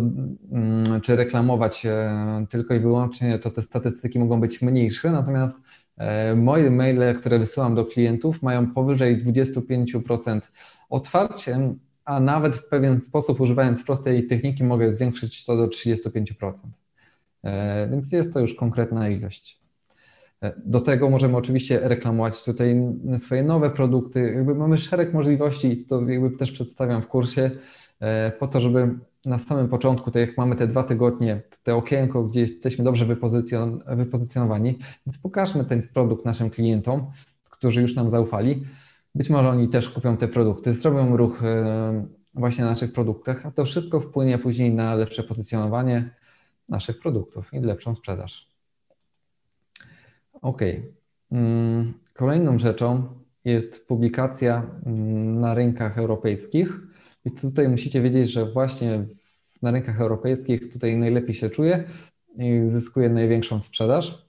mm, 0.52 1.02
czy 1.02 1.16
reklamować 1.16 1.86
e, 1.86 2.46
tylko 2.50 2.74
i 2.74 2.80
wyłącznie, 2.80 3.40
to 3.40 3.52
te 3.52 3.62
statystyki 3.62 4.20
mogą 4.20 4.42
być 4.42 4.62
mniejsze, 4.62 5.12
natomiast 5.12 5.60
e, 5.98 6.36
moje 6.36 6.72
maile, 6.72 7.16
które 7.20 7.40
wysyłam 7.40 7.76
do 7.76 7.86
klientów, 7.86 8.42
mają 8.42 8.74
powyżej 8.74 9.26
25% 9.26 10.42
otwarcie, 10.90 11.76
a 12.06 12.20
nawet 12.20 12.56
w 12.56 12.68
pewien 12.68 13.02
sposób, 13.02 13.42
używając 13.42 13.84
prostej 13.84 14.28
techniki, 14.28 14.64
mogę 14.64 14.92
zwiększyć 14.92 15.46
to 15.46 15.58
do 15.58 15.68
35%. 15.68 16.54
E, 17.44 17.88
więc 17.92 18.12
jest 18.12 18.34
to 18.34 18.40
już 18.40 18.54
konkretna 18.54 19.10
ilość. 19.10 19.64
Do 20.66 20.82
tego 20.82 21.10
możemy 21.10 21.38
oczywiście 21.38 21.80
reklamować 21.80 22.44
tutaj 22.44 22.76
swoje 23.18 23.44
nowe 23.44 23.70
produkty. 23.70 24.34
Jakby 24.36 24.56
mamy 24.56 24.78
szereg 24.78 25.14
możliwości, 25.14 25.86
to 25.86 26.02
jakby 26.02 26.32
też 26.32 26.52
przedstawiam 26.52 27.02
w 27.02 27.08
kursie, 27.08 27.52
po 28.40 28.48
to, 28.48 28.62
żeby 28.62 29.00
na 29.26 29.40
samym 29.40 29.68
początku, 29.68 30.12
tak 30.12 30.28
jak 30.28 30.38
mamy 30.38 30.56
te 30.56 30.68
dwa 30.68 30.84
tygodnie, 30.84 31.42
te 31.64 31.76
okienko, 31.76 32.24
gdzie 32.24 32.40
jesteśmy 32.40 32.84
dobrze 32.84 33.06
wypozycjon 33.06 33.80
wypozycjonowani, 33.88 34.80
więc 35.06 35.18
pokażmy 35.18 35.66
ten 35.66 35.88
produkt 35.88 36.26
naszym 36.26 36.50
klientom, 36.50 37.12
którzy 37.50 37.82
już 37.82 37.96
nam 37.96 38.10
zaufali. 38.10 38.66
Być 39.16 39.30
może 39.30 39.50
oni 39.50 39.70
też 39.70 39.90
kupią 39.90 40.18
te 40.18 40.28
produkty, 40.28 40.74
zrobią 40.74 41.18
ruch 41.18 41.44
e, 41.44 42.06
właśnie 42.34 42.64
na 42.64 42.70
naszych 42.70 42.94
produktach, 42.94 43.46
a 43.46 43.52
to 43.52 43.66
wszystko 43.66 44.00
wpłynie 44.00 44.38
później 44.38 44.74
na 44.74 44.96
lepsze 44.96 45.24
pozycjonowanie 45.24 46.10
naszych 46.70 47.00
produktów 47.00 47.54
i 47.54 47.60
lepszą 47.60 47.96
sprzedaż. 47.96 48.48
OK. 50.42 50.62
Mm, 51.32 51.94
kolejną 52.14 52.60
rzeczą 52.60 53.08
jest 53.46 53.88
publikacja 53.88 54.70
mm, 54.86 55.40
na 55.40 55.54
rynkach 55.54 55.98
europejskich. 55.98 56.80
I 57.26 57.32
tutaj 57.32 57.70
musicie 57.70 58.02
wiedzieć, 58.02 58.32
że 58.32 58.52
właśnie 58.52 59.06
na 59.62 59.72
rynkach 59.72 60.02
europejskich 60.02 60.74
tutaj 60.74 60.98
najlepiej 60.98 61.36
się 61.36 61.50
czuje 61.50 61.84
i 62.36 62.62
zyskuje 62.68 63.10
największą 63.10 63.62
sprzedaż. 63.62 64.28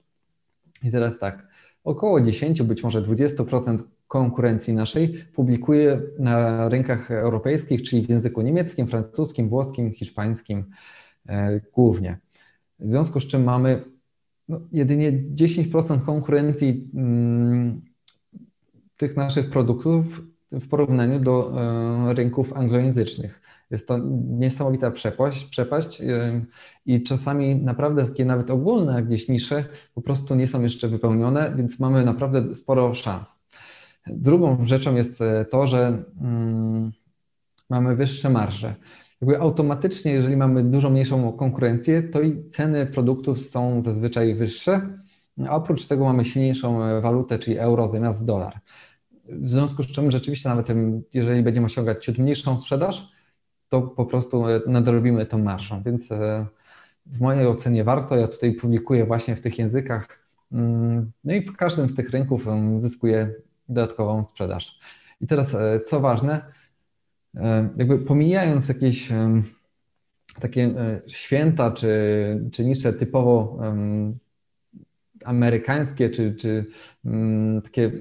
I 0.83 0.91
teraz 0.91 1.19
tak, 1.19 1.47
około 1.83 2.21
10, 2.21 2.61
być 2.61 2.83
może 2.83 3.01
20% 3.01 3.79
konkurencji 4.07 4.73
naszej 4.73 5.25
publikuje 5.33 6.01
na 6.19 6.69
rynkach 6.69 7.11
europejskich, 7.11 7.83
czyli 7.83 8.05
w 8.05 8.09
języku 8.09 8.41
niemieckim, 8.41 8.87
francuskim, 8.87 9.49
włoskim, 9.49 9.93
hiszpańskim 9.93 10.65
e, 11.29 11.59
głównie. 11.73 12.17
W 12.79 12.87
związku 12.89 13.19
z 13.19 13.27
czym 13.27 13.43
mamy 13.43 13.83
no, 14.49 14.59
jedynie 14.71 15.11
10% 15.35 16.05
konkurencji 16.05 16.89
mm, 16.93 17.81
tych 18.97 19.17
naszych 19.17 19.49
produktów 19.49 20.21
w 20.51 20.67
porównaniu 20.67 21.19
do 21.19 21.61
e, 21.61 22.13
rynków 22.13 22.53
anglojęzycznych. 22.53 23.41
Jest 23.71 23.87
to 23.87 23.97
niesamowita 24.29 24.91
przepaść, 24.91 25.45
przepaść 25.45 26.01
e, 26.01 26.45
i 26.85 27.03
czasami 27.03 27.55
naprawdę 27.55 28.05
takie 28.05 28.25
nawet 28.25 28.51
ogólne 28.51 29.03
gdzieś 29.03 29.27
nisze 29.27 29.65
po 29.93 30.01
prostu 30.01 30.35
nie 30.35 30.47
są 30.47 30.61
jeszcze 30.61 30.87
wypełnione, 30.87 31.53
więc 31.55 31.79
mamy 31.79 32.05
naprawdę 32.05 32.55
sporo 32.55 32.93
szans. 32.93 33.43
Drugą 34.07 34.65
rzeczą 34.65 34.95
jest 34.95 35.21
e, 35.21 35.45
to, 35.45 35.67
że 35.67 36.03
mm, 36.21 36.91
mamy 37.69 37.95
wyższe 37.95 38.29
marże 38.29 38.75
jakby 39.21 39.39
automatycznie, 39.39 40.11
jeżeli 40.11 40.37
mamy 40.37 40.63
dużo 40.63 40.89
mniejszą 40.89 41.31
konkurencję, 41.31 42.03
to 42.03 42.21
i 42.21 42.49
ceny 42.49 42.85
produktów 42.85 43.39
są 43.39 43.81
zazwyczaj 43.81 44.35
wyższe, 44.35 44.99
oprócz 45.49 45.85
tego 45.85 46.03
mamy 46.05 46.25
silniejszą 46.25 46.79
walutę, 47.01 47.39
czyli 47.39 47.57
euro 47.57 47.87
zamiast 47.87 48.25
dolar. 48.25 48.59
W 49.29 49.49
związku 49.49 49.83
z 49.83 49.87
czym 49.87 50.11
rzeczywiście 50.11 50.49
nawet 50.49 50.67
jeżeli 51.13 51.43
będziemy 51.43 51.65
osiągać 51.65 52.05
ciut 52.05 52.17
mniejszą 52.17 52.59
sprzedaż, 52.59 53.11
to 53.69 53.81
po 53.81 54.05
prostu 54.05 54.47
e, 54.47 54.61
nadrobimy 54.67 55.25
tą 55.25 55.37
marżą, 55.37 55.83
więc 55.83 56.11
e, 56.11 56.45
w 57.05 57.21
mojej 57.21 57.47
ocenie 57.47 57.83
warto. 57.83 58.15
Ja 58.15 58.27
tutaj 58.27 58.53
publikuję 58.53 59.05
właśnie 59.05 59.35
w 59.35 59.41
tych 59.41 59.59
językach, 59.59 60.19
mm, 60.51 61.11
no 61.23 61.33
i 61.33 61.41
w 61.41 61.55
każdym 61.55 61.89
z 61.89 61.95
tych 61.95 62.09
rynków 62.09 62.45
zyskuję 62.79 63.33
dodatkową 63.69 64.23
sprzedaż. 64.23 64.79
I 65.21 65.27
teraz, 65.27 65.55
co 65.85 65.99
ważne, 65.99 66.41
E, 67.37 67.69
jakby 67.77 67.99
pomijając 67.99 68.69
jakieś 68.69 69.09
takie 70.39 70.63
e, 70.63 71.01
święta 71.07 71.71
czy, 71.71 71.89
czy 72.51 72.65
nisze 72.65 72.93
typowo 72.93 73.59
amerykańskie, 75.25 76.09
czy, 76.09 76.35
czy 76.35 76.65
mm, 77.05 77.61
takie 77.61 77.91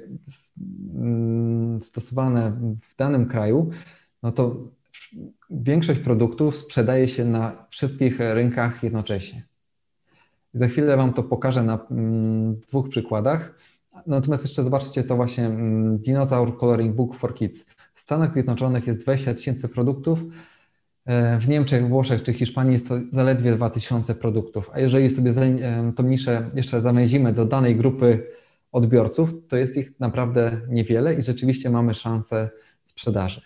mm, 0.95 1.83
stosowane 1.83 2.53
w 2.83 2.97
danym 2.97 3.27
kraju, 3.27 3.71
no 4.23 4.33
to 4.33 4.57
większość 5.51 6.01
produktów 6.01 6.57
sprzedaje 6.57 7.09
się 7.09 7.25
na 7.25 7.67
wszystkich 7.71 8.19
rynkach 8.19 8.83
jednocześnie. 8.83 9.45
Za 10.53 10.69
chwilę 10.69 10.97
Wam 10.97 11.13
to 11.13 11.23
pokażę 11.23 11.63
na 11.63 11.87
mm, 11.91 12.57
dwóch 12.61 12.89
przykładach. 12.89 13.55
Natomiast 14.07 14.45
jeszcze 14.45 14.63
zobaczcie 14.63 15.05
to 15.05 15.17
właśnie 15.17 15.51
Dinosaur 15.99 16.59
Coloring 16.59 16.97
Book 16.97 17.17
for 17.17 17.35
Kids. 17.35 17.67
Stanach 18.05 18.33
Zjednoczonych 18.33 18.87
jest 18.87 19.03
20 19.03 19.35
tysięcy 19.35 19.69
produktów, 19.69 20.19
w 21.41 21.49
Niemczech, 21.49 21.89
Włoszech 21.89 22.23
czy 22.23 22.33
Hiszpanii 22.33 22.73
jest 22.73 22.89
to 22.89 22.95
zaledwie 23.13 23.57
2000 23.57 24.15
produktów. 24.15 24.71
A 24.73 24.81
jeżeli 24.81 25.11
sobie 25.11 25.31
e, 25.31 25.93
tą 25.97 26.03
niszę 26.03 26.51
jeszcze 26.55 26.81
zamęzimy 26.81 27.33
do 27.33 27.45
danej 27.45 27.77
grupy 27.77 28.27
odbiorców, 28.73 29.31
to 29.49 29.57
jest 29.57 29.77
ich 29.77 30.01
naprawdę 30.01 30.61
niewiele 30.69 31.15
i 31.15 31.23
rzeczywiście 31.23 31.71
mamy 31.71 31.95
szansę 31.95 32.51
sprzedaży. 32.83 33.41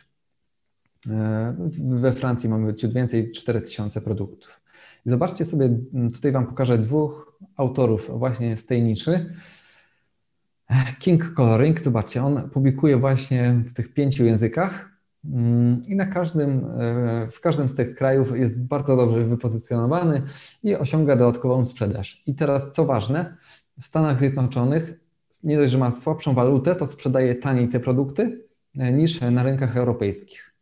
E, 1.11 1.57
we 1.79 2.13
Francji 2.13 2.49
mamy 2.49 2.75
ciut 2.75 2.95
więcej, 2.95 3.33
4000 3.33 4.01
produktów. 4.01 4.61
I 5.07 5.11
zobaczcie 5.11 5.45
sobie, 5.45 5.79
tutaj 6.13 6.33
Wam 6.33 6.47
pokażę 6.47 6.79
dwóch 6.79 7.39
autorów 7.57 8.11
właśnie 8.19 8.57
z 8.57 8.67
tej 8.67 8.83
niszy. 8.83 9.35
King 10.99 11.35
Coloring, 11.37 11.81
zobaczcie, 11.81 12.25
on 12.25 12.51
publikuje 12.51 12.97
właśnie 12.97 13.63
w 13.67 13.73
tych 13.73 13.95
pięciu 13.95 14.25
językach 14.25 14.98
i 15.89 15.97
na 15.97 16.07
każdym, 16.07 16.65
e, 16.79 17.29
w 17.31 17.41
każdym 17.41 17.69
z 17.69 17.75
tych 17.75 17.95
krajów 17.95 18.39
jest 18.39 18.61
bardzo 18.61 18.97
dobrze 18.97 19.25
wypozycjonowany 19.25 20.23
i 20.63 20.75
osiąga 20.75 21.17
dodatkową 21.17 21.65
sprzedaż. 21.65 22.23
I 22.27 22.35
teraz 22.35 22.73
co 22.73 22.85
ważne, 22.85 23.37
w 23.81 23.85
Stanach 23.85 24.19
Zjednoczonych 24.19 25.01
nie 25.45 25.57
dość, 25.57 25.73
że 25.73 25.79
ma 25.79 25.93
słabszą 25.93 26.35
walutę, 26.35 26.75
to 26.75 26.87
sprzedaje 26.87 27.35
taniej 27.35 27.69
te 27.69 27.81
produkty 27.81 28.45
e, 28.79 28.93
niż 28.93 29.21
na 29.21 29.43
rynkach 29.43 29.77
europejskich. 29.77 30.55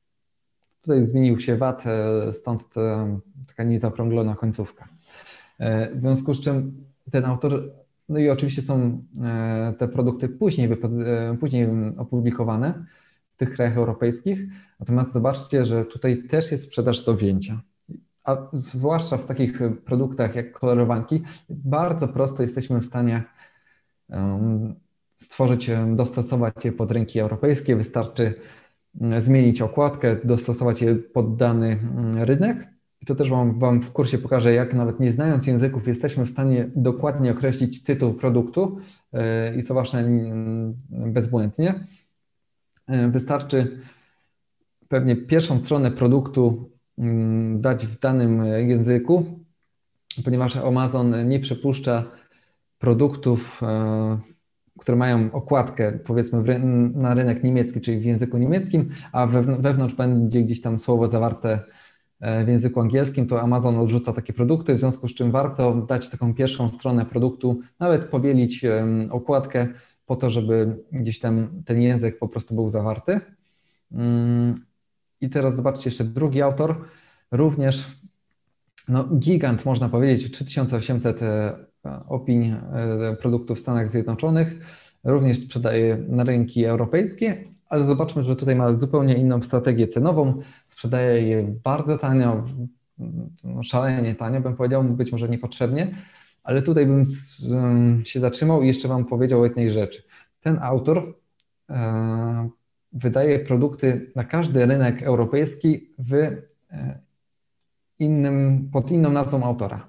Tutaj 0.83 1.07
zmienił 1.07 1.41
się 1.41 1.57
VAT, 1.57 1.85
e, 1.87 2.33
stąd 2.33 2.69
ta, 2.69 3.07
taka 3.47 3.65
niezaokrąglona 3.65 4.35
końcówka. 4.35 4.89
W 5.95 6.01
związku 6.01 6.35
z 6.35 6.41
czym 6.41 6.85
ten 7.11 7.25
autor 7.25 7.71
No 8.09 8.19
i 8.19 8.31
oczywiście 8.31 8.63
są 8.63 9.03
te 9.79 9.89
produkty 9.89 10.29
później, 10.29 10.69
później 11.41 11.69
opublikowane 11.99 12.85
w 13.37 13.39
tych 13.39 13.51
krajach 13.51 13.77
europejskich. 13.77 14.39
Natomiast 14.81 15.13
zobaczcie, 15.13 15.65
że 15.65 15.85
tutaj 15.85 16.23
też 16.23 16.53
jest 16.53 16.65
sprzedaż 16.65 17.05
do 17.05 17.15
wzięcia. 17.15 17.61
A 18.25 18.37
zwłaszcza 18.53 19.17
w 19.17 19.27
takich 19.27 19.61
produktach 19.85 20.37
jak 20.37 20.53
kolorowanki, 20.53 21.23
bardzo 21.51 22.09
prosto 22.09 22.43
jesteśmy 22.43 22.81
w 22.81 22.85
stanie 22.85 23.23
stworzyć, 25.15 25.71
dostosować 25.95 26.65
je 26.65 26.73
pod 26.73 26.93
rynki 26.93 27.21
europejskie. 27.21 27.77
Wystarczy 27.77 28.35
zmienić 29.21 29.63
okładkę, 29.63 30.17
dostosować 30.25 30.83
je 30.83 30.95
pod 30.95 31.37
dany 31.37 31.79
rynek. 32.15 32.69
I 33.01 33.07
to 33.07 33.15
też 33.15 33.31
wam, 33.31 33.59
wam 33.59 33.83
w 33.83 33.93
kursie 33.93 34.19
pokażę, 34.19 34.53
jak 34.53 34.75
nawet 34.75 35.01
nie 35.01 35.13
znając 35.13 35.47
języków, 35.47 35.87
jesteśmy 35.87 36.25
w 36.25 36.31
stanie 36.31 36.71
dokładnie 36.77 37.33
określić 37.33 37.85
tytuł 37.85 38.15
produktu 38.15 38.79
e, 39.13 39.57
i 39.57 39.63
właśnie 39.63 40.01
mm, 40.01 40.75
bezbłędnie. 40.89 41.75
E, 42.89 43.09
wystarczy 43.09 43.79
pewnie 44.89 45.17
pierwszą 45.17 45.61
stronę 45.61 45.91
produktu 45.91 46.71
mm, 46.99 47.61
dać 47.61 47.87
w 47.87 48.01
danym 48.01 48.45
języku, 48.45 49.25
ponieważ 50.25 50.57
Amazon 50.57 51.29
nie 51.29 51.41
przepuszcza 51.41 52.05
produktów 52.79 53.61
e, 53.63 54.19
które 54.79 54.97
mają 54.97 55.33
okładkę, 55.33 55.93
powiedzmy, 55.93 56.59
na 56.95 57.15
rynek 57.15 57.45
niemiecki, 57.45 57.81
czyli 57.81 57.99
w 57.99 58.05
języku 58.05 58.39
niemieckim, 58.39 58.91
a 59.13 59.27
wewnątrz 59.59 59.95
będzie 59.95 60.43
gdzieś 60.43 60.61
tam 60.61 60.79
słowo 60.79 61.09
zawarte 61.09 61.61
e, 62.21 62.45
w 62.45 62.49
języku 62.49 62.81
angielskim, 62.81 63.27
to 63.27 63.43
Amazon 63.43 63.79
odrzuca 63.79 64.13
takie 64.13 64.33
produkty, 64.33 64.75
w 64.75 64.79
związku 64.79 65.09
z 65.09 65.15
czym 65.15 65.31
warto 65.31 65.75
dać 65.75 66.09
taką 66.09 66.35
pierwszą 66.35 66.69
stronę 66.69 67.07
produktu, 67.07 67.61
nawet 67.81 68.05
pobielić 68.05 68.65
okładkę 69.11 69.69
po 70.07 70.17
to, 70.17 70.31
żeby 70.31 70.77
gdzieś 70.93 71.19
tam 71.19 71.63
ten 71.65 71.81
język 71.81 72.19
po 72.19 72.29
prostu 72.29 72.55
był 72.55 72.69
zawarty. 72.69 73.21
Mm, 73.93 74.55
I 75.21 75.31
teraz 75.31 75.57
zobaczcie 75.57 75.91
jeszcze 75.91 76.05
drugi 76.05 76.43
autor, 76.43 76.85
również 77.31 77.87
no, 78.89 79.05
gigant 79.05 79.65
można 79.65 79.89
powiedzieć, 79.89 80.33
3800 80.33 81.21
opinii 82.09 82.55
e, 82.73 83.17
produktów 83.21 83.59
w 83.59 83.61
Stanach 83.61 83.91
Zjednoczonych. 83.91 84.55
Również 85.05 85.39
sprzedaje 85.39 85.97
na 86.09 86.25
rynki 86.25 86.65
europejskie, 86.65 87.45
ale 87.69 87.85
zobaczmy, 87.85 88.25
że 88.25 88.37
tutaj 88.37 88.57
ma 88.57 88.75
zupełnie 88.75 89.15
inną 89.15 89.43
strategię 89.43 89.89
cenową. 89.89 90.41
Sprzedaje 90.67 91.29
je 91.29 91.55
bardzo 91.65 91.99
tanio, 91.99 92.45
no 93.45 93.63
szalenie 93.63 94.15
tanio, 94.15 94.41
bym 94.41 94.57
powiedział, 94.57 94.85
być 94.85 95.13
może 95.13 95.29
niepotrzebnie, 95.29 95.95
ale 96.47 96.63
tutaj 96.63 96.87
bym 96.87 97.05
się 98.05 98.21
zatrzymał 98.21 98.63
i 98.63 98.67
jeszcze 98.67 98.89
Wam 98.89 99.05
powiedział 99.05 99.41
o 99.41 99.45
jednej 99.45 99.71
rzeczy. 99.71 100.03
Ten 100.41 100.59
autor 100.63 101.15
e, 101.71 102.49
wydaje 102.93 103.39
produkty 103.39 104.13
na 104.17 104.25
każdy 104.25 104.67
rynek 104.67 105.03
europejski 105.03 105.91
w 105.99 106.13
e, 106.15 106.39
innym, 107.99 108.69
pod 108.73 108.91
inną 108.91 109.13
nazwą 109.13 109.45
autora. 109.45 109.89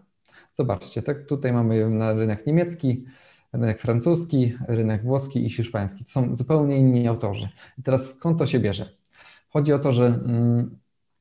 Zobaczcie, 0.53 1.01
tak 1.01 1.25
tutaj 1.25 1.53
mamy 1.53 1.89
na 1.89 2.13
rynek 2.13 2.47
niemiecki, 2.47 3.05
rynek 3.53 3.81
francuski, 3.81 4.53
rynek 4.67 5.03
włoski 5.03 5.45
i 5.45 5.49
hiszpański. 5.49 6.05
To 6.05 6.11
są 6.11 6.35
zupełnie 6.35 6.77
inni 6.77 7.07
autorzy. 7.07 7.49
I 7.77 7.83
teraz 7.83 8.15
skąd 8.15 8.39
to 8.39 8.47
się 8.47 8.59
bierze? 8.59 8.89
Chodzi 9.49 9.73
o 9.73 9.79
to, 9.79 9.91
że 9.91 10.05
mm, 10.05 10.77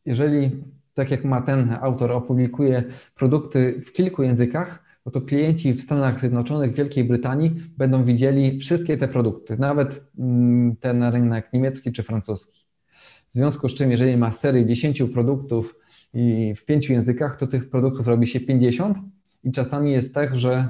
jeżeli, 0.06 0.64
tak 0.94 1.10
jak 1.10 1.24
ma 1.24 1.42
ten 1.42 1.76
autor, 1.80 2.12
opublikuje 2.12 2.84
produkty 3.14 3.82
w 3.86 3.92
kilku 3.92 4.22
językach, 4.22 4.85
no 5.06 5.12
to 5.12 5.20
klienci 5.20 5.72
w 5.72 5.80
Stanach 5.80 6.20
Zjednoczonych, 6.20 6.74
Wielkiej 6.74 7.04
Brytanii 7.04 7.54
będą 7.78 8.04
widzieli 8.04 8.58
wszystkie 8.58 8.96
te 8.96 9.08
produkty, 9.08 9.56
nawet 9.58 10.04
mm, 10.18 10.76
ten 10.76 11.02
rynek 11.02 11.52
niemiecki 11.52 11.92
czy 11.92 12.02
francuski. 12.02 12.66
W 13.30 13.34
związku 13.34 13.68
z 13.68 13.74
czym, 13.74 13.90
jeżeli 13.90 14.16
ma 14.16 14.32
serię 14.32 14.66
10 14.66 15.02
produktów 15.02 15.74
i 16.14 16.54
w 16.56 16.64
pięciu 16.64 16.92
językach, 16.92 17.36
to 17.36 17.46
tych 17.46 17.70
produktów 17.70 18.06
robi 18.06 18.26
się 18.26 18.40
50, 18.40 18.98
i 19.44 19.52
czasami 19.52 19.92
jest 19.92 20.14
tak, 20.14 20.36
że 20.36 20.68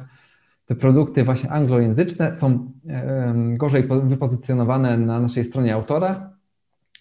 te 0.67 0.75
produkty 0.75 1.25
właśnie 1.25 1.51
anglojęzyczne 1.51 2.37
są 2.37 2.73
gorzej 3.57 3.89
wypozycjonowane 4.05 4.99
na 4.99 5.21
naszej 5.21 5.45
stronie 5.45 5.75
autora, 5.75 6.37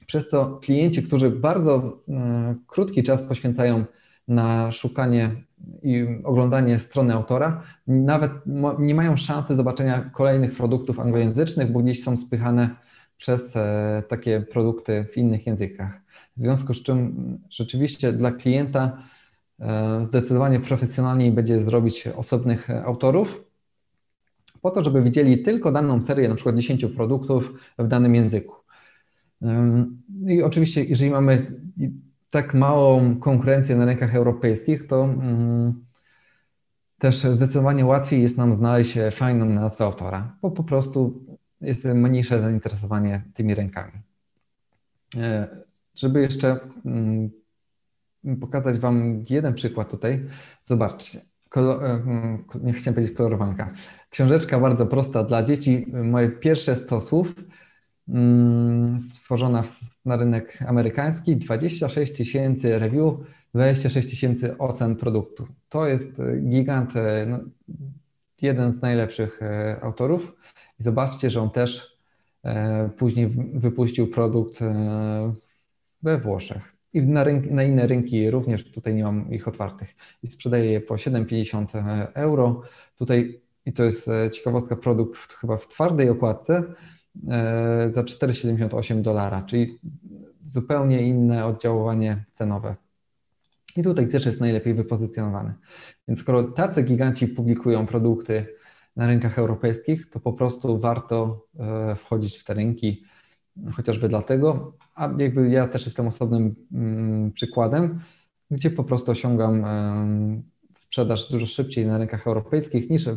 przez 0.05 0.29
co 0.29 0.59
klienci, 0.63 1.03
którzy 1.03 1.29
bardzo 1.29 1.99
e, 2.09 2.55
krótki 2.67 3.03
czas 3.03 3.23
poświęcają 3.23 3.85
na 4.27 4.71
szukanie 4.71 5.44
i 5.83 6.05
oglądanie 6.23 6.79
strony 6.79 7.13
autora, 7.13 7.63
nawet 7.87 8.31
nie 8.79 8.95
mają 8.95 9.17
szansy 9.17 9.55
zobaczenia 9.55 10.09
kolejnych 10.13 10.55
produktów 10.55 10.99
anglojęzycznych, 10.99 11.71
bo 11.71 11.79
gdzieś 11.79 12.03
są 12.03 12.17
spychane 12.17 12.69
przez 13.17 13.55
e, 13.55 14.03
takie 14.09 14.41
produkty 14.41 15.05
w 15.11 15.17
innych 15.17 15.47
językach. 15.47 16.01
W 16.37 16.39
związku 16.39 16.73
z 16.73 16.83
czym 16.83 17.37
rzeczywiście 17.49 18.13
dla 18.13 18.31
klienta 18.31 18.97
E, 19.59 20.05
zdecydowanie 20.05 20.59
profesjonalniej 20.59 21.31
będzie 21.31 21.61
zrobić 21.61 22.07
osobnych 22.07 22.69
autorów, 22.69 23.43
po 24.61 24.71
to, 24.71 24.83
żeby 24.83 25.01
widzieli 25.01 25.43
tylko 25.43 25.71
daną 25.71 26.01
serię, 26.01 26.29
na 26.29 26.35
przykład 26.35 26.55
10 26.55 26.85
produktów 26.85 27.53
w 27.79 27.87
danym 27.87 28.15
języku. 28.15 28.55
I 30.27 30.43
oczywiście, 30.43 30.83
jeżeli 30.83 31.11
mamy 31.11 31.61
tak 32.35 32.53
małą 32.53 33.19
konkurencję 33.19 33.75
na 33.75 33.85
rynkach 33.85 34.15
europejskich, 34.15 34.87
to 34.87 35.03
mm, 35.03 35.85
też 36.97 37.23
zdecydowanie 37.23 37.85
łatwiej 37.85 38.21
jest 38.21 38.37
nam 38.37 38.55
znaleźć 38.55 38.97
fajną 39.11 39.45
nazwę 39.45 39.85
autora, 39.85 40.37
bo 40.41 40.51
po 40.51 40.63
prostu 40.63 41.25
jest 41.61 41.85
mniejsze 41.85 42.41
zainteresowanie 42.41 43.23
tymi 43.33 43.55
rynkami. 43.55 43.91
E, 45.17 45.47
żeby 45.95 46.21
jeszcze 46.21 46.59
mm, 46.85 47.31
pokazać 48.41 48.79
Wam 48.79 49.23
jeden 49.29 49.53
przykład 49.53 49.89
tutaj. 49.89 50.25
Zobaczcie. 50.63 51.21
E, 51.55 52.01
nie 52.63 52.73
chciałem 52.73 52.95
powiedzieć 52.95 53.17
kolorowanka. 53.17 53.73
Książeczka 54.09 54.59
bardzo 54.59 54.85
prosta 54.85 55.23
dla 55.23 55.43
dzieci. 55.43 55.85
Moje 56.03 56.29
pierwsze 56.29 56.75
100 56.75 57.01
słów 57.01 57.35
mm, 57.37 57.64
stworzona 58.99 59.63
na 60.05 60.17
rynek 60.17 60.59
amerykański. 60.67 61.37
26 61.37 62.17
tysięcy 62.17 62.79
review, 62.79 63.13
26 63.53 64.09
tysięcy 64.09 64.57
ocen 64.57 64.95
produktu. 64.95 65.47
To 65.69 65.87
jest 65.87 66.19
e, 66.19 66.37
gigant, 66.37 66.95
e, 66.95 67.25
no, 67.25 67.39
jeden 68.41 68.73
z 68.73 68.81
najlepszych 68.81 69.39
autorów. 69.81 70.35
I 70.79 70.83
zobaczcie, 70.83 71.29
że 71.29 71.41
on 71.41 71.49
też 71.49 71.97
później 72.97 73.27
wypuścił 73.53 74.07
produkt 74.07 74.59
we 76.03 76.17
Włoszech 76.17 76.75
i 76.95 77.01
na, 77.01 77.23
rynki, 77.23 77.53
na, 77.53 77.63
inne 77.63 77.87
rynki 77.87 78.31
również 78.31 78.71
tutaj 78.71 78.95
nie 78.95 79.03
mam 79.03 79.31
ich 79.31 79.47
otwartych 79.47 79.95
i 80.23 80.27
sprzedaję 80.27 80.71
je 80.71 80.81
po 80.81 80.95
7,50 80.95 82.07
euro. 82.13 82.61
Tutaj 82.97 83.41
i 83.65 83.73
to 83.73 83.83
jest 83.83 84.07
e, 84.07 84.29
ciekawostka, 84.29 84.75
produkt 84.75 85.33
chyba 85.33 85.57
w 85.57 85.67
twardej 85.67 86.09
okładce 86.09 86.53
e, 86.57 86.63
za 87.91 88.03
4,78 88.03 89.01
dolara, 89.01 89.41
czyli 89.41 89.79
zupełnie 90.45 91.01
inne 91.01 91.45
oddziaływanie 91.45 92.23
cenowe. 92.33 92.75
I 93.77 93.83
tutaj 93.83 94.07
też 94.07 94.25
jest 94.25 94.41
najlepiej 94.41 94.73
wypozycjonowany. 94.73 95.53
Więc 96.07 96.19
skoro 96.19 96.43
tacy 96.43 96.83
giganci 96.83 97.27
publikują 97.27 97.87
produkty 97.87 98.47
na 98.95 99.07
rynkach 99.07 99.39
europejskich, 99.39 100.09
to 100.09 100.19
po 100.19 100.33
prostu 100.33 100.79
warto 100.79 101.45
e, 101.59 101.95
wchodzić 101.95 102.37
w 102.37 102.43
te 102.43 102.53
rynki, 102.53 103.03
chociażby 103.73 104.09
dlatego, 104.09 104.73
a 104.95 105.09
jakby 105.17 105.49
ja 105.49 105.67
też 105.67 105.85
jestem 105.85 106.07
osobnym 106.07 106.55
mm, 106.73 107.31
przykładem, 107.31 107.99
gdzie 108.51 108.69
po 108.69 108.83
prostu 108.83 109.11
osiągam 109.11 109.65
sprzedaż 110.75 111.31
dużo 111.31 111.45
szybciej 111.45 111.85
na 111.85 111.97
rynkach 111.97 112.27
europejskich 112.27 112.89
niż 112.89 113.09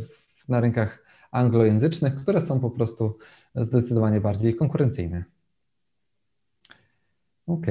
na 0.49 0.61
rynkach 0.61 1.05
anglojęzycznych, 1.30 2.16
które 2.16 2.42
są 2.42 2.61
po 2.61 2.70
prostu 2.70 3.18
zdecydowanie 3.55 4.20
bardziej 4.20 4.57
konkurencyjne. 4.57 5.24
OK. 7.46 7.66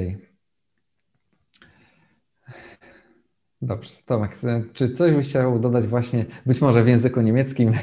Dobrze, 3.62 3.92
Tomek, 4.06 4.38
czy 4.74 4.90
coś 4.90 5.14
byś 5.14 5.30
chciał 5.30 5.60
dodać 5.60 5.88
właśnie, 5.88 6.26
być 6.46 6.62
może 6.62 6.84
w 6.84 6.88
języku 6.88 7.22
niemieckim? 7.22 7.74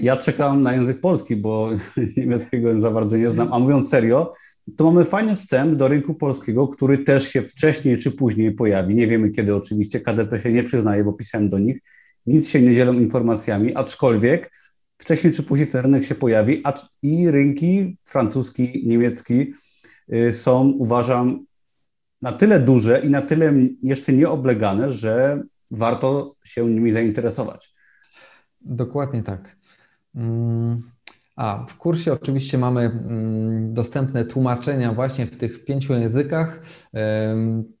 Ja 0.00 0.16
czekam 0.16 0.62
na 0.62 0.72
język 0.72 1.00
polski, 1.00 1.36
bo 1.36 1.70
niemieckiego 2.16 2.80
za 2.80 2.90
bardzo 2.90 3.16
nie 3.16 3.30
znam. 3.30 3.52
A 3.52 3.58
mówiąc 3.58 3.88
serio, 3.88 4.32
to 4.76 4.84
mamy 4.84 5.04
fajny 5.04 5.36
wstęp 5.36 5.74
do 5.74 5.88
rynku 5.88 6.14
polskiego, 6.14 6.68
który 6.68 6.98
też 6.98 7.28
się 7.28 7.42
wcześniej 7.42 7.98
czy 7.98 8.10
później 8.10 8.52
pojawi. 8.52 8.94
Nie 8.94 9.06
wiemy 9.06 9.30
kiedy 9.30 9.54
oczywiście, 9.54 10.00
KDP 10.00 10.40
się 10.40 10.52
nie 10.52 10.64
przyznaje, 10.64 11.04
bo 11.04 11.12
pisałem 11.12 11.50
do 11.50 11.58
nich. 11.58 11.78
Nic 12.26 12.48
się 12.48 12.62
nie 12.62 12.74
dzielą 12.74 12.92
informacjami, 12.92 13.74
aczkolwiek 13.74 14.50
wcześniej 14.98 15.32
czy 15.32 15.42
później 15.42 15.68
ten 15.68 15.82
rynek 15.82 16.04
się 16.04 16.14
pojawi 16.14 16.60
a, 16.64 16.72
i 17.02 17.30
rynki 17.30 17.98
francuski, 18.02 18.82
niemiecki 18.86 19.54
y, 20.12 20.32
są, 20.32 20.68
uważam, 20.68 21.46
na 22.22 22.32
tyle 22.32 22.60
duże 22.60 23.00
i 23.00 23.10
na 23.10 23.22
tyle 23.22 23.52
jeszcze 23.82 24.12
nieoblegane, 24.12 24.92
że 24.92 25.42
warto 25.70 26.36
się 26.44 26.70
nimi 26.70 26.92
zainteresować. 26.92 27.74
Dokładnie 28.60 29.22
tak. 29.22 29.56
Mm, 30.14 30.90
a 31.36 31.66
w 31.68 31.76
kursie 31.76 32.12
oczywiście 32.12 32.58
mamy 32.58 32.80
mm, 32.80 33.74
dostępne 33.74 34.24
tłumaczenia 34.24 34.92
właśnie 34.92 35.26
w 35.26 35.36
tych 35.36 35.64
pięciu 35.64 35.92
językach. 35.92 36.62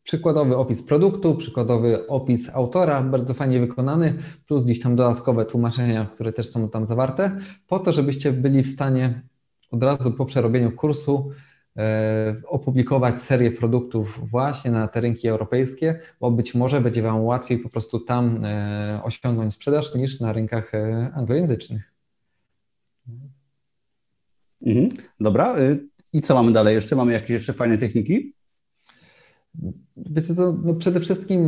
Przykładowy 0.02 0.56
opis 0.56 0.82
produktu, 0.82 1.34
przykładowy 1.34 2.06
opis 2.06 2.50
autora, 2.54 3.02
bardzo 3.02 3.34
fajnie 3.34 3.60
wykonany, 3.60 4.14
plus 4.46 4.64
gdzieś 4.64 4.80
tam 4.80 4.96
dodatkowe 4.96 5.44
tłumaczenia, 5.44 6.06
które 6.14 6.32
też 6.32 6.50
są 6.50 6.68
tam 6.68 6.84
zawarte, 6.84 7.36
po 7.66 7.78
to, 7.78 7.92
żebyście 7.92 8.32
byli 8.32 8.62
w 8.62 8.68
stanie 8.68 9.22
od 9.70 9.82
razu 9.82 10.12
po 10.12 10.26
przerobieniu 10.26 10.72
kursu 10.72 11.30
e, 11.76 12.36
opublikować 12.46 13.22
serię 13.22 13.50
produktów 13.50 14.30
właśnie 14.30 14.70
na 14.70 14.88
te 14.88 15.00
rynki 15.00 15.28
europejskie, 15.28 16.00
bo 16.20 16.30
być 16.30 16.54
może 16.54 16.80
będzie 16.80 17.02
Wam 17.02 17.24
łatwiej 17.24 17.58
po 17.58 17.68
prostu 17.68 18.00
tam 18.00 18.44
e, 18.44 19.00
osiągnąć 19.04 19.54
sprzedaż 19.54 19.94
niż 19.94 20.20
na 20.20 20.32
rynkach 20.32 20.74
e, 20.74 21.10
anglojęzycznych. 21.14 21.95
Mhm. 24.62 24.88
Dobra. 25.20 25.58
Y, 25.58 25.88
I 26.12 26.20
co 26.20 26.34
mamy 26.34 26.52
dalej 26.52 26.74
jeszcze? 26.74 26.96
Mamy 26.96 27.12
jakieś 27.12 27.30
jeszcze 27.30 27.52
fajne 27.52 27.78
techniki? 27.78 28.32
Wiecie 29.96 30.34
co, 30.34 30.52
no 30.64 30.74
przede 30.74 31.00
wszystkim 31.00 31.40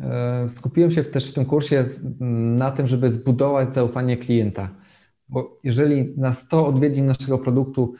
e, 0.00 0.48
skupiłem 0.48 0.92
się 0.92 1.04
też 1.04 1.30
w 1.30 1.32
tym 1.32 1.44
kursie 1.44 1.88
na 2.56 2.70
tym, 2.70 2.86
żeby 2.86 3.10
zbudować 3.10 3.74
zaufanie 3.74 4.16
klienta. 4.16 4.68
Bo 5.28 5.60
jeżeli 5.64 6.14
na 6.16 6.34
100 6.34 6.66
odwiedzin 6.66 7.06
naszego 7.06 7.38
produktu 7.38 7.94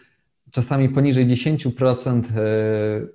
czasami 0.51 0.89
poniżej 0.89 1.27
10% 1.27 2.23
e, 2.37 2.43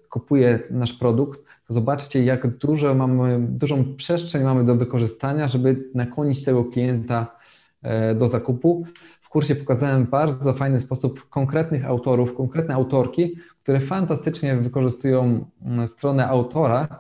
kupuje 0.10 0.60
nasz 0.72 0.94
produkt, 0.94 1.40
to 1.68 1.74
zobaczcie, 1.74 2.24
jak 2.24 2.58
dużo 2.58 2.96
mamy, 2.96 3.48
dużą 3.50 3.96
przestrzeń 3.96 4.44
mamy 4.44 4.64
do 4.64 4.76
wykorzystania, 4.76 5.48
żeby 5.48 5.90
nakłonić 5.96 6.44
tego 6.44 6.66
klienta 6.66 7.36
e, 7.82 8.16
do 8.16 8.28
zakupu. 8.28 8.86
W 9.30 9.32
kursie 9.32 9.56
pokazałem 9.56 10.06
bardzo 10.06 10.54
fajny 10.54 10.80
sposób 10.80 11.30
konkretnych 11.30 11.86
autorów, 11.86 12.36
konkretne 12.36 12.76
autorki, 12.76 13.36
które 13.64 13.80
fantastycznie 13.80 14.56
wykorzystują 14.56 15.46
mm, 15.62 15.88
stronę 15.88 16.28
autora 16.28 17.00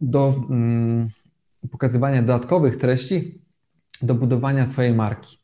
do 0.00 0.34
mm, 0.50 1.08
pokazywania 1.70 2.22
dodatkowych 2.22 2.76
treści, 2.76 3.40
do 4.02 4.14
budowania 4.14 4.68
swojej 4.68 4.94
marki. 4.94 5.38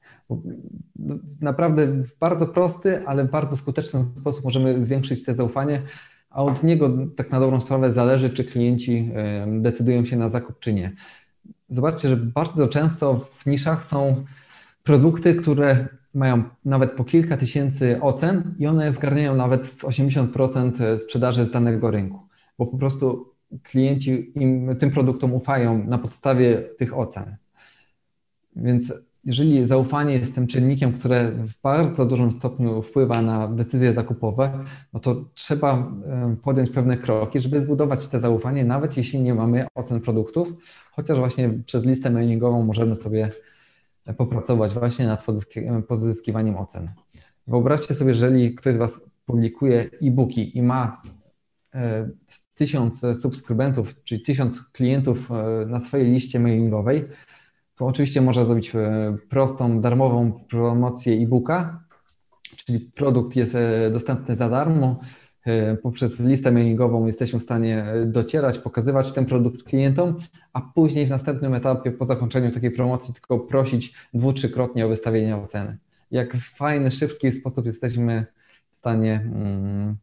No, 0.97 1.15
naprawdę 1.41 1.87
w 1.87 2.19
bardzo 2.19 2.47
prosty, 2.47 3.07
ale 3.07 3.25
bardzo 3.25 3.57
skuteczny 3.57 4.03
sposób 4.03 4.45
możemy 4.45 4.85
zwiększyć 4.85 5.25
te 5.25 5.35
zaufanie, 5.35 5.83
a 6.31 6.43
od 6.43 6.63
niego 6.63 6.91
tak 7.17 7.31
na 7.31 7.41
dobrą 7.41 7.61
sprawę 7.61 7.93
zależy, 7.93 8.31
czy 8.31 8.45
klienci 8.45 9.11
decydują 9.47 10.05
się 10.05 10.17
na 10.17 10.29
zakup, 10.29 10.59
czy 10.61 10.73
nie. 10.73 10.93
Zobaczcie, 11.69 12.09
że 12.09 12.17
bardzo 12.17 12.69
często 12.69 13.29
w 13.39 13.47
niszach 13.47 13.85
są 13.85 14.25
produkty, 14.87 15.35
które 15.35 15.89
mają 16.15 16.43
nawet 16.65 16.93
po 16.93 17.05
kilka 17.05 17.37
tysięcy 17.37 17.99
ocen 18.01 18.55
i 18.59 18.67
one 18.67 18.93
zgarniają 18.93 19.37
nawet 19.37 19.67
z 19.67 19.85
80% 19.85 20.99
sprzedaży 20.99 21.45
z 21.45 21.51
danego 21.51 21.91
rynku, 21.91 22.21
bo 22.59 22.67
po 22.67 22.79
prostu 22.79 23.33
klienci 23.63 24.33
im, 24.35 24.77
tym 24.79 24.91
produktom 24.91 25.35
ufają 25.35 25.85
na 25.85 25.99
podstawie 25.99 26.63
tych 26.79 26.99
ocen. 26.99 27.37
Więc 28.57 28.95
jeżeli 29.25 29.65
zaufanie 29.65 30.15
jest 30.15 30.35
tym 30.35 30.47
czynnikiem, 30.47 30.93
które 30.93 31.33
w 31.33 31.61
bardzo 31.63 32.07
dużym 32.07 32.33
stopniu 32.33 32.83
wpływa 32.83 33.23
na 33.23 33.49
decyzje 33.49 33.93
zakupowe, 33.93 34.65
no 34.93 35.01
to 35.01 35.25
trzeba 35.35 35.93
podjąć 36.43 36.71
pewne 36.71 36.97
kroki, 36.97 37.41
żeby 37.41 37.61
zbudować 37.61 38.07
te 38.07 38.21
zaufanie, 38.21 38.65
nawet 38.65 38.97
jeśli 38.97 39.21
nie 39.21 39.35
mamy 39.35 39.67
ocen 39.75 40.01
produktów, 40.01 40.49
chociaż 40.93 41.19
właśnie 41.19 41.51
przez 41.67 41.85
listę 41.85 42.11
mailingową 42.11 42.65
możemy 42.65 42.95
sobie 42.95 43.31
popracować 44.15 44.75
właśnie 44.75 45.07
nad 45.07 45.25
pozyskiwaniem 45.89 46.57
ocen. 46.57 46.91
Wyobraźcie 47.47 47.95
sobie, 47.95 48.11
jeżeli 48.11 48.55
ktoś 48.55 48.75
z 48.75 48.79
Was 48.79 49.01
publikuje 49.27 49.91
e-booki 50.03 50.59
i 50.59 50.63
ma 50.63 51.03
e, 51.75 52.09
tysiąc 52.55 53.03
subskrybentów, 53.23 54.03
czyli 54.05 54.23
tysiąc 54.23 54.63
klientów 54.63 55.31
e, 55.31 55.67
na 55.67 55.81
swojej 55.81 56.13
liście 56.13 56.41
mailingowej, 56.41 57.05
to 57.77 57.87
oczywiście 57.87 58.21
można 58.21 58.45
zrobić 58.45 58.75
e, 58.75 59.17
prostą, 59.29 59.81
darmową 59.81 60.33
promocję 60.33 61.15
e-booka, 61.15 61.85
czyli 62.57 62.81
produkt 62.81 63.37
jest 63.37 63.57
dostępny 63.93 64.37
za 64.37 64.49
darmo, 64.49 65.01
poprzez 65.83 66.21
listę 66.21 66.53
mailingową 66.53 67.07
jesteśmy 67.07 67.39
w 67.39 67.43
stanie 67.43 67.85
e, 67.85 68.07
docierać, 68.07 68.59
pokazywać 68.59 69.13
ten 69.13 69.27
produkt 69.27 69.63
klientom, 69.63 70.19
a 70.53 70.61
później 70.61 71.07
w 71.07 71.11
następnym 71.11 71.55
etapie 71.55 71.93
po 71.93 72.05
zakończeniu 72.05 72.53
takiej 72.53 72.71
promocji 72.71 73.15
tylko 73.15 73.39
prosić 73.39 73.95
dwu, 74.15 74.33
trzykrotnie 74.33 74.87
o 74.87 74.89
wystawienie 74.89 75.37
oceny. 75.37 75.77
Jak 76.11 76.37
w 76.37 76.57
fajny, 76.57 76.91
szybki 76.91 77.33
sposób 77.33 77.67
jesteśmy 77.67 78.27
w 78.71 78.77
stanie 78.77 79.21
mm, 79.35 79.97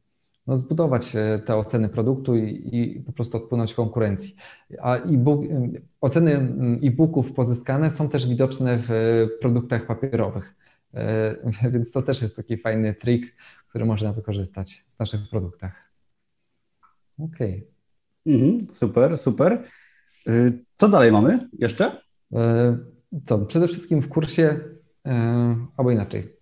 no, 0.47 0.57
zbudować 0.57 1.15
e, 1.15 1.39
te 1.45 1.55
oceny 1.55 1.89
produktu 1.89 2.37
i, 2.37 2.69
i 2.71 2.99
po 2.99 3.11
prostu 3.11 3.37
odpłynąć 3.37 3.73
konkurencji. 3.73 4.35
A 4.81 4.97
e-book, 4.97 5.41
oceny 6.01 6.35
mm, 6.35 6.79
e-booków 6.83 7.33
pozyskane 7.33 7.91
są 7.91 8.09
też 8.09 8.27
widoczne 8.27 8.79
w 8.87 8.89
produktach 9.41 9.85
papierowych. 9.85 10.55
Więc 11.73 11.91
to 11.91 12.01
też 12.01 12.21
jest 12.21 12.35
taki 12.35 12.57
fajny 12.57 12.93
trik, 12.93 13.35
który 13.74 13.86
można 13.86 14.13
wykorzystać 14.13 14.86
w 14.95 14.99
naszych 14.99 15.30
produktach. 15.30 15.91
Okej. 17.19 17.67
Okay. 18.26 18.36
Mhm, 18.36 18.67
super, 18.74 19.17
super. 19.17 19.63
Y, 20.28 20.65
co 20.76 20.89
dalej 20.89 21.11
mamy 21.11 21.39
jeszcze? 21.59 22.01
E, 22.34 22.78
co? 23.26 23.39
Przede 23.39 23.67
wszystkim 23.67 24.01
w 24.01 24.09
kursie, 24.09 24.59
e, 25.05 25.55
albo 25.78 25.91
inaczej. 25.91 26.34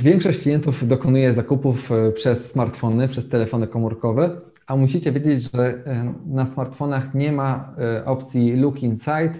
Większość 0.00 0.38
klientów 0.38 0.88
dokonuje 0.88 1.34
zakupów 1.34 1.90
przez 2.14 2.50
smartfony, 2.50 3.08
przez 3.08 3.28
telefony 3.28 3.68
komórkowe, 3.68 4.40
a 4.66 4.76
musicie 4.76 5.12
wiedzieć, 5.12 5.52
że 5.52 5.84
na 6.26 6.46
smartfonach 6.46 7.14
nie 7.14 7.32
ma 7.32 7.76
opcji 8.04 8.56
look 8.56 8.82
inside. 8.82 9.32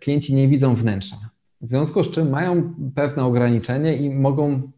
Klienci 0.00 0.34
nie 0.34 0.48
widzą 0.48 0.74
wnętrza. 0.74 1.16
W 1.60 1.68
związku 1.68 2.04
z 2.04 2.10
czym 2.10 2.30
mają 2.30 2.74
pewne 2.94 3.24
ograniczenie 3.24 3.96
i 3.96 4.10
mogą 4.10 4.72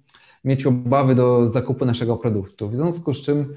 mieć 0.47 0.66
obawy 0.66 1.14
do 1.14 1.49
zakupu 1.49 1.84
naszego 1.84 2.16
produktu. 2.16 2.68
W 2.68 2.76
związku 2.76 3.14
z 3.14 3.22
czym 3.22 3.55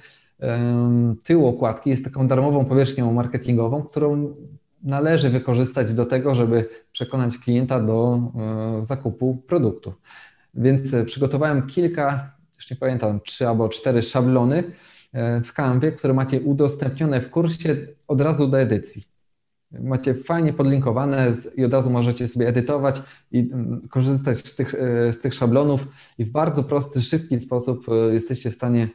tył 1.23 1.47
okładki 1.47 1.89
jest 1.89 2.03
taką 2.03 2.27
darmową 2.27 2.65
powierzchnią 2.65 3.13
marketingową, 3.13 3.83
którą 3.83 4.35
należy 4.83 5.29
wykorzystać 5.29 5.93
do 5.93 6.05
tego, 6.05 6.35
żeby 6.35 6.69
przekonać 6.91 7.37
klienta 7.37 7.79
do 7.79 8.19
e, 8.35 8.85
zakupu 8.85 9.43
produktu. 9.47 9.93
Więc 10.53 10.95
przygotowałem 11.05 11.67
kilka, 11.67 12.31
już 12.55 12.71
nie 12.71 12.77
pamiętam, 12.77 13.19
trzy 13.21 13.47
albo 13.47 13.69
cztery 13.69 14.03
szablony 14.03 14.63
e, 15.13 15.41
w 15.41 15.53
Canwie, 15.53 15.91
które 15.91 16.13
macie 16.13 16.41
udostępnione 16.41 17.21
w 17.21 17.29
kursie 17.29 17.77
od 18.07 18.21
razu 18.21 18.47
do 18.47 18.59
edycji. 18.59 19.08
Macie 19.71 20.15
fajnie 20.15 20.53
podlinkowane 20.53 21.33
i 21.55 21.65
od 21.65 21.73
razu 21.73 21.89
możecie 21.89 22.27
sobie 22.27 22.47
edytować 22.47 23.01
i 23.31 23.39
mm, 23.39 23.87
korzystać 23.89 24.37
z 24.37 24.55
tych, 24.55 24.75
e, 24.75 25.13
z 25.13 25.19
tych 25.19 25.33
szablonów 25.33 25.87
i 26.17 26.25
w 26.25 26.31
bardzo 26.31 26.63
prosty, 26.63 27.01
szybki 27.01 27.39
sposób 27.39 27.89
e, 27.89 28.13
jesteście 28.13 28.51
w 28.51 28.55
stanie 28.55 28.89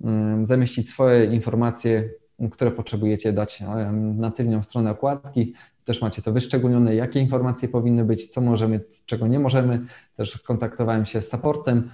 mm, 0.00 0.46
zamieścić 0.46 0.88
swoje 0.88 1.24
informacje, 1.24 2.10
które 2.50 2.70
potrzebujecie 2.70 3.32
dać 3.32 3.62
e, 3.62 3.92
na 3.92 4.30
tylnią 4.30 4.62
stronę 4.62 4.90
okładki. 4.90 5.54
Też 5.84 6.02
macie 6.02 6.22
to 6.22 6.32
wyszczególnione, 6.32 6.94
jakie 6.94 7.20
informacje 7.20 7.68
powinny 7.68 8.04
być, 8.04 8.26
co 8.26 8.40
możemy, 8.40 8.80
czego 9.06 9.26
nie 9.26 9.38
możemy. 9.38 9.86
Też 10.16 10.38
kontaktowałem 10.38 11.06
się 11.06 11.22
z 11.22 11.30
supportem, 11.30 11.90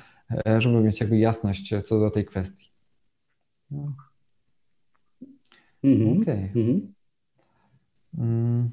żeby 0.59 0.81
mieć 0.81 1.01
jakby 1.01 1.19
jasność 1.19 1.75
co 1.85 2.01
do 2.01 2.11
tej 2.11 2.25
kwestii. 2.25 2.71
No. 3.71 3.93
Mhm. 5.85 6.23
Okay. 6.23 6.51
Mhm. 6.57 6.93
Mm, 8.19 8.71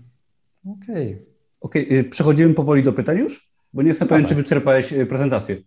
okej. 0.66 1.14
Okay. 1.14 1.26
Okej, 1.62 1.86
okay. 1.86 2.04
przechodzimy 2.04 2.54
powoli 2.54 2.84
do 2.84 2.94
pytań 2.94 3.18
już? 3.18 3.50
Bo 3.74 3.82
nie 3.82 3.88
jestem 3.88 4.08
pewien, 4.08 4.26
czy 4.26 4.36
wyczerpałeś 4.36 4.94
y, 4.94 5.06
prezentację. 5.06 5.58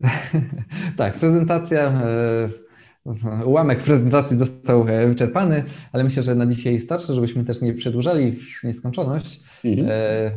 tak, 0.96 1.18
prezentacja, 1.18 1.80
e, 1.80 3.46
ułamek 3.46 3.82
prezentacji 3.82 4.38
został 4.38 4.88
e, 4.88 5.08
wyczerpany, 5.08 5.64
ale 5.92 6.04
myślę, 6.04 6.22
że 6.22 6.34
na 6.34 6.46
dzisiaj 6.46 6.80
starczy, 6.80 7.14
żebyśmy 7.14 7.44
też 7.44 7.60
nie 7.60 7.74
przedłużali 7.74 8.32
w 8.32 8.64
nieskończoność. 8.64 9.40
Mhm. 9.64 9.88
E, 9.90 10.30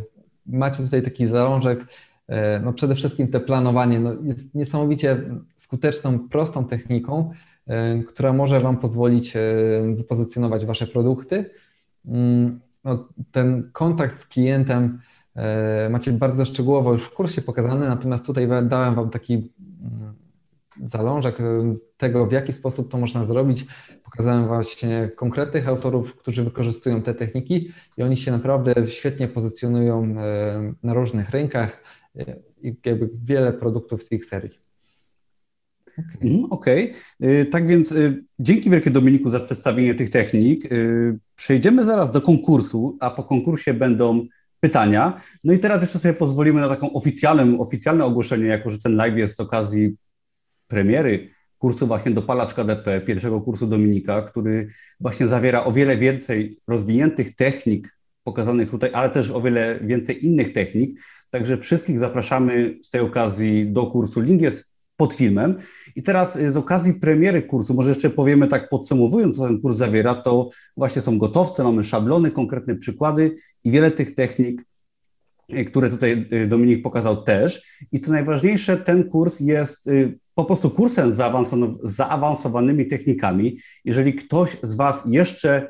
macie 0.45 0.83
tutaj 0.83 1.03
taki 1.03 1.27
zalążek. 1.27 1.85
No 2.63 2.73
przede 2.73 2.95
wszystkim 2.95 3.27
te 3.27 3.39
planowanie 3.39 3.99
no 3.99 4.13
jest 4.23 4.55
niesamowicie 4.55 5.21
skuteczną, 5.55 6.19
prostą 6.29 6.65
techniką, 6.65 7.31
która 8.07 8.33
może 8.33 8.59
Wam 8.59 8.77
pozwolić 8.77 9.33
wypozycjonować 9.95 10.65
Wasze 10.65 10.87
produkty 10.87 11.45
mm, 12.05 12.59
no, 12.83 13.09
ten 13.31 13.69
kontakt 13.73 14.19
z 14.19 14.25
klientem 14.25 14.99
e, 15.35 15.89
macie 15.89 16.11
bardzo 16.11 16.45
szczegółowo 16.45 16.93
już 16.93 17.03
w 17.03 17.13
kursie 17.13 17.41
pokazany, 17.41 17.87
natomiast 17.87 18.25
tutaj 18.25 18.47
dałem 18.63 18.95
Wam 18.95 19.09
taki 19.09 19.33
mm, 19.33 20.13
zalążek 20.91 21.37
tego, 21.97 22.27
w 22.27 22.31
jaki 22.31 22.53
sposób 22.53 22.91
to 22.91 22.97
można 22.97 23.23
zrobić, 23.23 23.65
pokazałem 24.03 24.47
właśnie 24.47 25.11
konkretnych 25.15 25.67
autorów, 25.67 26.15
którzy 26.15 26.43
wykorzystują 26.43 27.01
te 27.01 27.13
techniki 27.13 27.71
i 27.97 28.03
oni 28.03 28.17
się 28.17 28.31
naprawdę 28.31 28.87
świetnie 28.87 29.27
pozycjonują 29.27 30.15
na 30.83 30.93
różnych 30.93 31.29
rynkach 31.29 31.83
i 32.61 32.75
jakby 32.85 33.09
wiele 33.23 33.53
produktów 33.53 34.03
z 34.03 34.11
ich 34.11 34.25
serii. 34.25 34.60
Mhm, 36.21 36.45
okej, 36.49 36.91
okay. 37.19 37.45
tak 37.45 37.67
więc 37.67 37.91
y, 37.91 38.23
dzięki 38.39 38.69
wielkie 38.69 38.89
Dominiku 38.89 39.29
za 39.29 39.39
przedstawienie 39.39 39.95
tych 39.95 40.09
technik. 40.09 40.71
Y, 40.71 41.19
przejdziemy 41.35 41.83
zaraz 41.83 42.11
do 42.11 42.21
konkursu, 42.21 42.97
a 42.99 43.11
po 43.11 43.23
konkursie 43.23 43.73
będą 43.73 44.27
pytania. 44.59 45.21
No 45.43 45.53
i 45.53 45.59
teraz 45.59 45.81
jeszcze 45.81 45.99
sobie 45.99 46.13
pozwolimy 46.13 46.61
na 46.61 46.69
taką 46.69 46.93
oficjalne, 46.93 48.05
ogłoszenie, 48.05 48.45
jako 48.45 48.71
że 48.71 48.79
ten 48.79 48.95
live 48.95 49.17
jest 49.17 49.35
z 49.35 49.39
okazji 49.39 49.95
premiery 50.67 51.29
kursu 51.61 51.87
właśnie 51.87 52.11
dopalacz 52.11 52.53
KDP, 52.53 53.01
pierwszego 53.01 53.41
kursu 53.41 53.67
Dominika, 53.67 54.21
który 54.21 54.67
właśnie 54.99 55.27
zawiera 55.27 55.63
o 55.63 55.71
wiele 55.71 55.97
więcej 55.97 56.59
rozwiniętych 56.67 57.35
technik 57.35 57.97
pokazanych 58.23 58.69
tutaj, 58.69 58.89
ale 58.93 59.09
też 59.09 59.31
o 59.31 59.41
wiele 59.41 59.79
więcej 59.81 60.25
innych 60.25 60.53
technik. 60.53 60.99
Także 61.29 61.57
wszystkich 61.57 61.99
zapraszamy 61.99 62.79
z 62.81 62.89
tej 62.89 63.01
okazji 63.01 63.71
do 63.71 63.85
kursu. 63.85 64.21
Link 64.21 64.41
jest 64.41 64.70
pod 65.01 65.13
filmem. 65.13 65.57
I 65.95 66.03
teraz 66.03 66.35
y, 66.35 66.51
z 66.51 66.57
okazji 66.57 66.93
premiery 66.93 67.41
kursu, 67.41 67.73
może 67.73 67.89
jeszcze 67.89 68.09
powiemy 68.09 68.47
tak 68.47 68.69
podsumowując, 68.69 69.37
co 69.37 69.47
ten 69.47 69.61
kurs 69.61 69.77
zawiera, 69.77 70.15
to 70.15 70.49
właśnie 70.77 71.01
są 71.01 71.17
gotowce, 71.17 71.63
mamy 71.63 71.83
szablony, 71.83 72.31
konkretne 72.31 72.75
przykłady 72.75 73.35
i 73.63 73.71
wiele 73.71 73.91
tych 73.91 74.15
technik, 74.15 74.65
y, 75.53 75.65
które 75.65 75.89
tutaj 75.89 76.27
y, 76.33 76.47
Dominik 76.47 76.83
pokazał 76.83 77.23
też. 77.23 77.61
I 77.91 77.99
co 77.99 78.11
najważniejsze, 78.11 78.77
ten 78.77 79.09
kurs 79.09 79.39
jest 79.39 79.89
po 80.35 80.45
prostu 80.45 80.71
kursem 80.71 81.15
z 81.15 81.17
zaawansowanymi 81.83 82.87
technikami. 82.87 83.57
Jeżeli 83.85 84.13
ktoś 84.13 84.57
z 84.63 84.75
Was 84.75 85.03
jeszcze 85.07 85.67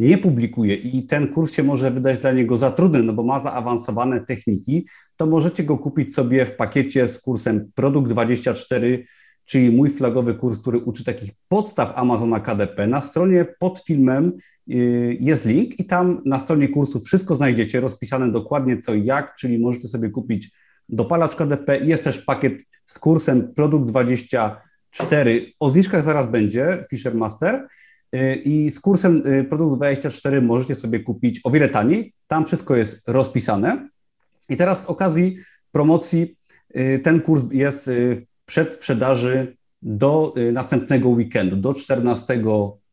nie 0.00 0.18
publikuje 0.18 0.74
i 0.74 1.02
ten 1.02 1.28
kurs 1.28 1.52
się 1.52 1.62
może 1.62 1.90
wydać 1.90 2.18
dla 2.18 2.32
niego 2.32 2.58
za 2.58 2.70
trudny, 2.70 3.02
no 3.02 3.12
bo 3.12 3.22
ma 3.22 3.40
zaawansowane 3.40 4.20
techniki, 4.20 4.86
to 5.16 5.26
możecie 5.26 5.64
go 5.64 5.78
kupić 5.78 6.14
sobie 6.14 6.44
w 6.46 6.56
pakiecie 6.56 7.08
z 7.08 7.18
kursem 7.18 7.70
Produkt 7.74 8.10
24, 8.10 9.04
czyli 9.44 9.70
mój 9.70 9.90
flagowy 9.90 10.34
kurs, 10.34 10.58
który 10.58 10.78
uczy 10.78 11.04
takich 11.04 11.30
podstaw 11.48 11.92
Amazona 11.98 12.40
KDP. 12.40 12.86
Na 12.86 13.00
stronie 13.00 13.46
pod 13.58 13.78
filmem 13.78 14.32
y, 14.70 15.16
jest 15.20 15.44
link 15.44 15.80
i 15.80 15.84
tam 15.84 16.22
na 16.24 16.38
stronie 16.38 16.68
kursu 16.68 17.00
wszystko 17.00 17.34
znajdziecie, 17.34 17.80
rozpisane 17.80 18.32
dokładnie 18.32 18.82
co 18.82 18.94
i 18.94 19.04
jak, 19.04 19.36
czyli 19.36 19.58
możecie 19.58 19.88
sobie 19.88 20.10
kupić 20.10 20.50
dopalacz 20.88 21.36
KDP. 21.36 21.78
Jest 21.78 22.04
też 22.04 22.18
pakiet 22.18 22.62
z 22.86 22.98
kursem 22.98 23.54
Produkt 23.54 23.88
24. 23.90 25.52
O 25.60 25.70
zniżkach 25.70 26.02
zaraz 26.02 26.26
będzie, 26.26 26.84
Fisher 26.90 27.14
Master. 27.14 27.66
Y, 28.14 28.34
I 28.44 28.70
z 28.70 28.80
kursem 28.80 29.22
y, 29.26 29.44
Produkt 29.44 29.76
24 29.76 30.42
możecie 30.42 30.74
sobie 30.74 31.00
kupić 31.00 31.40
o 31.44 31.50
wiele 31.50 31.68
taniej. 31.68 32.12
Tam 32.26 32.46
wszystko 32.46 32.76
jest 32.76 33.08
rozpisane. 33.08 33.88
I 34.48 34.56
teraz 34.56 34.82
z 34.82 34.86
okazji 34.86 35.36
promocji 35.72 36.36
y, 36.76 37.00
ten 37.04 37.20
kurs 37.20 37.44
jest 37.50 37.90
w 37.90 38.20
przedsprzedaży 38.46 39.56
do 39.82 40.34
następnego 40.52 41.08
weekendu, 41.08 41.56
do 41.56 41.74
14 41.74 42.42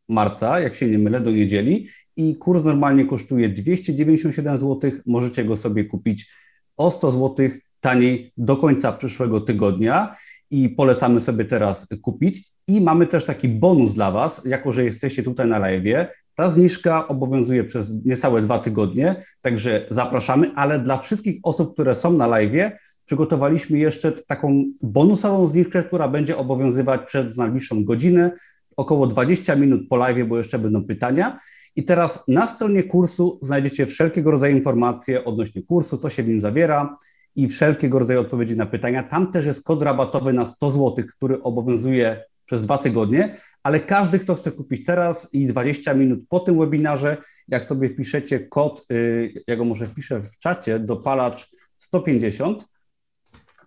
marca, 0.10 0.60
jak 0.60 0.76
się 0.76 0.88
nie 0.88 1.00
mylę, 1.00 1.20
do 1.22 1.32
niedzieli. 1.32 1.88
I 2.16 2.36
kurs 2.36 2.64
normalnie 2.64 3.06
kosztuje 3.06 3.50
297 3.50 4.58
zł. 4.58 4.92
Możecie 5.06 5.46
go 5.46 5.58
sobie 5.58 5.86
kupić 5.86 6.32
o 6.78 6.92
100 6.92 7.12
zł 7.12 7.50
taniej 7.80 8.32
do 8.38 8.58
końca 8.58 8.94
przyszłego 8.94 9.42
tygodnia 9.42 10.16
i 10.52 10.70
polecamy 10.70 11.20
sobie 11.20 11.46
teraz 11.46 11.88
kupić. 12.02 12.52
I 12.68 12.82
mamy 12.82 13.08
też 13.08 13.26
taki 13.26 13.50
bonus 13.50 13.94
dla 13.94 14.12
Was, 14.12 14.42
jako 14.46 14.74
że 14.74 14.86
jesteście 14.86 15.24
tutaj 15.24 15.48
na 15.48 15.60
live. 15.60 16.08
Ta 16.36 16.50
zniżka 16.50 17.08
obowiązuje 17.08 17.64
przez 17.64 18.06
niecałe 18.06 18.42
dwa 18.42 18.60
tygodnie, 18.60 19.24
także 19.42 19.86
zapraszamy, 19.90 20.52
ale 20.56 20.80
dla 20.80 20.98
wszystkich 20.98 21.40
osób, 21.44 21.74
które 21.74 21.96
są 21.96 22.14
na 22.14 22.28
live, 22.28 22.72
przygotowaliśmy 23.06 23.78
jeszcze 23.78 24.12
taką 24.12 24.64
bonusową 24.82 25.48
zniżkę, 25.48 25.84
która 25.84 26.08
będzie 26.08 26.38
obowiązywać 26.38 27.02
przez 27.08 27.38
najbliższą 27.38 27.84
godzinę, 27.84 28.32
około 28.78 29.08
20 29.08 29.56
minut 29.56 29.82
po 29.90 29.98
live, 29.98 30.28
bo 30.28 30.38
jeszcze 30.38 30.60
będą 30.60 30.84
pytania. 30.84 31.38
I 31.76 31.84
teraz 31.84 32.24
na 32.28 32.48
stronie 32.48 32.84
kursu 32.84 33.40
znajdziecie 33.42 33.86
wszelkiego 33.86 34.32
rodzaju 34.32 34.58
informacje 34.58 35.26
odnośnie 35.26 35.62
kursu, 35.62 35.98
co 35.98 36.10
się 36.10 36.24
w 36.24 36.28
nim 36.28 36.42
zawiera, 36.42 36.98
i 37.38 37.48
wszelkiego 37.48 38.00
rodzaju 38.00 38.22
odpowiedzi 38.22 38.58
na 38.58 38.66
pytania. 38.66 39.04
Tam 39.04 39.32
też 39.32 39.46
jest 39.46 39.64
kod 39.64 39.84
rabatowy 39.84 40.34
na 40.34 40.46
100 40.46 40.72
zł, 40.72 41.06
który 41.16 41.42
obowiązuje 41.42 42.24
przez 42.46 42.62
dwa 42.62 42.78
tygodnie, 42.78 43.38
ale 43.64 43.80
każdy, 43.80 44.20
kto 44.20 44.36
chce 44.36 44.52
kupić 44.52 44.86
teraz 44.86 45.34
i 45.34 45.48
20 45.48 45.94
minut 45.94 46.20
po 46.30 46.40
tym 46.40 46.60
webinarze, 46.60 47.18
jak 47.48 47.66
sobie 47.66 47.90
wpiszecie 47.90 48.40
kod, 48.40 48.86
y, 48.92 49.44
ja 49.48 49.56
go 49.56 49.66
może 49.66 49.88
wpiszę 49.88 50.22
w 50.22 50.38
czacie, 50.38 50.80
dopalacz 50.80 51.50
150, 51.78 52.66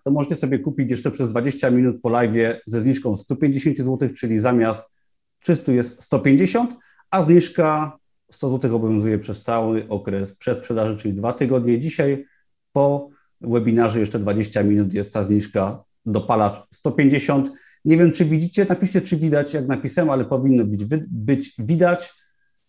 to 0.03 0.11
możecie 0.11 0.35
sobie 0.35 0.59
kupić 0.59 0.91
jeszcze 0.91 1.11
przez 1.11 1.29
20 1.29 1.69
minut 1.69 2.01
po 2.01 2.09
live 2.09 2.61
ze 2.65 2.81
zniżką 2.81 3.17
150 3.17 3.77
zł, 3.77 4.09
czyli 4.17 4.39
zamiast 4.39 4.91
300 5.39 5.71
jest 5.71 6.03
150, 6.03 6.75
a 7.11 7.23
zniżka 7.23 7.97
100 8.31 8.49
zł 8.49 8.75
obowiązuje 8.75 9.19
przez 9.19 9.43
cały 9.43 9.87
okres 9.89 10.33
przesprzedaży, 10.33 10.97
czyli 10.97 11.13
dwa 11.13 11.33
tygodnie. 11.33 11.79
Dzisiaj 11.79 12.25
po 12.73 13.09
webinarze 13.41 13.99
jeszcze 13.99 14.19
20 14.19 14.63
minut 14.63 14.93
jest 14.93 15.13
ta 15.13 15.23
zniżka 15.23 15.83
dopalacz 16.05 16.61
150. 16.73 17.51
Nie 17.85 17.97
wiem, 17.97 18.11
czy 18.11 18.25
widzicie, 18.25 18.65
napiszcie, 18.69 19.01
czy 19.01 19.17
widać, 19.17 19.53
jak 19.53 19.67
napisałem, 19.67 20.09
ale 20.09 20.25
powinno 20.25 20.65
być, 20.65 20.83
być 21.07 21.53
widać. 21.59 22.13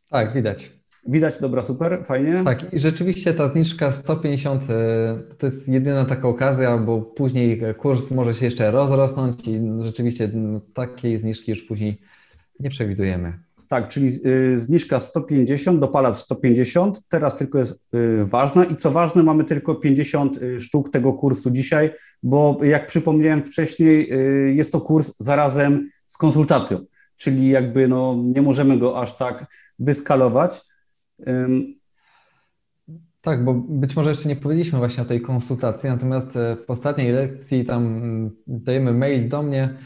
Tak, 0.09 0.35
widać. 0.35 0.73
Widać, 1.07 1.41
dobra, 1.41 1.62
super, 1.62 2.03
fajnie. 2.05 2.43
Tak, 2.45 2.73
i 2.73 2.81
rzeczywiście 2.81 3.35
ta 3.35 3.53
zniżka 3.53 3.93
150 3.93 4.62
e, 4.62 4.66
to 5.39 5.47
jest 5.47 5.68
jedyna 5.68 6.05
taka 6.05 6.29
okazja, 6.29 6.79
bo 6.79 7.03
później 7.03 7.62
kurs 7.79 8.11
może 8.11 8.35
się 8.35 8.45
jeszcze 8.45 8.70
rozrosnąć 8.70 9.49
i 9.49 9.61
rzeczywiście 9.81 10.31
takiej 10.75 11.18
zniżki 11.18 11.51
już 11.51 11.62
później 11.62 11.99
nie 12.61 12.70
przewidujemy. 12.70 13.39
Tak, 13.73 13.89
czyli 13.89 14.09
y, 14.27 14.61
zniżka 14.61 15.01
150, 15.01 15.81
dopalacz 15.81 16.16
150, 16.16 17.03
teraz 17.09 17.37
tylko 17.37 17.59
jest 17.59 17.85
y, 17.95 18.25
ważna. 18.25 18.64
I 18.64 18.77
co 18.77 18.91
ważne, 18.91 19.23
mamy 19.23 19.45
tylko 19.45 19.75
50 19.75 20.37
y, 20.43 20.61
sztuk 20.61 20.91
tego 20.91 21.12
kursu 21.12 21.51
dzisiaj, 21.51 21.91
bo 22.23 22.59
jak 22.62 22.87
przypomniałem 22.87 23.43
wcześniej, 23.43 24.11
jest 24.57 24.73
to 24.73 24.81
kurs 24.81 25.14
zarazem 25.18 25.91
z 26.07 26.16
konsultacją, 26.16 26.79
czyli 27.16 27.49
jakby 27.49 27.89
no, 27.89 28.16
nie 28.25 28.43
możemy 28.43 28.79
go 28.79 29.01
aż 29.01 29.16
tak 29.16 29.47
wyskalować. 29.79 30.61
Tak, 33.20 33.45
bo 33.45 33.55
być 33.55 33.97
może 33.97 34.11
jeszcze 34.11 34.29
nie 34.29 34.37
powiedzieliśmy 34.37 34.79
właśnie 34.79 35.03
o 35.03 35.07
tej 35.07 35.23
konsultacji, 35.23 35.89
natomiast 35.89 36.37
e, 36.37 36.57
w 36.66 36.70
ostatniej 36.70 37.12
lekcji 37.12 37.64
tam 37.64 37.87
mm, 37.87 38.31
dajemy 38.47 38.93
mail 38.93 39.29
do 39.29 39.43
mnie 39.43 39.79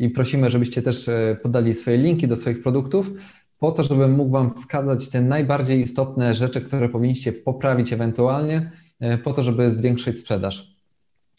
i 0.00 0.10
prosimy, 0.10 0.50
żebyście 0.50 0.82
też 0.82 1.08
e, 1.08 1.36
podali 1.42 1.74
swoje 1.74 1.96
linki 1.96 2.28
do 2.28 2.36
swoich 2.36 2.62
produktów, 2.62 3.10
po 3.58 3.72
to, 3.72 3.84
żebym 3.84 4.12
mógł 4.12 4.30
Wam 4.30 4.50
wskazać 4.50 5.08
te 5.08 5.22
najbardziej 5.22 5.80
istotne 5.80 6.34
rzeczy, 6.34 6.60
które 6.60 6.88
powinniście 6.88 7.32
poprawić 7.32 7.92
ewentualnie, 7.92 8.72
e, 9.00 9.18
po 9.18 9.32
to, 9.32 9.42
żeby 9.42 9.70
zwiększyć 9.70 10.18
sprzedaż. 10.18 10.76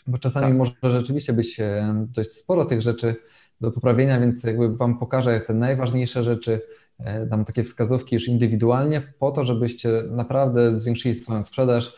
Bo 0.08 0.18
czasami 0.18 0.46
tak. 0.46 0.56
może 0.82 1.00
rzeczywiście 1.00 1.34
być 1.34 1.60
e, 1.60 2.06
dość 2.16 2.32
sporo 2.32 2.66
tych 2.66 2.82
rzeczy 2.82 3.16
do 3.62 3.72
poprawienia, 3.72 4.20
więc 4.20 4.44
jakby 4.44 4.76
Wam 4.76 5.00
pokażę 5.00 5.42
te 5.48 5.54
najważniejsze 5.54 6.24
rzeczy, 6.24 6.62
dam 7.28 7.46
takie 7.46 7.64
wskazówki 7.64 8.16
już 8.16 8.28
indywidualnie, 8.28 9.02
po 9.20 9.32
to, 9.32 9.44
żebyście 9.44 9.90
naprawdę 10.12 10.80
zwiększyli 10.80 11.16
swoją 11.16 11.44
sprzedaż. 11.44 11.96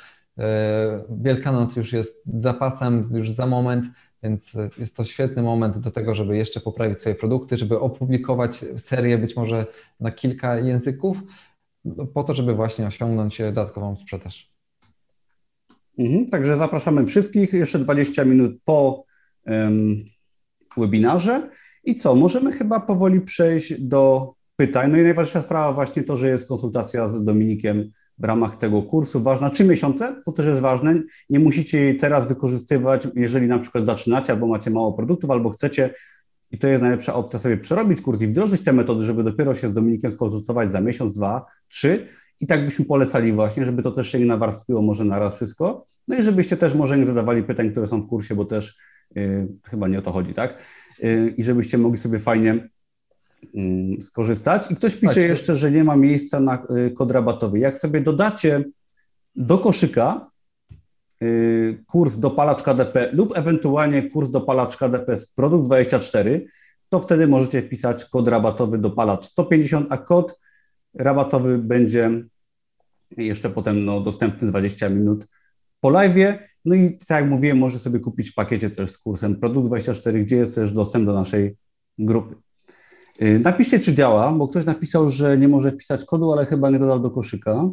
Wielkanoc 1.09 1.76
już 1.76 1.93
jest 1.93 2.24
zapasem, 2.26 3.09
już 3.14 3.32
za 3.32 3.45
moment, 3.47 3.86
więc 4.24 4.57
jest 4.78 4.95
to 4.95 5.05
świetny 5.05 5.43
moment 5.43 5.78
do 5.78 5.91
tego, 5.91 6.15
żeby 6.15 6.38
jeszcze 6.38 6.61
poprawić 6.61 6.99
swoje 6.99 7.15
produkty, 7.15 7.57
żeby 7.57 7.80
opublikować 7.80 8.65
serię 8.78 9.17
być 9.17 9.36
może 9.36 9.65
na 9.99 10.11
kilka 10.11 10.59
języków, 10.59 11.17
no, 11.86 12.05
po 12.05 12.24
to, 12.24 12.36
żeby 12.36 12.53
właśnie 12.53 12.88
osiągnąć 12.88 13.38
dodatkową 13.38 13.95
sprzedaż. 13.95 14.53
Mhm, 15.99 16.30
także 16.30 16.57
zapraszamy 16.57 17.05
wszystkich 17.05 17.53
jeszcze 17.53 17.80
20 17.80 18.26
minut 18.26 18.51
po 18.63 19.05
um, 19.45 20.03
webinarze. 20.78 21.49
I 21.84 21.95
co? 21.95 22.15
Możemy 22.15 22.51
chyba 22.51 22.80
powoli 22.80 23.21
przejść 23.21 23.82
do 23.82 24.34
pytań. 24.55 24.91
No 24.91 24.97
i 24.97 25.03
najważniejsza 25.03 25.41
sprawa 25.41 25.74
właśnie 25.74 26.03
to, 26.03 26.17
że 26.17 26.28
jest 26.28 26.47
konsultacja 26.47 27.09
z 27.09 27.24
Dominikiem 27.24 27.91
w 28.18 28.24
ramach 28.24 28.55
tego 28.55 28.82
kursu 28.82 29.22
ważna 29.22 29.49
trzy 29.49 29.66
miesiące, 29.66 30.22
co 30.26 30.32
też 30.32 30.45
jest 30.45 30.59
ważne. 30.59 31.01
Nie 31.30 31.39
musicie 31.39 31.80
jej 31.80 31.97
teraz 31.97 32.28
wykorzystywać, 32.28 33.07
jeżeli 33.16 33.47
na 33.47 33.59
przykład 33.59 33.86
zaczynacie 33.86 34.34
albo 34.34 34.47
macie 34.47 34.72
mało 34.72 34.93
produktów, 34.93 35.32
albo 35.32 35.49
chcecie, 35.49 35.93
i 36.51 36.57
to 36.57 36.68
jest 36.68 36.82
najlepsza 36.82 37.14
opcja, 37.14 37.39
sobie 37.39 37.57
przerobić 37.57 38.01
kurs 38.01 38.22
i 38.22 38.28
wdrożyć 38.28 38.64
te 38.64 38.74
metody, 38.74 39.05
żeby 39.05 39.24
dopiero 39.24 39.55
się 39.55 39.68
z 39.68 39.74
Dominikiem 39.74 40.11
skonsultować 40.11 40.72
za 40.72 40.82
miesiąc, 40.82 41.14
dwa, 41.14 41.45
trzy. 41.68 42.07
I 42.39 42.47
tak 42.47 42.66
byśmy 42.66 42.86
polecali 42.86 43.34
właśnie, 43.34 43.66
żeby 43.66 43.84
to 43.84 43.91
też 43.91 44.11
się 44.11 44.20
nie 44.20 44.26
nawarstwiło 44.26 44.82
może 44.82 45.05
na 45.05 45.20
raz 45.20 45.36
wszystko. 45.36 45.86
No 46.07 46.16
i 46.16 46.24
żebyście 46.24 46.57
też 46.57 46.74
może 46.74 46.97
nie 46.97 47.05
zadawali 47.05 47.43
pytań, 47.43 47.72
które 47.72 47.88
są 47.88 48.01
w 48.01 48.07
kursie, 48.07 48.36
bo 48.36 48.45
też 48.45 48.78
yy, 49.16 49.47
chyba 49.70 49.88
nie 49.88 49.99
o 49.99 50.01
to 50.01 50.11
chodzi, 50.11 50.34
tak? 50.34 50.64
i 51.38 51.43
żebyście 51.43 51.78
mogli 51.78 51.97
sobie 51.97 52.20
fajnie 52.20 52.70
skorzystać. 54.01 54.71
I 54.71 54.75
ktoś 54.75 54.95
pisze 54.95 55.13
tak. 55.13 55.23
jeszcze, 55.23 55.57
że 55.57 55.71
nie 55.71 55.83
ma 55.83 55.95
miejsca 55.95 56.39
na 56.39 56.65
kod 56.95 57.11
rabatowy. 57.11 57.59
Jak 57.59 57.77
sobie 57.77 58.01
dodacie 58.01 58.63
do 59.35 59.57
koszyka 59.57 60.31
kurs 61.87 62.17
dopalacz 62.17 62.63
KDP 62.63 63.09
lub 63.13 63.37
ewentualnie 63.37 64.09
kurs 64.09 64.29
dopalacz 64.29 64.77
KDP 64.77 65.17
z 65.17 65.27
produkt 65.27 65.65
24, 65.65 66.45
to 66.89 66.99
wtedy 66.99 67.27
możecie 67.27 67.61
wpisać 67.61 68.05
kod 68.05 68.27
rabatowy 68.27 68.77
dopalacz 68.77 69.25
150, 69.25 69.87
a 69.89 69.97
kod 69.97 70.39
rabatowy 70.93 71.57
będzie 71.57 72.11
jeszcze 73.17 73.49
potem 73.49 73.85
no, 73.85 74.01
dostępny 74.01 74.47
20 74.47 74.89
minut 74.89 75.27
po 75.81 75.89
live. 75.89 76.15
No 76.65 76.75
i 76.75 76.97
tak 76.97 77.21
jak 77.21 77.29
mówiłem, 77.29 77.57
może 77.57 77.79
sobie 77.79 77.99
kupić 77.99 78.31
w 78.31 78.33
pakiecie 78.33 78.69
też 78.69 78.91
z 78.91 78.97
kursem 78.97 79.35
Produkt 79.35 79.67
24, 79.67 80.25
gdzie 80.25 80.35
jest 80.35 80.55
też 80.55 80.71
dostęp 80.71 81.05
do 81.05 81.13
naszej 81.13 81.55
grupy. 81.97 82.35
Y, 83.22 83.39
napiszcie, 83.39 83.80
czy 83.80 83.93
działa, 83.93 84.32
bo 84.32 84.47
ktoś 84.47 84.66
napisał, 84.66 85.11
że 85.11 85.38
nie 85.38 85.47
może 85.47 85.72
wpisać 85.72 86.05
kodu, 86.05 86.32
ale 86.32 86.45
chyba 86.45 86.70
nie 86.70 86.80
dodał 86.80 86.99
do 86.99 87.11
koszyka. 87.11 87.70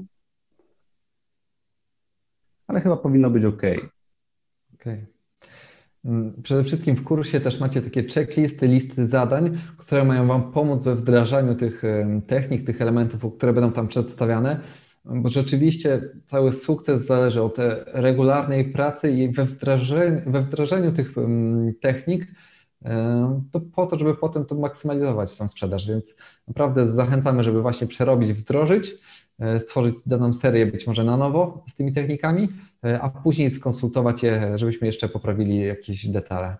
Ale 2.67 2.81
chyba 2.81 2.97
powinno 2.97 3.31
być 3.31 3.45
OK. 3.45 3.63
OK. 4.75 4.85
Mm, 6.05 6.43
przede 6.43 6.65
wszystkim 6.65 6.97
w 6.97 7.05
kursie 7.05 7.41
też 7.41 7.61
macie 7.61 7.83
takie 7.83 8.09
checklisty, 8.09 8.69
listy 8.69 9.09
zadań, 9.09 9.59
które 9.79 10.05
mają 10.05 10.27
Wam 10.27 10.53
pomóc 10.53 10.85
we 10.85 10.95
wdrażaniu 10.95 11.55
tych 11.55 11.83
technik, 12.27 12.67
tych 12.67 12.83
elementów, 12.83 13.37
które 13.37 13.53
będą 13.53 13.73
tam 13.73 13.89
przedstawiane, 13.89 14.61
bo 15.05 15.29
rzeczywiście 15.29 16.03
cały 16.27 16.53
sukces 16.53 17.07
zależy 17.07 17.43
od 17.43 17.57
regularnej 17.87 18.73
pracy 18.73 19.11
i 19.11 19.33
we 19.33 19.45
wdrażaniu, 19.45 20.23
we 20.27 20.43
wdrażaniu 20.43 20.93
tych 20.93 21.15
technik, 21.81 22.27
to 23.53 23.61
po 23.61 23.87
to, 23.87 23.99
żeby 23.99 24.15
potem 24.15 24.45
to 24.45 24.55
maksymalizować 24.55 25.37
tą 25.37 25.49
sprzedaż, 25.49 25.89
więc 25.89 26.15
naprawdę 26.49 26.87
zachęcamy, 26.87 27.45
żeby 27.45 27.63
właśnie 27.63 27.87
przerobić, 27.87 28.33
wdrożyć, 28.33 28.93
e, 29.39 29.61
stworzyć 29.61 29.97
daną 30.07 30.33
serię 30.33 30.67
być 30.67 30.87
może 30.87 31.05
na 31.05 31.17
nowo 31.17 31.65
z 31.69 31.75
tymi 31.75 31.93
technikami, 31.93 32.49
E, 32.85 33.01
a 33.01 33.11
później 33.11 33.51
skonsultować 33.51 34.23
je, 34.23 34.59
żebyśmy 34.59 34.87
jeszcze 34.87 35.09
poprawili 35.09 35.59
jakieś 35.59 36.07
detale. 36.07 36.57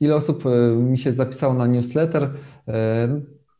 Ile 0.00 0.14
osób 0.14 0.46
e, 0.46 0.76
mi 0.76 0.98
się 0.98 1.12
zapisało 1.12 1.54
na 1.54 1.66
newsletter? 1.66 2.30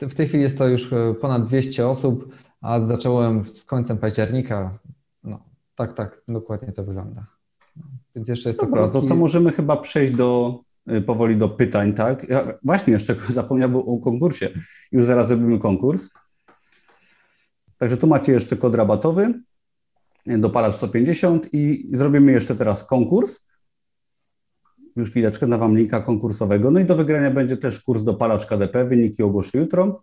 W 0.01 0.15
tej 0.15 0.29
chwili 0.29 0.43
jest 0.43 0.59
to 0.59 0.69
już 0.69 0.91
ponad 1.21 1.47
200 1.47 1.87
osób, 1.87 2.35
a 2.61 2.81
zacząłem 2.81 3.57
z 3.57 3.65
końcem 3.65 3.99
października. 3.99 4.79
No, 5.25 5.43
tak, 5.77 5.95
tak, 5.95 6.23
dokładnie 6.29 6.73
to 6.73 6.85
wygląda. 6.85 7.27
Więc 8.17 8.29
jeszcze 8.29 8.49
jest 8.49 8.61
Dobra, 8.61 8.83
to, 8.83 8.89
krótki... 8.89 9.09
to 9.09 9.15
co 9.15 9.21
możemy 9.21 9.53
chyba 9.53 9.77
przejść 9.77 10.13
do 10.13 10.61
powoli 11.07 11.37
do 11.37 11.49
pytań, 11.49 11.93
tak? 11.93 12.29
Ja 12.29 12.59
właśnie 12.65 12.93
jeszcze 12.93 13.17
zapomniałbym 13.29 13.81
o 13.81 13.99
konkursie. 13.99 14.49
Już 14.93 15.05
zaraz 15.05 15.29
zrobimy 15.29 15.59
konkurs. 15.59 16.09
Także 17.79 17.97
tu 17.97 18.07
macie 18.07 18.33
jeszcze 18.33 18.57
kod 18.57 18.75
rabatowy 18.75 19.35
dopalacz 20.27 20.75
150 20.75 21.49
i 21.53 21.91
zrobimy 21.93 22.33
jeszcze 22.33 22.55
teraz 22.55 22.85
konkurs. 22.85 23.45
Już 24.97 25.11
chwileczkę, 25.11 25.47
dam 25.47 25.61
Wam 25.61 25.77
linka 25.77 26.01
konkursowego. 26.01 26.71
No 26.71 26.81
i 26.81 26.85
do 26.85 26.97
wygrania 26.97 27.31
będzie 27.31 27.57
też 27.57 27.81
kurs 27.81 28.03
dopalacz 28.03 28.47
KDP, 28.47 28.85
wyniki 28.85 29.23
ogłoszę 29.23 29.59
jutro. 29.59 30.01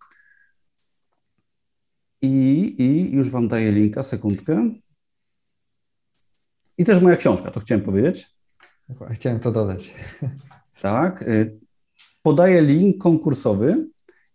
I, 2.22 2.76
I 2.84 3.16
już 3.16 3.30
Wam 3.30 3.48
daję 3.48 3.72
linka, 3.72 4.04
sekundkę. 4.04 4.70
I 6.80 6.86
też 6.86 7.02
moja 7.02 7.16
książka, 7.16 7.52
to 7.52 7.60
chciałem 7.60 7.84
powiedzieć. 7.84 8.36
Chciałem 9.14 9.40
to 9.40 9.52
dodać. 9.52 9.90
Tak. 10.82 11.22
Y, 11.22 11.60
podaję 12.22 12.62
link 12.62 12.98
konkursowy 12.98 13.88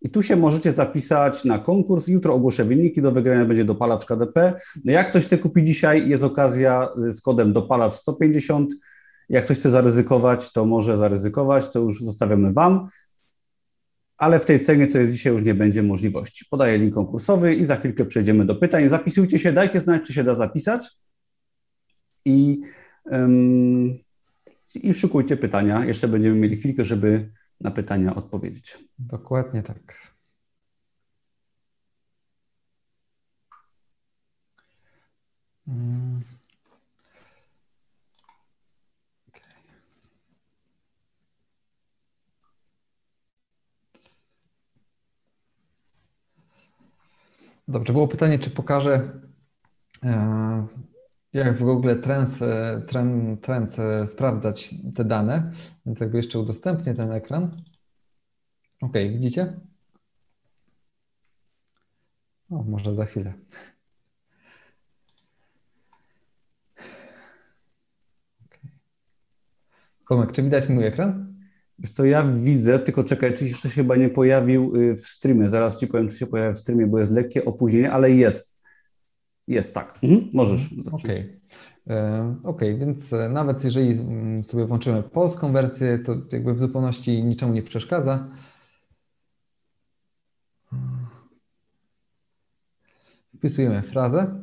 i 0.03 0.11
tu 0.11 0.23
się 0.23 0.37
możecie 0.37 0.73
zapisać 0.73 1.45
na 1.45 1.59
konkurs. 1.59 2.09
Jutro 2.09 2.35
ogłoszę 2.35 2.65
wyniki. 2.65 3.03
Do 3.03 3.13
wygrania 3.13 3.45
będzie 3.45 3.65
dopalacz 3.65 4.05
KDP. 4.05 4.53
No 4.85 4.93
jak 4.93 5.09
ktoś 5.09 5.27
chce 5.27 5.39
kupić 5.39 5.67
dzisiaj, 5.67 6.09
jest 6.09 6.23
okazja 6.23 6.89
z 6.97 7.21
kodem 7.21 7.53
dopalacz 7.53 7.95
150. 7.95 8.75
Jak 9.29 9.45
ktoś 9.45 9.59
chce 9.59 9.71
zaryzykować, 9.71 10.53
to 10.53 10.67
może 10.67 10.97
zaryzykować. 10.97 11.69
To 11.71 11.81
już 11.81 12.03
zostawiamy 12.03 12.53
Wam. 12.53 12.89
Ale 14.17 14.41
w 14.41 14.45
tej 14.45 14.61
cenie, 14.61 14.87
co 14.87 14.99
jest 14.99 15.13
dzisiaj, 15.13 15.33
już 15.33 15.43
nie 15.43 15.55
będzie 15.55 15.83
możliwości. 15.83 16.45
Podaję 16.51 16.79
link 16.79 16.95
konkursowy 16.95 17.55
i 17.55 17.65
za 17.65 17.77
chwilkę 17.77 18.05
przejdziemy 18.05 18.45
do 18.45 18.55
pytań. 18.55 18.89
Zapisujcie 18.89 19.39
się, 19.39 19.53
dajcie 19.53 19.81
znać, 19.81 20.03
czy 20.07 20.13
się 20.13 20.25
da 20.25 20.35
zapisać. 20.35 21.04
I, 22.25 22.61
um, 23.05 23.99
i 24.75 24.95
szykujcie 24.95 25.37
pytania. 25.37 25.85
Jeszcze 25.85 26.09
będziemy 26.09 26.37
mieli 26.37 26.57
chwilkę, 26.57 26.85
żeby 26.85 27.33
na 27.61 27.71
pytania 27.71 28.15
odpowiedzieć. 28.15 28.79
Dokładnie 28.99 29.63
tak. 29.63 30.15
Mm. 35.69 36.25
Dobrze, 47.69 47.93
było 47.93 48.09
pytanie, 48.09 48.39
czy 48.39 48.51
pokażę 48.51 49.21
e, 50.03 50.67
jak 51.35 51.57
w 51.57 51.63
Google 51.63 52.01
Trends, 52.03 52.43
e, 52.43 52.83
trend, 52.89 53.41
Trends 53.41 53.79
e, 53.79 54.07
sprawdzać 54.07 54.75
te 54.95 55.05
dane, 55.05 55.53
więc 55.87 56.01
jakby 56.01 56.17
jeszcze 56.17 56.39
udostępnię 56.39 56.95
ten 56.95 57.13
ekran. 57.13 57.51
Ok, 58.81 58.93
widzicie? 58.93 59.61
O, 62.51 62.63
może 62.63 62.95
za 62.95 63.05
chwilę. 63.05 63.35
Tomek, 70.09 70.33
czy 70.33 70.43
widać 70.43 70.69
mój 70.69 70.87
ekran? 70.87 71.35
Co, 71.93 72.05
ja 72.05 72.23
widzę, 72.33 72.79
tylko 72.79 73.05
czekaj, 73.05 73.35
czy 73.35 73.49
się 73.49 73.69
chyba 73.69 73.97
nie 73.97 74.09
pojawił 74.09 74.77
y, 74.77 74.95
w 74.97 75.07
streamie. 75.07 75.51
Zaraz 75.51 75.77
Ci 75.77 75.87
powiem, 75.87 76.09
czy 76.09 76.19
się 76.19 76.27
pojawi 76.27 76.55
w 76.57 76.59
streamie, 76.59 76.87
bo 76.87 76.99
jest 76.99 77.13
lekkie 77.13 77.45
opóźnienie, 77.45 77.93
ale 77.93 78.11
jest. 78.11 78.64
Jest, 79.49 79.75
tak. 79.75 79.99
Mhm, 80.03 80.31
możesz 80.33 80.73
mhm, 80.73 80.95
Okej. 80.95 81.19
Okay. 81.21 81.41
E, 81.97 82.37
okay, 82.45 82.79
więc 82.79 83.13
e, 83.13 83.29
nawet 83.29 83.65
jeżeli 83.65 84.01
mm, 84.01 84.45
sobie 84.45 84.67
włączymy 84.67 85.03
polską 85.03 85.53
wersję, 85.53 85.99
to 85.99 86.15
jakby 86.33 86.55
w 86.55 86.59
zupełności 86.59 87.25
niczemu 87.25 87.53
nie 87.53 87.63
przeszkadza. 87.63 88.29
Wpisujemy 93.37 93.83
frazę 93.83 94.43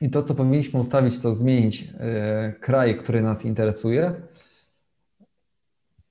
i 0.00 0.10
to, 0.10 0.22
co 0.22 0.34
powinniśmy 0.34 0.80
ustawić, 0.80 1.20
to 1.20 1.34
zmienić 1.34 1.88
e, 1.98 2.54
kraj, 2.60 2.98
który 2.98 3.22
nas 3.22 3.44
interesuje. 3.44 4.14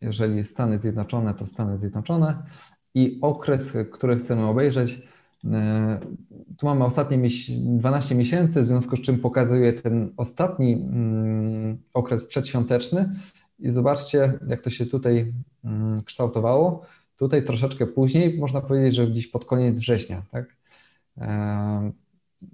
Jeżeli 0.02 0.44
Stany 0.44 0.80
Zjednoczone, 0.80 1.34
to 1.34 1.48
Stany 1.48 1.78
Zjednoczone 1.78 2.44
i 2.94 3.20
okres, 3.22 3.74
który 3.92 4.18
chcemy 4.18 4.46
obejrzeć, 4.46 5.08
tu 6.58 6.66
mamy 6.66 6.84
ostatnie 6.84 7.30
12 7.50 8.16
miesięcy, 8.16 8.62
w 8.62 8.66
związku 8.66 8.98
z 8.98 9.02
czym 9.02 9.20
pokazuje 9.20 9.74
ten 9.74 10.14
ostatni 10.18 10.74
mm, 10.74 11.78
okres 11.94 12.28
przedświąteczny 12.28 13.16
i 13.60 13.70
zobaczcie, 13.72 14.40
jak 14.48 14.62
to 14.62 14.70
się 14.70 14.86
tutaj 14.86 15.34
mm, 15.64 16.04
kształtowało. 16.04 16.86
Tutaj 17.18 17.46
troszeczkę 17.46 17.88
później, 17.88 18.38
można 18.38 18.62
powiedzieć, 18.62 18.96
że 18.96 19.08
gdzieś 19.08 19.28
pod 19.28 19.46
koniec 19.46 19.80
września, 19.80 20.24
tak? 20.32 20.56
E, 21.18 21.92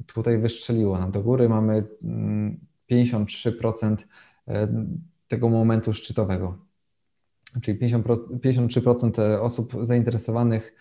tutaj 0.05 0.37
wystrzeliło 0.37 0.99
nam 0.99 1.11
do 1.11 1.21
góry, 1.21 1.49
mamy 1.49 1.87
53% 2.91 3.85
mm, 3.85 3.97
e, 4.47 4.67
tego 5.27 5.49
momentu 5.49 5.93
szczytowego. 5.93 6.57
Czyli 7.61 7.79
53% 7.79 9.39
osób 9.41 9.73
zainteresowanych 9.83 10.75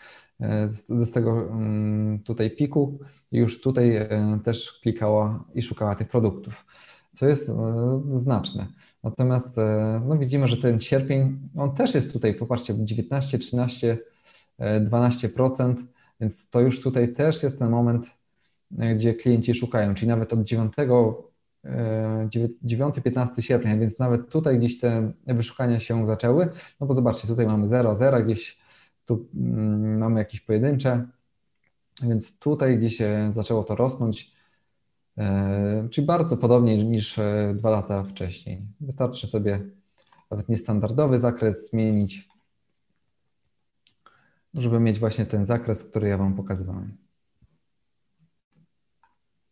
z, 0.66 1.08
z 1.08 1.10
tego 1.10 1.48
mm, 1.50 2.18
tutaj 2.18 2.50
piku. 2.50 2.98
Już 3.32 3.60
tutaj 3.60 3.96
e, 3.96 4.38
też 4.44 4.78
klikała 4.82 5.44
i 5.54 5.62
szukała 5.62 5.94
tych 5.94 6.08
produktów, 6.08 6.66
co 7.16 7.26
jest 7.28 7.48
e, 7.48 7.52
znaczne. 8.14 8.66
Natomiast 9.02 9.58
e, 9.58 10.02
no 10.06 10.18
widzimy, 10.18 10.48
że 10.48 10.56
ten 10.56 10.80
sierpień, 10.80 11.38
on 11.56 11.74
też 11.74 11.94
jest 11.94 12.12
tutaj, 12.12 12.34
popatrzcie, 12.34 12.74
19, 12.84 13.38
13, 13.38 13.98
12%, 14.60 15.74
więc 16.20 16.50
to 16.50 16.60
już 16.60 16.82
tutaj 16.82 17.14
też 17.14 17.42
jest 17.42 17.58
ten 17.58 17.70
moment, 17.70 18.10
gdzie 18.70 19.14
klienci 19.14 19.54
szukają, 19.54 19.94
czyli 19.94 20.08
nawet 20.08 20.32
od 20.32 20.42
9 20.42 20.72
9-15 22.64 23.40
sierpnia, 23.40 23.76
więc 23.76 23.98
nawet 23.98 24.28
tutaj 24.28 24.58
gdzieś 24.58 24.80
te 24.80 25.12
wyszukania 25.26 25.78
się 25.78 26.06
zaczęły, 26.06 26.48
no 26.80 26.86
bo 26.86 26.94
zobaczcie, 26.94 27.28
tutaj 27.28 27.46
mamy 27.46 27.68
0, 27.68 27.96
0, 27.96 28.22
gdzieś 28.24 28.61
tu 29.06 29.28
mm, 29.34 29.98
mamy 29.98 30.20
jakieś 30.20 30.40
pojedyncze, 30.40 31.08
więc 32.02 32.38
tutaj 32.38 32.78
gdzieś 32.78 32.98
zaczęło 33.30 33.64
to 33.64 33.76
rosnąć, 33.76 34.32
e, 35.18 35.88
czyli 35.90 36.06
bardzo 36.06 36.36
podobnie 36.36 36.84
niż 36.84 37.18
e, 37.18 37.54
dwa 37.56 37.70
lata 37.70 38.02
wcześniej. 38.02 38.62
Wystarczy 38.80 39.26
sobie 39.26 39.60
nawet 40.30 40.48
niestandardowy 40.48 41.20
zakres 41.20 41.70
zmienić, 41.70 42.28
żeby 44.54 44.80
mieć 44.80 44.98
właśnie 44.98 45.26
ten 45.26 45.46
zakres, 45.46 45.84
który 45.84 46.08
ja 46.08 46.18
Wam 46.18 46.34
pokazywałem. 46.34 46.96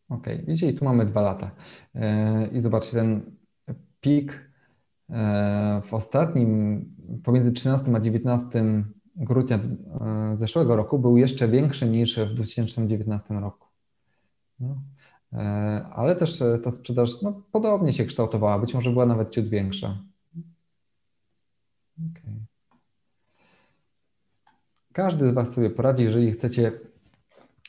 Ok, 0.08 0.26
widzicie, 0.46 0.72
tu 0.72 0.84
mamy 0.84 1.06
dwa 1.06 1.20
lata. 1.20 1.50
E, 1.94 2.46
I 2.46 2.60
zobaczcie, 2.60 2.92
ten 2.92 3.36
pik 4.00 4.50
e, 5.10 5.82
w 5.84 5.94
ostatnim, 5.94 6.84
pomiędzy 7.24 7.52
13 7.52 7.96
a 7.96 8.00
19 8.00 8.84
grudnia 9.16 9.56
e, 9.58 10.36
zeszłego 10.36 10.76
roku 10.76 10.98
był 10.98 11.16
jeszcze 11.16 11.48
większy 11.48 11.88
niż 11.88 12.18
w 12.18 12.34
2019 12.34 13.34
roku. 13.34 13.66
No. 14.60 14.82
Ale 15.92 16.16
też 16.16 16.42
ta 16.64 16.70
sprzedaż 16.70 17.22
no, 17.22 17.42
podobnie 17.52 17.92
się 17.92 18.04
kształtowała, 18.04 18.58
być 18.58 18.74
może 18.74 18.90
była 18.90 19.06
nawet 19.06 19.30
ciut 19.30 19.48
większa. 19.48 20.02
Okay. 21.98 22.34
Każdy 24.92 25.30
z 25.30 25.34
Was 25.34 25.54
sobie 25.54 25.70
poradzi, 25.70 26.02
jeżeli 26.02 26.32
chcecie 26.32 26.72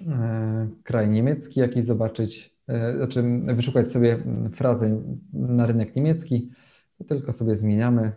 E, 0.08 0.70
kraj 0.84 1.10
niemiecki 1.10 1.60
jakiś 1.60 1.86
zobaczyć, 1.86 2.56
e, 2.68 2.98
znaczy 2.98 3.24
wyszukać 3.44 3.92
sobie 3.92 4.24
frazę 4.54 5.02
na 5.34 5.66
rynek 5.66 5.96
niemiecki, 5.96 6.50
to 6.98 7.04
tylko 7.04 7.34
sobie 7.34 7.56
zmieniamy. 7.56 8.12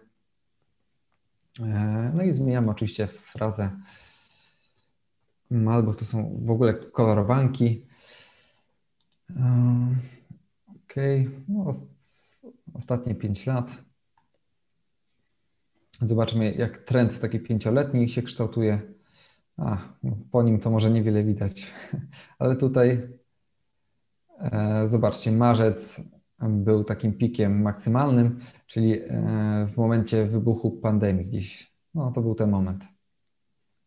E, 1.61 2.13
no 2.15 2.23
i 2.23 2.35
zmieniamy 2.35 2.71
oczywiście 2.71 3.07
frazę 3.07 3.71
albo 5.71 5.95
to 5.95 6.05
są 6.05 6.41
w 6.45 6.51
ogóle 6.51 6.75
kolorowanki. 6.75 7.87
Ok, 10.69 10.95
no, 11.49 11.73
ostatnie 12.75 13.15
5 13.15 13.47
lat. 13.47 13.71
Zobaczmy, 16.03 16.55
jak 16.55 16.79
trend 16.79 17.21
taki 17.21 17.41
pięcioletni 17.41 18.09
się 18.09 18.23
kształtuje. 18.23 18.95
A, 19.57 19.79
no, 20.03 20.17
po 20.31 20.43
nim 20.43 20.61
to 20.61 20.71
może 20.71 20.91
niewiele 20.91 21.25
widać, 21.25 21.73
ale 22.39 22.57
tutaj 22.57 23.09
e, 24.39 24.89
zobaczcie, 24.89 25.33
marzec 25.33 26.01
był 26.41 26.85
takim 26.85 27.13
pikiem 27.13 27.63
maksymalnym, 27.63 28.41
czyli 28.67 28.93
e, 28.93 29.67
w 29.73 29.77
momencie 29.77 30.27
wybuchu 30.27 30.71
pandemii 30.71 31.27
gdzieś, 31.27 31.75
no 31.95 32.13
to 32.13 32.23
był 32.23 32.35
ten 32.35 32.51
moment. 32.51 32.85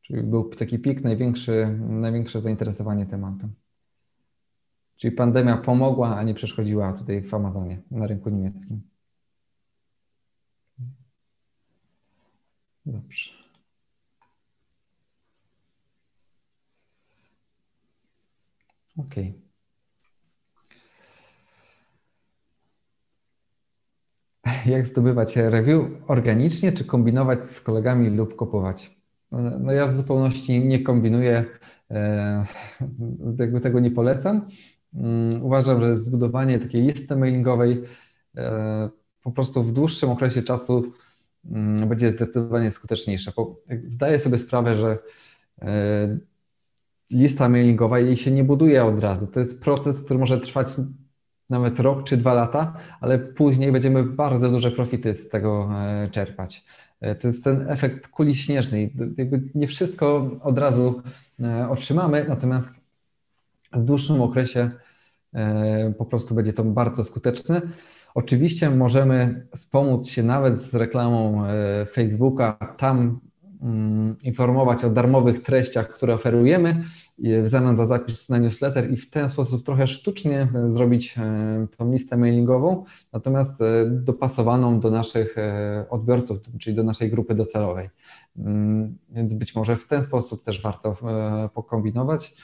Czyli 0.01 0.23
był 0.23 0.49
taki 0.49 0.79
pik, 0.79 1.03
największy, 1.03 1.79
największe 1.79 2.41
zainteresowanie 2.41 3.05
tematem. 3.05 3.53
Czyli 4.95 5.15
pandemia 5.15 5.57
pomogła, 5.57 6.15
a 6.17 6.23
nie 6.23 6.33
przeszkodziła 6.33 6.93
tutaj 6.93 7.21
w 7.21 7.33
Amazonie, 7.33 7.81
na 7.91 8.07
rynku 8.07 8.29
niemieckim. 8.29 8.81
Dobrze. 12.85 13.31
OK. 18.97 19.46
Jak 24.67 24.87
zdobywać 24.87 25.35
review? 25.35 25.81
Organicznie 26.07 26.71
czy 26.71 26.85
kombinować 26.85 27.47
z 27.47 27.61
kolegami 27.61 28.09
lub 28.09 28.35
kupować? 28.35 28.97
No, 29.31 29.39
no 29.59 29.71
ja 29.71 29.87
w 29.87 29.95
zupełności 29.95 30.65
nie 30.65 30.83
kombinuję, 30.83 31.45
e, 31.91 32.45
jakby 33.39 33.61
tego 33.61 33.79
nie 33.79 33.91
polecam. 33.91 34.47
Mm, 34.93 35.45
uważam, 35.45 35.81
że 35.81 35.95
zbudowanie 35.95 36.59
takiej 36.59 36.81
listy 36.81 37.15
mailingowej 37.15 37.83
e, 38.37 38.89
po 39.23 39.31
prostu 39.31 39.63
w 39.63 39.73
dłuższym 39.73 40.09
okresie 40.09 40.41
czasu 40.41 40.83
mm, 41.45 41.89
będzie 41.89 42.11
zdecydowanie 42.11 42.71
skuteczniejsze. 42.71 43.31
Zdaję 43.85 44.19
sobie 44.19 44.37
sprawę, 44.37 44.75
że 44.75 44.97
e, 45.61 46.17
lista 47.11 47.49
mailingowa 47.49 47.99
jej 47.99 48.15
się 48.15 48.31
nie 48.31 48.43
buduje 48.43 48.85
od 48.85 48.99
razu. 48.99 49.27
To 49.27 49.39
jest 49.39 49.61
proces, 49.61 50.01
który 50.01 50.19
może 50.19 50.39
trwać 50.39 50.67
nawet 51.49 51.79
rok 51.79 52.03
czy 52.03 52.17
dwa 52.17 52.33
lata, 52.33 52.73
ale 53.01 53.19
później 53.19 53.71
będziemy 53.71 54.03
bardzo 54.03 54.49
duże 54.49 54.71
profity 54.71 55.13
z 55.13 55.29
tego 55.29 55.69
e, 55.75 56.09
czerpać. 56.09 56.65
E, 57.01 57.15
to 57.15 57.27
jest 57.27 57.43
ten 57.43 57.69
efekt 57.69 58.07
kuli 58.07 58.35
śnieżnej. 58.35 58.93
Jakby 59.17 59.41
nie 59.55 59.67
wszystko 59.67 60.31
od 60.41 60.57
razu 60.57 61.01
e, 61.39 61.69
otrzymamy, 61.69 62.25
natomiast 62.29 62.81
w 63.73 63.83
dłuższym 63.83 64.21
okresie 64.21 64.71
po 65.97 66.05
prostu 66.05 66.35
będzie 66.35 66.53
to 66.53 66.63
bardzo 66.63 67.03
skuteczne. 67.03 67.61
Oczywiście 68.15 68.69
możemy 68.69 69.47
wspomóc 69.55 70.07
się 70.07 70.23
nawet 70.23 70.61
z 70.61 70.73
reklamą 70.73 71.43
Facebooka. 71.93 72.75
Tam 72.77 73.19
Mm, 73.61 74.15
informować 74.23 74.83
o 74.83 74.89
darmowych 74.89 75.43
treściach, 75.43 75.89
które 75.89 76.13
oferujemy 76.13 76.83
w 77.19 77.47
zamian 77.47 77.75
za 77.75 77.85
zapis 77.85 78.29
na 78.29 78.37
newsletter 78.37 78.91
i 78.91 78.97
w 78.97 79.09
ten 79.09 79.29
sposób 79.29 79.65
trochę 79.65 79.87
sztucznie 79.87 80.47
zrobić 80.65 81.15
e, 81.17 81.67
tą 81.77 81.91
listę 81.91 82.17
mailingową, 82.17 82.85
natomiast 83.13 83.61
e, 83.61 83.85
dopasowaną 83.85 84.79
do 84.79 84.91
naszych 84.91 85.37
e, 85.37 85.85
odbiorców, 85.89 86.37
czyli 86.59 86.75
do 86.75 86.83
naszej 86.83 87.09
grupy 87.09 87.35
docelowej. 87.35 87.89
Mm, 88.37 88.97
więc 89.09 89.33
być 89.33 89.55
może 89.55 89.77
w 89.77 89.87
ten 89.87 90.03
sposób 90.03 90.43
też 90.43 90.61
warto 90.61 90.97
pokombinować, 91.53 92.35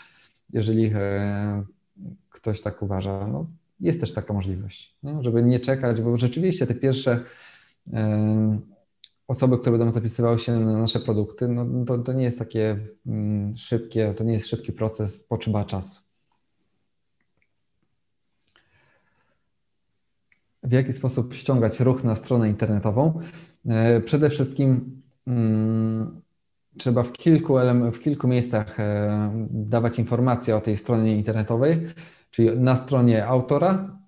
jeżeli 0.50 0.92
ktoś 2.30 2.62
tak 2.62 2.82
uważa. 2.82 3.28
No, 3.28 3.46
jest 3.80 4.00
też 4.00 4.14
taka 4.14 4.34
możliwość, 4.34 4.96
no, 5.04 5.24
żeby 5.24 5.44
nie 5.44 5.60
czekać, 5.60 6.02
bo 6.02 6.18
rzeczywiście 6.18 6.68
te 6.68 6.76
pierwsze 6.76 7.24
osoby, 9.34 9.58
które 9.58 9.78
będą 9.78 9.92
zapisywały 9.92 10.40
się 10.40 10.60
na 10.60 10.78
nasze 10.78 11.00
produkty, 11.00 11.48
no 11.48 11.86
to, 11.86 11.98
to 11.98 12.14
nie 12.14 12.24
jest 12.24 12.40
takie 12.40 12.78
mm, 13.08 13.56
szybkie, 13.56 14.14
to 14.18 14.24
nie 14.24 14.34
jest 14.34 14.48
szybki 14.48 14.72
proces, 14.72 15.24
potrzeba 15.24 15.66
czasu. 15.66 16.02
W 20.64 20.72
jaki 20.72 20.94
sposób 20.94 21.34
ściągać 21.34 21.80
ruch 21.80 22.04
na 22.04 22.16
stronę 22.16 22.50
internetową? 22.50 23.20
E, 23.66 24.02
przede 24.02 24.30
wszystkim 24.30 25.02
hmm, 25.26 26.22
trzeba 26.78 27.04
w 27.04 27.12
kilku, 27.12 27.56
w 27.94 28.00
kilku 28.00 28.28
miejscach 28.28 28.80
e, 28.80 29.48
dawać 29.50 30.00
informacje 30.00 30.56
o 30.56 30.62
tej 30.62 30.78
stronie 30.78 31.18
internetowej, 31.18 31.88
czyli 32.32 32.60
na 32.60 32.76
stronie 32.76 33.28
autora, 33.28 34.00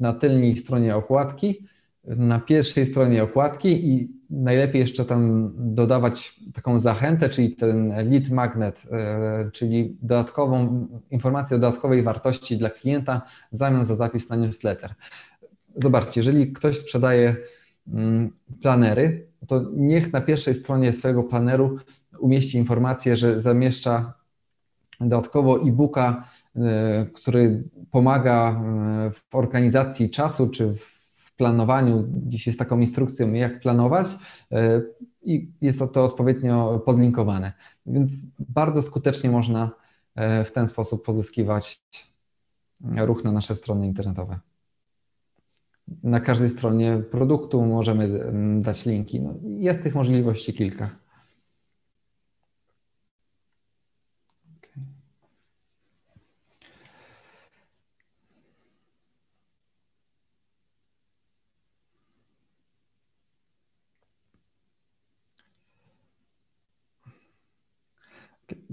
na 0.00 0.12
tylnej 0.12 0.56
stronie 0.56 0.96
okładki, 0.96 1.66
na 2.06 2.40
pierwszej 2.40 2.86
stronie 2.86 3.22
okładki 3.22 3.88
i 3.88 4.08
najlepiej 4.30 4.80
jeszcze 4.80 5.04
tam 5.04 5.52
dodawać 5.56 6.40
taką 6.54 6.78
zachętę, 6.78 7.28
czyli 7.28 7.56
ten 7.56 7.88
lead 8.10 8.30
magnet, 8.30 8.82
e, 8.90 9.50
czyli 9.52 9.96
dodatkową 10.02 10.86
informację 11.10 11.56
o 11.56 11.60
dodatkowej 11.60 12.02
wartości 12.02 12.56
dla 12.56 12.70
klienta 12.70 13.22
w 13.52 13.56
zamian 13.56 13.84
za 13.84 13.96
zapis 13.96 14.30
na 14.30 14.36
newsletter. 14.36 14.94
Zobaczcie, 15.76 16.20
jeżeli 16.20 16.52
ktoś 16.52 16.78
sprzedaje 16.78 17.36
mm, 17.88 18.30
planery, 18.62 19.26
to 19.46 19.62
niech 19.76 20.12
na 20.12 20.20
pierwszej 20.20 20.54
stronie 20.54 20.92
swojego 20.92 21.22
planeru 21.22 21.78
umieści 22.18 22.58
informację, 22.58 23.16
że 23.16 23.40
zamieszcza 23.40 24.14
dodatkowo 25.00 25.62
e-booka, 25.62 26.28
e, 26.56 27.06
który 27.14 27.62
pomaga 27.90 28.50
e, 28.50 29.10
w 29.10 29.34
organizacji 29.34 30.10
czasu 30.10 30.48
czy 30.48 30.74
w 30.74 30.93
planowaniu. 31.36 32.04
Dziś 32.08 32.46
jest 32.46 32.58
taką 32.58 32.80
instrukcją, 32.80 33.32
jak 33.32 33.60
planować 33.60 34.06
e, 34.52 34.82
i 35.22 35.52
jest 35.60 35.78
to 35.78 36.04
odpowiednio 36.04 36.82
podlinkowane. 36.86 37.52
Więc 37.86 38.12
bardzo 38.38 38.82
skutecznie 38.82 39.30
można 39.30 39.70
e, 40.14 40.44
w 40.44 40.52
ten 40.52 40.68
sposób 40.68 41.04
pozyskiwać 41.04 41.82
ruch 42.96 43.24
na 43.24 43.32
nasze 43.32 43.54
strony 43.54 43.86
internetowe. 43.86 44.38
Na 46.02 46.20
każdej 46.20 46.50
stronie 46.50 47.02
produktu 47.10 47.66
możemy 47.66 48.04
mm, 48.04 48.62
dać 48.62 48.86
linki. 48.86 49.20
No, 49.20 49.34
jest 49.42 49.82
tych 49.82 49.94
możliwości 49.94 50.54
kilka. 50.54 51.03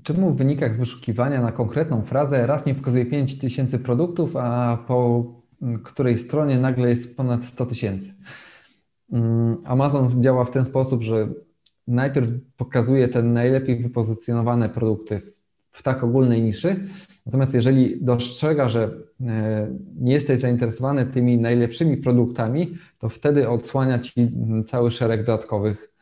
Czemu 0.04 0.34
w 0.34 0.38
wynikach 0.38 0.78
wyszukiwania 0.78 1.42
na 1.42 1.52
konkretną 1.52 2.02
frazę 2.02 2.48
raz 2.48 2.66
nie 2.66 2.76
pokazuje 2.76 3.06
5000 3.06 3.80
produktów, 3.80 4.36
a 4.36 4.78
po 4.88 5.26
której 5.84 6.18
stronie 6.18 6.60
nagle 6.60 6.90
jest 6.90 7.18
ponad 7.18 7.46
100 7.46 7.66
tysięcy? 7.66 8.14
Mm, 9.12 9.58
Amazon 9.66 10.24
działa 10.24 10.46
w 10.46 10.52
ten 10.52 10.66
sposób, 10.66 11.02
że 11.02 11.28
najpierw 11.88 12.30
pokazuje 12.58 13.08
te 13.08 13.24
najlepiej 13.24 13.84
wypozycjonowane 13.84 14.70
produkty 14.70 15.22
w 15.72 15.84
tak 15.84 16.04
ogólnej 16.04 16.42
niszy. 16.42 16.88
Natomiast 17.26 17.54
jeżeli 17.54 18.04
dostrzega, 18.04 18.70
że 18.70 18.92
nie 19.96 20.14
jesteś 20.14 20.40
zainteresowany 20.40 21.06
tymi 21.06 21.38
najlepszymi 21.38 21.98
produktami, 21.98 22.78
to 23.00 23.10
wtedy 23.10 23.50
odsłania 23.50 24.00
ci 24.00 24.32
cały 24.68 24.92
szereg 24.92 25.26
dodatkowych 25.26 25.94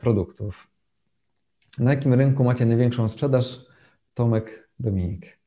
produktów. 0.00 0.75
Na 1.78 1.90
jakim 1.90 2.14
rynku 2.14 2.44
macie 2.44 2.66
największą 2.66 3.08
sprzedaż? 3.08 3.66
Tomek, 4.14 4.68
Dominik. 4.80 5.38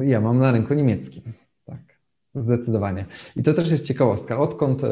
Ja 0.00 0.20
mam 0.20 0.38
na 0.38 0.52
rynku 0.52 0.74
niemieckim. 0.74 1.22
Tak, 1.64 1.80
zdecydowanie. 2.34 3.06
I 3.36 3.42
to 3.42 3.54
też 3.54 3.70
jest 3.70 3.84
ciekawostka. 3.84 4.38
Odkąd 4.38 4.82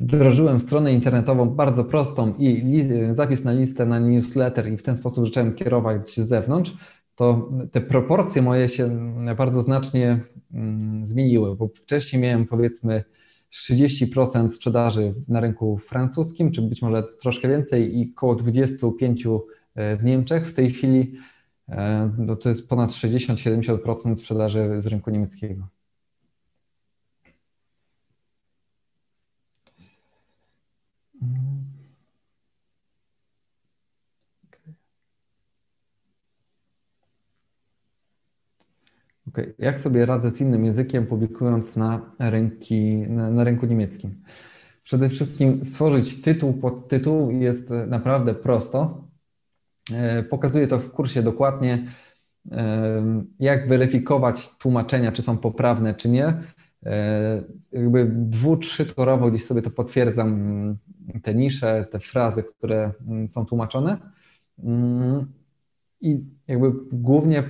wdrożyłem 0.00 0.60
stronę 0.60 0.92
internetową 0.92 1.50
bardzo 1.50 1.84
prostą 1.84 2.34
i 2.38 2.84
zapis 3.10 3.44
na 3.44 3.52
listę 3.52 3.86
na 3.86 3.98
newsletter 3.98 4.72
i 4.72 4.76
w 4.76 4.82
ten 4.82 4.96
sposób 4.96 5.26
zacząłem 5.26 5.54
kierować 5.54 6.08
z 6.08 6.28
zewnątrz, 6.28 6.72
to 7.14 7.50
te 7.72 7.80
proporcje 7.80 8.42
moje 8.42 8.68
się 8.68 9.14
bardzo 9.36 9.62
znacznie 9.62 10.20
mm, 10.54 11.06
zmieniły, 11.06 11.56
bo 11.56 11.68
wcześniej 11.68 12.22
miałem 12.22 12.46
powiedzmy 12.46 13.04
30% 13.52 14.50
sprzedaży 14.50 15.14
na 15.28 15.40
rynku 15.40 15.78
francuskim, 15.78 16.52
czy 16.52 16.62
być 16.62 16.82
może 16.82 17.02
troszkę 17.20 17.48
więcej 17.48 17.98
i 17.98 18.12
około 18.16 18.36
25% 18.36 19.40
e, 19.74 19.96
w 19.96 20.04
Niemczech. 20.04 20.48
W 20.48 20.54
tej 20.54 20.70
chwili 20.70 21.12
e, 21.68 22.10
no 22.18 22.36
to 22.36 22.48
jest 22.48 22.68
ponad 22.68 22.90
60-70% 22.90 24.16
sprzedaży 24.16 24.80
z 24.80 24.86
rynku 24.86 25.10
niemieckiego. 25.10 25.68
Okay. 39.32 39.54
Jak 39.58 39.80
sobie 39.80 40.06
radzę 40.06 40.30
z 40.30 40.40
innym 40.40 40.64
językiem, 40.64 41.06
publikując 41.06 41.76
na, 41.76 42.00
rynki, 42.18 42.96
na, 43.08 43.30
na 43.30 43.44
rynku 43.44 43.66
niemieckim? 43.66 44.22
Przede 44.84 45.08
wszystkim 45.08 45.64
stworzyć 45.64 46.22
tytuł 46.22 46.52
pod 46.52 46.88
tytuł 46.88 47.30
jest 47.30 47.70
naprawdę 47.86 48.34
prosto. 48.34 49.04
E, 49.92 50.22
pokazuję 50.22 50.68
to 50.68 50.78
w 50.78 50.90
kursie 50.90 51.22
dokładnie, 51.22 51.86
e, 52.52 53.24
jak 53.40 53.68
weryfikować 53.68 54.56
tłumaczenia, 54.58 55.12
czy 55.12 55.22
są 55.22 55.38
poprawne, 55.38 55.94
czy 55.94 56.08
nie. 56.08 56.42
E, 56.86 57.42
jakby 57.72 58.10
dwu, 58.14 58.56
trzy 58.56 58.86
torowo 58.86 59.30
gdzieś 59.30 59.44
sobie 59.44 59.62
to 59.62 59.70
potwierdzam, 59.70 60.76
te 61.22 61.34
nisze, 61.34 61.86
te 61.92 62.00
frazy, 62.00 62.42
które 62.42 62.92
są 63.26 63.46
tłumaczone. 63.46 63.96
I 66.02 66.24
jakby 66.48 66.72
głównie 66.92 67.44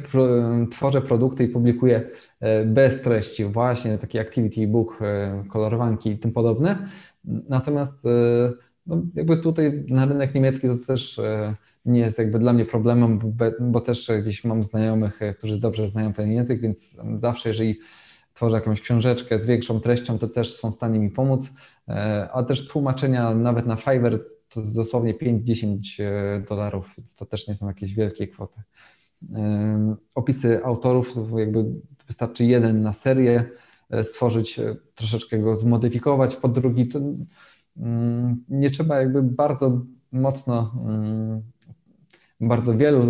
tworzę 0.70 1.02
produkty 1.02 1.44
i 1.44 1.48
publikuję 1.48 2.10
e, 2.40 2.64
bez 2.64 3.02
treści, 3.02 3.44
właśnie 3.44 3.98
takie 3.98 4.20
activity 4.20 4.68
book, 4.68 4.98
e, 5.00 5.44
kolorowanki 5.48 6.10
i 6.10 6.18
tym 6.18 6.32
podobne. 6.32 6.88
Natomiast 7.24 8.06
e, 8.06 8.08
no, 8.86 9.02
jakby 9.14 9.36
tutaj 9.36 9.84
na 9.88 10.06
rynek 10.06 10.34
niemiecki 10.34 10.68
to 10.68 10.76
też 10.76 11.20
nie 11.84 12.00
jest 12.00 12.18
jakby 12.18 12.38
dla 12.38 12.52
mnie 12.52 12.64
problemem, 12.64 13.18
bo 13.60 13.80
też 13.80 14.10
gdzieś 14.22 14.44
mam 14.44 14.64
znajomych, 14.64 15.20
którzy 15.38 15.60
dobrze 15.60 15.88
znają 15.88 16.12
ten 16.12 16.32
język, 16.32 16.60
więc 16.60 16.96
zawsze 17.20 17.48
jeżeli 17.48 17.78
tworzę 18.34 18.56
jakąś 18.56 18.80
książeczkę 18.80 19.38
z 19.38 19.46
większą 19.46 19.80
treścią, 19.80 20.18
to 20.18 20.28
też 20.28 20.54
są 20.54 20.70
w 20.70 20.74
stanie 20.74 20.98
mi 20.98 21.10
pomóc, 21.10 21.52
a 22.32 22.42
też 22.42 22.68
tłumaczenia 22.68 23.34
nawet 23.34 23.66
na 23.66 23.76
Fiverr 23.76 24.18
to 24.52 24.60
jest 24.60 24.74
dosłownie 24.74 25.14
5-10 25.14 26.02
e, 26.02 26.44
dolarów, 26.48 26.94
więc 26.98 27.14
to 27.14 27.26
też 27.26 27.48
nie 27.48 27.56
są 27.56 27.66
jakieś 27.66 27.94
wielkie 27.94 28.28
kwoty. 28.28 28.62
Opisy 30.14 30.64
autorów, 30.64 31.14
jakby 31.36 31.64
wystarczy 32.06 32.44
jeden 32.44 32.82
na 32.82 32.92
serię 32.92 33.50
e, 33.90 34.04
stworzyć, 34.04 34.58
e, 34.58 34.76
troszeczkę 34.94 35.38
go 35.38 35.56
zmodyfikować, 35.56 36.36
pod 36.36 36.52
drugi 36.52 36.88
to 36.88 37.00
mm, 37.76 38.44
nie 38.48 38.70
trzeba 38.70 39.00
jakby 39.00 39.22
bardzo 39.22 39.80
mocno, 40.12 40.74
mm, 40.86 41.42
bardzo 42.40 42.76
wielu 42.76 43.04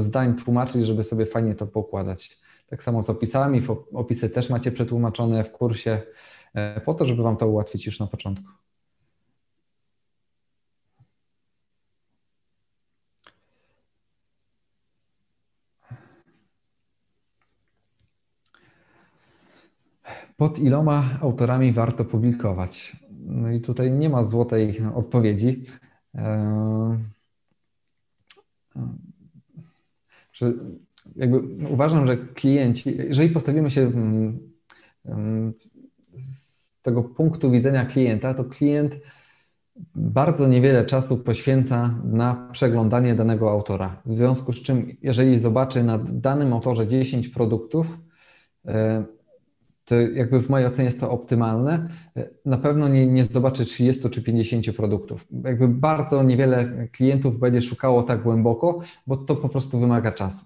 zdań 0.00 0.36
tłumaczyć, 0.36 0.86
żeby 0.86 1.04
sobie 1.04 1.26
fajnie 1.26 1.54
to 1.54 1.66
pokładać. 1.66 2.38
Tak 2.66 2.82
samo 2.82 3.02
z 3.02 3.10
opisami, 3.10 3.62
opisy 3.92 4.30
też 4.30 4.50
macie 4.50 4.72
przetłumaczone 4.72 5.44
w 5.44 5.52
kursie, 5.52 6.02
po 6.84 6.94
to, 6.94 7.06
żeby 7.06 7.22
Wam 7.22 7.36
to 7.36 7.48
ułatwić 7.48 7.86
już 7.86 8.00
na 8.00 8.06
początku. 8.06 8.48
Pod 20.38 20.58
iloma 20.58 21.18
autorami 21.20 21.72
warto 21.72 22.04
publikować? 22.04 22.96
No 23.26 23.50
i 23.50 23.60
tutaj 23.60 23.92
nie 23.92 24.08
ma 24.08 24.22
złotej 24.22 24.80
odpowiedzi. 24.94 25.64
E, 26.14 26.98
że 30.32 30.52
jakby 31.16 31.66
uważam, 31.68 32.06
że 32.06 32.16
klienci, 32.16 32.96
jeżeli 32.96 33.30
postawimy 33.30 33.70
się 33.70 33.92
z 36.16 36.72
tego 36.82 37.02
punktu 37.02 37.50
widzenia 37.50 37.86
klienta, 37.86 38.34
to 38.34 38.44
klient 38.44 38.96
bardzo 39.94 40.48
niewiele 40.48 40.86
czasu 40.86 41.18
poświęca 41.18 41.94
na 42.04 42.48
przeglądanie 42.52 43.14
danego 43.14 43.50
autora. 43.50 44.02
W 44.06 44.16
związku 44.16 44.52
z 44.52 44.62
czym, 44.62 44.96
jeżeli 45.02 45.38
zobaczy 45.38 45.82
na 45.82 45.98
danym 45.98 46.52
autorze 46.52 46.86
10 46.86 47.28
produktów, 47.28 47.98
e, 48.66 49.04
to 49.88 49.94
jakby 49.94 50.40
w 50.40 50.48
mojej 50.48 50.66
ocenie 50.66 50.84
jest 50.84 51.00
to 51.00 51.10
optymalne. 51.10 51.88
Na 52.44 52.58
pewno 52.58 52.88
nie, 52.88 53.06
nie 53.06 53.24
zobaczy 53.24 53.64
30 53.64 54.10
czy 54.10 54.22
50 54.22 54.76
produktów. 54.76 55.26
Jakby 55.44 55.68
bardzo 55.68 56.22
niewiele 56.22 56.88
klientów 56.92 57.38
będzie 57.38 57.62
szukało 57.62 58.02
tak 58.02 58.22
głęboko, 58.22 58.80
bo 59.06 59.16
to 59.16 59.36
po 59.36 59.48
prostu 59.48 59.80
wymaga 59.80 60.12
czasu. 60.12 60.44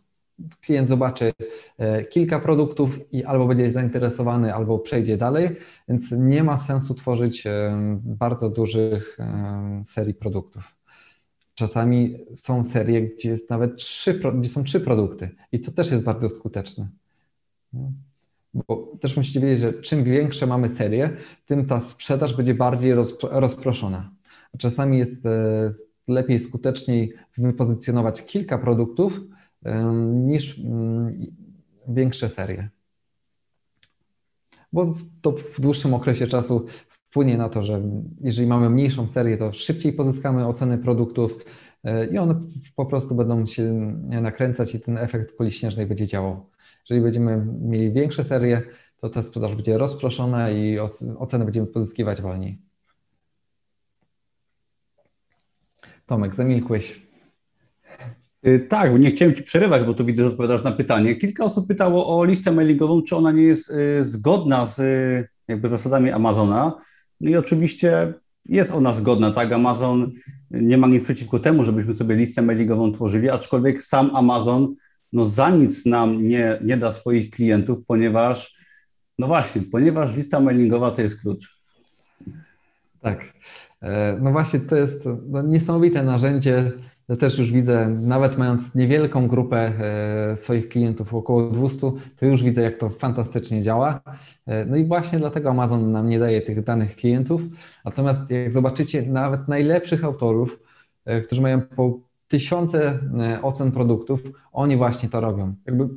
Klient 0.61 0.89
zobaczy 0.89 1.33
e, 1.79 2.05
kilka 2.05 2.41
produktów 2.41 2.99
i 3.13 3.25
albo 3.25 3.47
będzie 3.47 3.71
zainteresowany, 3.71 4.55
albo 4.55 4.79
przejdzie 4.79 5.17
dalej, 5.17 5.57
więc 5.89 6.11
nie 6.19 6.45
ma 6.45 6.59
sensu 6.59 6.95
tworzyć 6.95 7.47
e, 7.47 7.73
bardzo 8.05 8.51
dużych 8.51 9.17
e, 9.21 9.83
serii 9.85 10.15
produktów. 10.15 10.77
Czasami 11.55 12.19
są 12.35 12.65
serie, 12.65 13.03
gdzie 13.03 13.29
jest 13.29 13.51
nawet 13.51 13.77
trzy, 13.77 14.21
gdzie 14.35 14.49
są 14.49 14.65
trzy 14.65 14.81
produkty 14.81 15.29
i 15.53 15.61
to 15.61 15.73
też 15.73 15.91
jest 15.91 16.05
bardzo 16.05 16.29
skuteczne. 16.29 16.89
Bo 18.55 18.93
też 19.01 19.17
musicie 19.17 19.41
wiedzieć, 19.41 19.61
że 19.61 19.73
czym 19.73 20.05
większe 20.05 20.47
mamy 20.47 20.69
serie, 20.69 21.17
tym 21.47 21.67
ta 21.67 21.81
sprzedaż 21.81 22.37
będzie 22.37 22.55
bardziej 22.55 22.95
rozproszona. 23.23 24.11
Czasami 24.59 24.99
jest 24.99 25.27
e, 25.27 25.71
lepiej, 26.09 26.39
skuteczniej 26.39 27.13
wypozycjonować 27.39 28.23
kilka 28.23 28.59
produktów 28.59 29.21
niż 30.05 30.59
mm, 30.59 31.13
większe 31.89 32.29
serie. 32.29 32.69
Bo 34.73 34.95
to 35.23 35.33
w 35.33 35.61
dłuższym 35.61 35.95
okresie 35.95 36.27
czasu 36.27 36.67
wpłynie 36.89 37.37
na 37.37 37.49
to, 37.49 37.63
że 37.63 37.83
jeżeli 38.21 38.47
mamy 38.47 38.71
mniejszą 38.71 39.09
serię, 39.09 39.37
to 39.39 39.53
szybciej 39.53 39.93
pozyskamy 39.93 40.47
oceny 40.47 40.79
produktów 40.79 41.45
e, 41.85 42.07
i 42.07 42.19
one 42.19 42.41
po 42.77 42.87
prostu 42.87 43.15
będą 43.15 43.47
się 43.47 43.73
nakręcać 44.23 44.75
i 44.75 44.81
ten 44.81 44.99
efekt 44.99 45.37
kuli 45.37 45.53
śnieżnej 45.53 45.87
będzie 45.87 46.07
działał. 46.07 46.47
Jeżeli 46.91 47.05
będziemy 47.05 47.47
mieli 47.61 47.93
większe 47.93 48.25
serie, 48.25 48.63
to 49.01 49.09
ta 49.09 49.23
sprzedaż 49.23 49.55
będzie 49.55 49.79
rozproszona 49.79 50.51
i 50.51 50.79
ocenę 51.19 51.45
będziemy 51.45 51.67
pozyskiwać 51.67 52.23
wolniej. 52.23 52.59
Tomek, 56.07 56.35
zamilkłeś. 56.35 57.03
Y, 58.47 58.61
tak, 58.61 59.01
nie 59.01 59.11
chciałem 59.11 59.35
Ci 59.35 59.43
przerywać, 59.43 59.85
bo 59.85 59.95
tu 59.95 60.05
widzę, 60.05 60.23
że 60.23 60.29
odpowiadasz 60.29 60.65
na 60.65 60.73
pytanie. 60.73 61.17
Kilka 61.17 61.45
osób 61.45 61.69
pytało 61.69 62.19
o 62.19 62.25
listę 62.25 62.53
mailingową, 62.53 63.03
czy 63.03 63.17
ona 63.17 63.33
nie 63.33 63.43
jest 63.43 63.71
y, 63.71 64.05
zgodna 64.05 64.67
z 64.67 64.81
jakby 65.49 65.69
zasadami 65.69 66.11
Amazona. 66.11 66.75
No 67.21 67.31
i 67.31 67.37
oczywiście 67.37 68.15
jest 68.49 68.73
ona 68.73 68.93
zgodna, 68.93 69.31
tak? 69.31 69.53
Amazon 69.53 70.13
nie 70.51 70.79
ma 70.79 70.87
nic 70.87 71.05
przeciwko 71.05 71.39
temu, 71.39 71.65
żebyśmy 71.65 71.97
sobie 71.97 72.15
listę 72.15 72.43
mailingową 72.43 72.93
tworzyli, 72.93 73.31
aczkolwiek 73.31 73.83
sam 73.83 74.17
Amazon 74.17 74.75
no 75.13 75.25
za 75.25 75.51
nic 75.51 75.87
nam 75.87 76.27
nie, 76.27 76.59
nie 76.65 76.77
da 76.77 76.93
swoich 76.93 77.31
klientów, 77.31 77.79
ponieważ, 77.87 78.57
no 79.19 79.27
właśnie, 79.27 79.63
ponieważ 79.63 80.17
lista 80.17 80.41
mailingowa 80.41 80.91
to 80.91 81.03
jest 81.03 81.21
klucz. 81.21 81.63
Tak. 83.01 83.33
E, 83.83 84.19
no 84.23 84.33
właśnie, 84.33 84.61
to 84.61 84.77
jest 84.77 85.09
no, 85.29 85.43
niesamowite 85.43 86.03
narzędzie. 86.03 86.73
Ja 87.09 87.17
też 87.17 87.39
już 87.39 87.53
widzę, 87.53 87.89
nawet 87.89 88.39
mając 88.39 88.75
niewielką 88.75 89.29
grupę 89.29 89.57
e, 89.59 90.37
swoich 90.37 90.69
klientów, 90.69 91.15
około 91.15 91.51
200, 91.51 91.93
to 92.17 92.27
już 92.27 92.43
widzę, 92.43 92.63
jak 92.63 92.79
to 92.79 92.91
fantastycznie 92.91 93.63
działa. 93.63 94.01
E, 94.47 94.65
no 94.65 94.77
i 94.77 94.85
właśnie 94.85 95.19
dlatego 95.19 95.51
Amazon 95.51 95.93
nam 95.93 96.09
nie 96.09 96.19
daje 96.19 96.43
tych 96.43 96.65
danych 96.65 96.97
klientów. 96.97 97.43
Natomiast 97.85 98.31
jak 98.31 98.53
zobaczycie, 98.53 99.03
nawet 99.03 99.49
najlepszych 99.49 100.05
autorów, 100.05 100.59
którzy 101.25 101.43
mają 101.43 101.61
po 101.61 102.01
tysiące 102.33 102.99
ocen 103.43 103.73
produktów, 103.73 104.21
oni 104.53 104.77
właśnie 104.77 105.09
to 105.09 105.21
robią. 105.21 105.55
Jakby, 105.67 105.89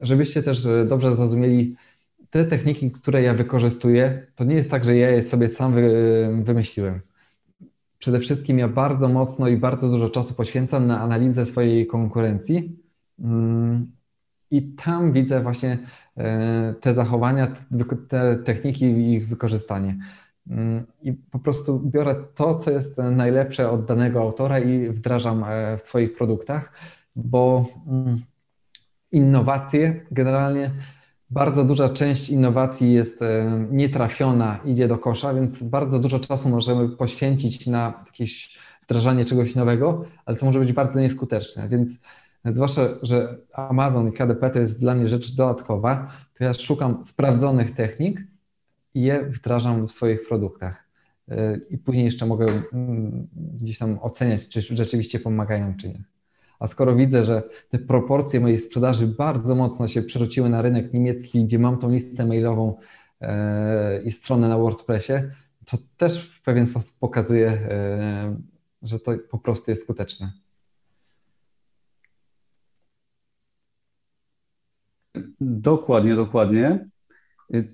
żebyście 0.00 0.42
też 0.42 0.68
dobrze 0.88 1.16
zrozumieli, 1.16 1.76
te 2.30 2.44
techniki, 2.44 2.90
które 2.90 3.22
ja 3.22 3.34
wykorzystuję, 3.34 4.26
to 4.34 4.44
nie 4.44 4.54
jest 4.54 4.70
tak, 4.70 4.84
że 4.84 4.96
ja 4.96 5.10
je 5.10 5.22
sobie 5.22 5.48
sam 5.48 5.74
wymyśliłem. 6.42 7.00
Przede 7.98 8.20
wszystkim 8.20 8.58
ja 8.58 8.68
bardzo 8.68 9.08
mocno 9.08 9.48
i 9.48 9.56
bardzo 9.56 9.88
dużo 9.88 10.10
czasu 10.10 10.34
poświęcam 10.34 10.86
na 10.86 11.00
analizę 11.00 11.46
swojej 11.46 11.86
konkurencji 11.86 12.76
mm, 13.18 13.92
i 14.50 14.62
tam 14.62 15.12
widzę 15.12 15.42
właśnie 15.42 15.78
e, 16.16 16.74
te 16.80 16.94
zachowania, 16.94 17.56
te 18.08 18.36
techniki 18.36 18.84
i 18.84 19.12
ich 19.12 19.28
wykorzystanie. 19.28 19.98
Mm, 20.50 20.86
I 21.02 21.12
po 21.12 21.38
prostu 21.38 21.80
biorę 21.80 22.24
to, 22.34 22.58
co 22.58 22.70
jest 22.70 22.98
najlepsze 22.98 23.70
od 23.70 23.84
danego 23.84 24.20
autora 24.20 24.58
i 24.58 24.90
wdrażam 24.90 25.44
e, 25.44 25.78
w 25.78 25.82
swoich 25.82 26.16
produktach, 26.16 26.72
bo 27.16 27.66
mm, 27.86 28.22
innowacje 29.12 30.00
generalnie 30.10 30.70
bardzo 31.30 31.64
duża 31.64 31.88
część 31.88 32.30
innowacji 32.30 32.92
jest 32.92 33.22
e, 33.22 33.66
nietrafiona, 33.70 34.58
idzie 34.64 34.88
do 34.88 34.98
kosza, 34.98 35.34
więc 35.34 35.62
bardzo 35.62 35.98
dużo 35.98 36.20
czasu 36.20 36.48
możemy 36.48 36.88
poświęcić 36.88 37.66
na 37.66 38.04
jakieś 38.06 38.58
wdrażanie 38.82 39.24
czegoś 39.24 39.54
nowego, 39.54 40.04
ale 40.26 40.36
to 40.36 40.46
może 40.46 40.58
być 40.58 40.72
bardzo 40.72 41.00
nieskuteczne. 41.00 41.68
Więc 41.68 41.92
zwłaszcza, 42.44 42.82
że 43.02 43.38
Amazon 43.52 44.08
i 44.08 44.12
KDP 44.12 44.50
to 44.50 44.58
jest 44.58 44.80
dla 44.80 44.94
mnie 44.94 45.08
rzecz 45.08 45.34
dodatkowa, 45.34 46.12
to 46.38 46.44
ja 46.44 46.54
szukam 46.54 47.04
sprawdzonych 47.04 47.74
technik 47.74 48.26
i 48.94 49.02
je 49.02 49.24
wdrażam 49.24 49.88
w 49.88 49.92
swoich 49.92 50.28
produktach. 50.28 50.88
E, 51.28 51.60
I 51.70 51.78
później 51.78 52.04
jeszcze 52.04 52.26
mogę 52.26 52.62
mm, 52.72 53.28
gdzieś 53.34 53.78
tam 53.78 53.98
oceniać, 54.02 54.48
czy 54.48 54.62
rzeczywiście 54.62 55.20
pomagają, 55.20 55.74
czy 55.76 55.88
nie. 55.88 56.04
A 56.58 56.66
skoro 56.66 56.96
widzę, 56.96 57.24
że 57.24 57.42
te 57.68 57.78
proporcje 57.78 58.40
mojej 58.40 58.58
sprzedaży 58.58 59.06
bardzo 59.06 59.54
mocno 59.54 59.88
się 59.88 60.02
przerzuciły 60.02 60.48
na 60.48 60.62
rynek 60.62 60.92
niemiecki, 60.94 61.44
gdzie 61.44 61.58
mam 61.58 61.78
tą 61.78 61.90
listę 61.90 62.26
mailową 62.26 62.76
e, 63.20 64.02
i 64.02 64.10
stronę 64.10 64.48
na 64.48 64.58
WordPressie, 64.58 65.12
to 65.64 65.78
też 65.96 66.30
w 66.34 66.42
pewien 66.42 66.66
sposób 66.66 66.98
pokazuje, 66.98 67.48
e, 67.48 68.36
że 68.82 69.00
to 69.00 69.12
po 69.30 69.38
prostu 69.38 69.70
jest 69.70 69.82
skuteczne. 69.82 70.32
Dokładnie, 75.40 76.14
dokładnie. 76.14 76.88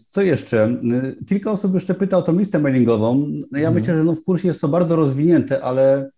Co 0.09 0.23
jeszcze? 0.23 0.81
Kilka 1.27 1.51
osób 1.51 1.75
jeszcze 1.75 1.95
pyta 1.95 2.19
o 2.19 2.23
tą 2.23 2.39
listę 2.39 2.59
mailingową. 2.59 3.33
Ja 3.53 3.59
mhm. 3.59 3.75
myślę, 3.75 3.97
że 3.97 4.05
no 4.05 4.15
w 4.15 4.23
kursie 4.23 4.49
jest 4.49 4.61
to 4.61 4.69
bardzo 4.69 4.97
rozwinięte, 4.97 5.63
ale 5.63 6.11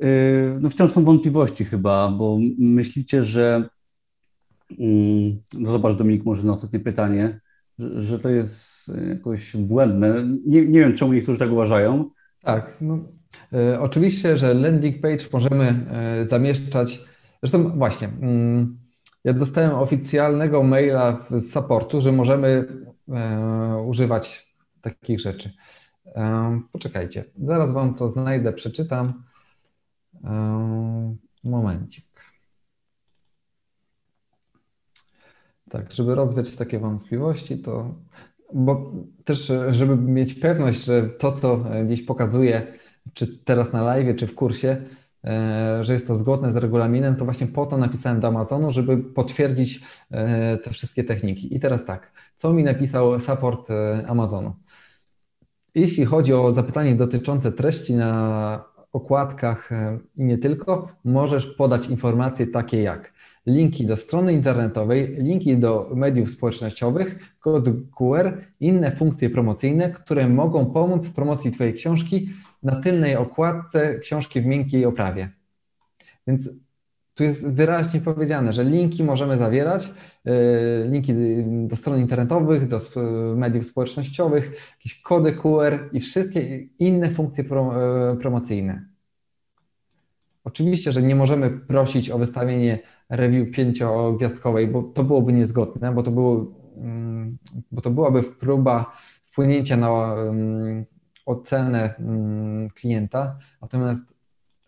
Yy, 0.00 0.58
no 0.60 0.70
wciąż 0.70 0.92
są 0.92 1.04
wątpliwości 1.04 1.64
chyba, 1.64 2.08
bo 2.08 2.38
myślicie, 2.58 3.24
że 3.24 3.68
mm, 4.78 5.38
no 5.58 5.72
zobacz 5.72 5.96
Dominik 5.96 6.24
może 6.24 6.42
na 6.42 6.52
ostatnie 6.52 6.80
pytanie, 6.80 7.40
że, 7.78 8.02
że 8.02 8.18
to 8.18 8.30
jest 8.30 8.90
jakoś 9.08 9.56
błędne. 9.56 10.24
Nie, 10.46 10.66
nie 10.66 10.80
wiem, 10.80 10.96
czemu 10.96 11.12
niektórzy 11.12 11.38
tak 11.38 11.52
uważają. 11.52 12.04
Tak, 12.42 12.76
no, 12.80 12.98
y, 13.74 13.80
oczywiście, 13.80 14.38
że 14.38 14.54
landing 14.54 15.00
page 15.00 15.24
możemy 15.32 15.86
y, 16.24 16.28
zamieszczać, 16.28 17.04
zresztą 17.42 17.78
właśnie, 17.78 18.08
y, 18.08 18.10
ja 19.26 19.32
dostałem 19.32 19.74
oficjalnego 19.74 20.62
maila 20.62 21.26
z 21.30 21.52
supportu, 21.52 22.00
że 22.00 22.12
możemy 22.12 22.68
używać 23.86 24.54
takich 24.80 25.20
rzeczy. 25.20 25.52
Poczekajcie, 26.72 27.24
zaraz 27.38 27.72
Wam 27.72 27.94
to 27.94 28.08
znajdę, 28.08 28.52
przeczytam. 28.52 29.24
Eee, 30.24 31.16
momencik. 31.44 32.06
Tak, 35.70 35.92
żeby 35.92 36.14
rozwiać 36.14 36.56
takie 36.56 36.78
wątpliwości, 36.78 37.58
to 37.58 37.94
bo 38.54 38.92
też, 39.24 39.52
żeby 39.70 39.96
mieć 39.96 40.34
pewność, 40.34 40.84
że 40.84 41.10
to, 41.10 41.32
co 41.32 41.64
gdzieś 41.84 42.02
pokazuję, 42.02 42.66
czy 43.14 43.38
teraz 43.38 43.72
na 43.72 43.82
live, 43.82 44.16
czy 44.16 44.26
w 44.26 44.34
kursie, 44.34 44.68
e, 44.68 44.86
że 45.80 45.92
jest 45.92 46.06
to 46.06 46.16
zgodne 46.16 46.52
z 46.52 46.56
regulaminem, 46.56 47.16
to 47.16 47.24
właśnie 47.24 47.46
po 47.46 47.66
to 47.66 47.78
napisałem 47.78 48.20
do 48.20 48.28
Amazonu, 48.28 48.70
żeby 48.70 48.98
potwierdzić 48.98 49.80
e, 50.10 50.58
te 50.58 50.70
wszystkie 50.70 51.04
techniki. 51.04 51.56
I 51.56 51.60
teraz 51.60 51.84
tak, 51.84 52.12
co 52.36 52.52
mi 52.52 52.64
napisał 52.64 53.20
support 53.20 53.70
e, 53.70 54.04
Amazonu? 54.06 54.54
Jeśli 55.74 56.04
chodzi 56.04 56.34
o 56.34 56.52
zapytanie 56.52 56.94
dotyczące 56.94 57.52
treści 57.52 57.94
na 57.94 58.64
okładkach 58.92 59.72
e, 59.72 59.98
i 60.16 60.24
nie 60.24 60.38
tylko, 60.38 60.88
możesz 61.04 61.46
podać 61.46 61.88
informacje 61.88 62.46
takie 62.46 62.82
jak 62.82 63.12
linki 63.46 63.86
do 63.86 63.96
strony 63.96 64.32
internetowej, 64.32 65.16
linki 65.18 65.56
do 65.56 65.90
mediów 65.94 66.30
społecznościowych, 66.30 67.34
kod 67.40 67.64
QR, 67.98 68.38
inne 68.60 68.96
funkcje 68.96 69.30
promocyjne, 69.30 69.90
które 69.90 70.28
mogą 70.28 70.66
pomóc 70.66 71.06
w 71.06 71.14
promocji 71.14 71.50
Twojej 71.50 71.74
książki 71.74 72.28
na 72.66 72.76
tylnej 72.76 73.16
okładce 73.16 73.98
książki 73.98 74.40
w 74.40 74.46
miękkiej 74.46 74.86
oprawie. 74.86 75.28
Więc 76.26 76.50
tu 77.14 77.24
jest 77.24 77.48
wyraźnie 77.48 78.00
powiedziane, 78.00 78.52
że 78.52 78.64
linki 78.64 79.04
możemy 79.04 79.36
zawierać, 79.36 79.90
e, 80.24 80.32
linki 80.88 81.14
do 81.66 81.76
stron 81.76 82.00
internetowych, 82.00 82.68
do 82.68 82.78
mediów 83.36 83.66
społecznościowych, 83.66 84.52
jakieś 84.78 85.00
kody 85.00 85.32
QR 85.32 85.78
i 85.92 86.00
wszystkie 86.00 86.66
inne 86.78 87.10
funkcje 87.10 87.44
e, 87.44 88.16
promocyjne. 88.20 88.86
Oczywiście, 90.44 90.92
że 90.92 91.02
nie 91.02 91.14
możemy 91.14 91.50
prosić 91.50 92.10
o 92.10 92.18
wystawienie 92.18 92.78
review 93.08 93.50
pięciogwiazdkowej, 93.50 94.68
bo 94.68 94.82
to 94.82 95.04
byłoby 95.04 95.32
niezgodne, 95.32 95.92
bo 95.92 96.02
to, 96.02 96.10
było, 96.10 96.46
mm, 96.76 97.38
bo 97.72 97.80
to 97.80 97.90
byłaby 97.90 98.22
próba 98.22 98.96
wpłynięcia 99.32 99.76
na 99.76 100.14
mm, 100.14 100.84
ocenę 101.26 101.94
mm, 101.98 102.70
klienta, 102.70 103.38
natomiast 103.62 104.14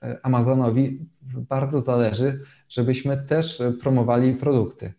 e, 0.03 0.19
Amazonowi 0.23 1.07
bardzo 1.23 1.81
zależy, 1.81 2.41
żebyśmy 2.69 3.17
też 3.17 3.63
promowali 3.81 4.35
produkty. 4.35 4.93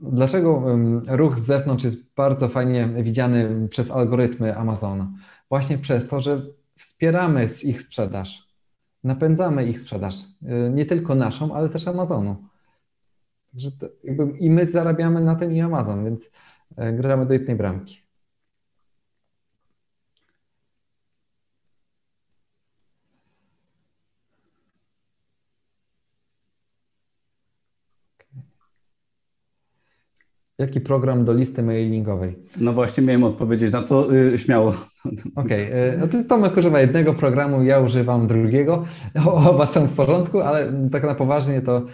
Dlaczego 0.00 0.64
ruch 1.08 1.38
z 1.38 1.46
zewnątrz 1.46 1.84
jest 1.84 2.14
bardzo 2.14 2.48
fajnie 2.48 2.88
widziany 3.02 3.68
przez 3.68 3.90
algorytmy 3.90 4.56
Amazona? 4.56 5.12
Właśnie 5.48 5.78
przez 5.78 6.08
to, 6.08 6.20
że 6.20 6.42
wspieramy 6.76 7.46
ich 7.64 7.80
sprzedaż. 7.80 8.48
Napędzamy 9.04 9.66
ich 9.66 9.80
sprzedaż. 9.80 10.16
Y, 10.42 10.70
nie 10.70 10.86
tylko 10.86 11.14
naszą, 11.14 11.54
ale 11.54 11.68
też 11.68 11.88
Amazonu. 11.88 12.36
I 14.40 14.50
my 14.50 14.66
zarabiamy 14.66 15.20
na 15.20 15.34
tym 15.34 15.52
i 15.52 15.60
Amazon, 15.60 16.04
więc 16.04 16.30
e, 16.76 16.92
gramy 16.92 17.26
do 17.26 17.32
jednej 17.32 17.56
bramki. 17.56 18.03
Jaki 30.58 30.80
program 30.80 31.24
do 31.24 31.32
listy 31.32 31.62
mailingowej? 31.62 32.38
No 32.60 32.72
właśnie 32.72 33.02
miałem 33.02 33.24
odpowiedzieć 33.24 33.72
na 33.72 33.82
to 33.82 34.12
yy, 34.12 34.38
śmiało. 34.38 34.74
Okej, 35.36 35.66
okay. 35.66 35.98
no 35.98 36.08
to 36.08 36.24
Tomek 36.28 36.56
używa 36.56 36.80
jednego 36.80 37.14
programu, 37.14 37.62
ja 37.62 37.80
używam 37.80 38.26
drugiego. 38.26 38.84
Oba 39.26 39.66
są 39.66 39.86
w 39.86 39.94
porządku, 39.94 40.40
ale 40.40 40.72
tak 40.92 41.02
na 41.02 41.14
poważnie 41.14 41.62
to 41.62 41.86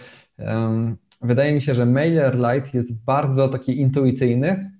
wydaje 1.21 1.53
mi 1.53 1.61
się, 1.61 1.75
że 1.75 1.85
MailerLite 1.85 2.69
jest 2.73 2.93
bardzo 2.93 3.47
taki 3.47 3.81
intuicyjny 3.81 4.71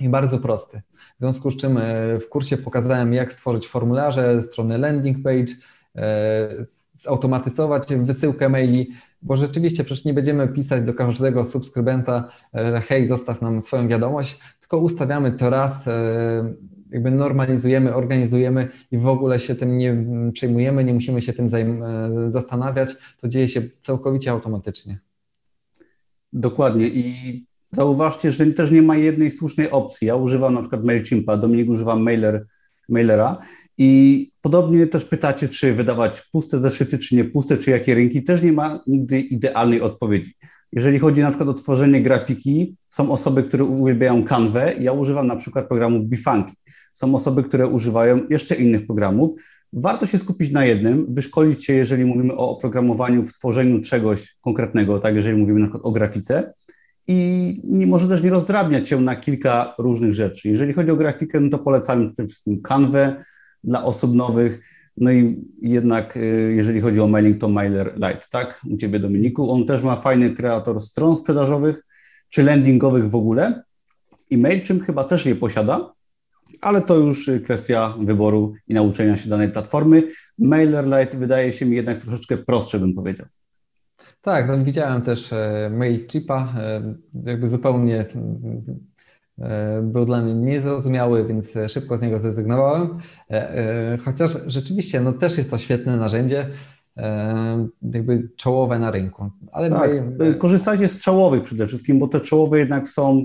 i 0.00 0.08
bardzo 0.08 0.38
prosty. 0.38 0.82
W 1.16 1.18
związku 1.18 1.50
z 1.50 1.56
czym 1.56 1.76
e, 1.76 2.18
w 2.18 2.28
kursie 2.28 2.56
pokazałem, 2.56 3.12
jak 3.12 3.32
stworzyć 3.32 3.68
formularze, 3.68 4.42
stronę 4.42 4.78
landing 4.78 5.22
page, 5.22 5.52
e, 5.96 6.64
zautomatyzować 6.94 7.82
wysyłkę 7.94 8.48
maili, 8.48 8.90
bo 9.22 9.36
rzeczywiście 9.36 9.84
przecież 9.84 10.04
nie 10.04 10.14
będziemy 10.14 10.48
pisać 10.48 10.84
do 10.84 10.94
każdego 10.94 11.44
subskrybenta, 11.44 12.28
e, 12.54 12.80
hej, 12.80 13.06
zostaw 13.06 13.42
nam 13.42 13.60
swoją 13.60 13.88
wiadomość, 13.88 14.38
tylko 14.60 14.78
ustawiamy 14.78 15.32
to 15.32 15.50
raz, 15.50 15.88
e, 15.88 16.54
jakby 16.90 17.10
normalizujemy, 17.10 17.94
organizujemy 17.94 18.68
i 18.90 18.98
w 18.98 19.06
ogóle 19.06 19.38
się 19.38 19.54
tym 19.54 19.78
nie 19.78 19.96
przejmujemy, 20.32 20.84
nie 20.84 20.94
musimy 20.94 21.22
się 21.22 21.32
tym 21.32 21.48
e, 21.54 22.30
zastanawiać, 22.30 22.96
to 23.20 23.28
dzieje 23.28 23.48
się 23.48 23.62
całkowicie 23.82 24.30
automatycznie. 24.30 24.98
Dokładnie 26.32 26.88
i 26.88 27.46
zauważcie, 27.72 28.32
że 28.32 28.46
też 28.46 28.70
nie 28.70 28.82
ma 28.82 28.96
jednej 28.96 29.30
słusznej 29.30 29.70
opcji. 29.70 30.06
Ja 30.06 30.14
używam 30.14 30.54
na 30.54 30.60
przykład 30.60 30.84
MailChimpa, 30.84 31.36
Dominik 31.36 31.68
używa 31.68 31.96
mailer, 31.96 32.46
mailera 32.88 33.38
i 33.78 34.30
podobnie 34.40 34.86
też 34.86 35.04
pytacie, 35.04 35.48
czy 35.48 35.74
wydawać 35.74 36.28
puste 36.32 36.58
zeszyty, 36.58 36.98
czy 36.98 37.16
nie 37.16 37.24
puste, 37.24 37.56
czy 37.56 37.70
jakie 37.70 37.94
rynki. 37.94 38.22
Też 38.22 38.42
nie 38.42 38.52
ma 38.52 38.80
nigdy 38.86 39.20
idealnej 39.20 39.80
odpowiedzi. 39.80 40.34
Jeżeli 40.72 40.98
chodzi 40.98 41.20
na 41.20 41.28
przykład 41.28 41.48
o 41.48 41.54
tworzenie 41.54 42.02
grafiki, 42.02 42.76
są 42.88 43.10
osoby, 43.10 43.42
które 43.42 43.64
uwielbiają 43.64 44.24
Canwę. 44.24 44.72
Ja 44.80 44.92
używam 44.92 45.26
na 45.26 45.36
przykład 45.36 45.68
programu 45.68 46.00
Bifunky. 46.04 46.52
są 46.92 47.14
osoby, 47.14 47.42
które 47.42 47.66
używają 47.66 48.20
jeszcze 48.30 48.54
innych 48.54 48.86
programów. 48.86 49.32
Warto 49.72 50.06
się 50.06 50.18
skupić 50.18 50.52
na 50.52 50.64
jednym, 50.64 51.14
wyszkolić 51.14 51.64
się, 51.64 51.72
jeżeli 51.72 52.04
mówimy 52.04 52.34
o 52.34 52.50
oprogramowaniu 52.50 53.24
w 53.24 53.32
tworzeniu 53.32 53.82
czegoś 53.82 54.36
konkretnego, 54.40 54.98
tak, 54.98 55.14
jeżeli 55.14 55.36
mówimy 55.36 55.60
na 55.60 55.66
przykład 55.66 55.84
o 55.86 55.92
grafice, 55.92 56.52
i 57.08 57.60
nie, 57.64 57.86
może 57.86 58.08
też 58.08 58.22
nie 58.22 58.30
rozdrabniać 58.30 58.88
się 58.88 59.00
na 59.00 59.16
kilka 59.16 59.74
różnych 59.78 60.14
rzeczy. 60.14 60.48
Jeżeli 60.48 60.72
chodzi 60.72 60.90
o 60.90 60.96
grafikę, 60.96 61.40
no 61.40 61.50
to 61.50 61.58
polecamy 61.58 62.12
przede 62.12 62.28
wszystkim 62.28 62.62
Canwę 62.62 63.24
dla 63.64 63.84
osób 63.84 64.14
nowych, 64.14 64.60
no 64.96 65.12
i 65.12 65.44
jednak 65.62 66.16
y, 66.16 66.52
jeżeli 66.56 66.80
chodzi 66.80 67.00
o 67.00 67.06
mailing, 67.06 67.40
to 67.40 67.48
Mailer 67.48 67.94
Lite, 67.94 68.26
tak? 68.30 68.60
U 68.70 68.76
Ciebie 68.76 68.98
Dominiku. 68.98 69.50
On 69.50 69.66
też 69.66 69.82
ma 69.82 69.96
fajny 69.96 70.30
kreator 70.30 70.80
stron 70.80 71.16
sprzedażowych 71.16 71.84
czy 72.30 72.42
landingowych 72.42 73.10
w 73.10 73.14
ogóle 73.14 73.62
i 74.30 74.38
MailChimp 74.38 74.82
chyba 74.82 75.04
też 75.04 75.26
je 75.26 75.34
posiada, 75.34 75.92
ale 76.60 76.80
to 76.80 76.96
już 76.96 77.30
kwestia 77.44 77.94
wyboru 78.00 78.54
i 78.68 78.74
nauczenia 78.74 79.16
się 79.16 79.30
danej 79.30 79.48
platformy. 79.48 80.02
MailerLite 80.38 81.18
wydaje 81.18 81.52
się 81.52 81.66
mi 81.66 81.76
jednak 81.76 82.00
troszeczkę 82.00 82.38
prostsze, 82.38 82.80
bym 82.80 82.94
powiedział. 82.94 83.26
Tak, 84.28 84.48
no 84.48 84.64
widziałem 84.64 85.02
też 85.02 85.32
e, 85.32 85.70
MailChimpa, 85.72 86.54
e, 86.58 86.94
jakby 87.24 87.48
zupełnie 87.48 88.04
e, 89.38 89.82
był 89.82 90.04
dla 90.04 90.22
mnie 90.22 90.34
niezrozumiały, 90.34 91.26
więc 91.26 91.54
szybko 91.68 91.98
z 91.98 92.02
niego 92.02 92.18
zrezygnowałem. 92.18 92.98
Chociaż 94.04 94.30
rzeczywiście 94.46 95.00
no, 95.00 95.12
też 95.12 95.38
jest 95.38 95.50
to 95.50 95.58
świetne 95.58 95.96
narzędzie, 95.96 96.46
jakby 97.92 98.28
czołowe 98.36 98.78
na 98.78 98.90
rynku. 98.90 99.30
Ale 99.52 99.70
tak, 99.70 99.90
korzystajcie 100.38 100.88
z 100.88 101.00
czołowych 101.00 101.42
przede 101.42 101.66
wszystkim, 101.66 101.98
bo 101.98 102.08
te 102.08 102.20
czołowe 102.20 102.58
jednak 102.58 102.88
są 102.88 103.24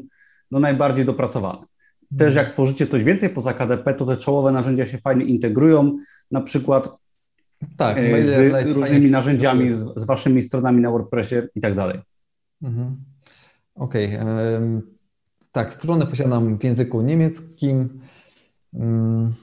no, 0.51 0.59
najbardziej 0.59 1.05
dopracowane. 1.05 1.65
Też 2.17 2.27
mhm. 2.27 2.45
jak 2.45 2.53
tworzycie 2.53 2.87
coś 2.87 3.03
więcej 3.03 3.29
poza 3.29 3.53
KDP, 3.53 3.93
to 3.93 4.05
te 4.05 4.17
czołowe 4.17 4.51
narzędzia 4.51 4.85
się 4.85 4.97
fajnie 4.97 5.25
integrują. 5.25 5.97
Na 6.31 6.41
przykład 6.41 7.02
tak, 7.77 7.97
e, 7.97 8.25
z 8.65 8.71
różnymi 8.71 9.11
narzędziami, 9.11 9.73
z, 9.73 9.85
z, 9.95 10.05
waszymi 10.05 10.41
stronami 10.41 10.81
na 10.81 10.91
WordPressie 10.91 11.35
i 11.55 11.61
tak 11.61 11.75
dalej. 11.75 11.99
Mhm. 12.61 13.03
Okej. 13.75 14.19
Okay. 14.19 14.81
Tak, 15.51 15.73
stronę 15.73 16.07
posiadam 16.07 16.57
w 16.57 16.63
języku 16.63 17.01
niemieckim. 17.01 18.01
Mm. 18.73 19.33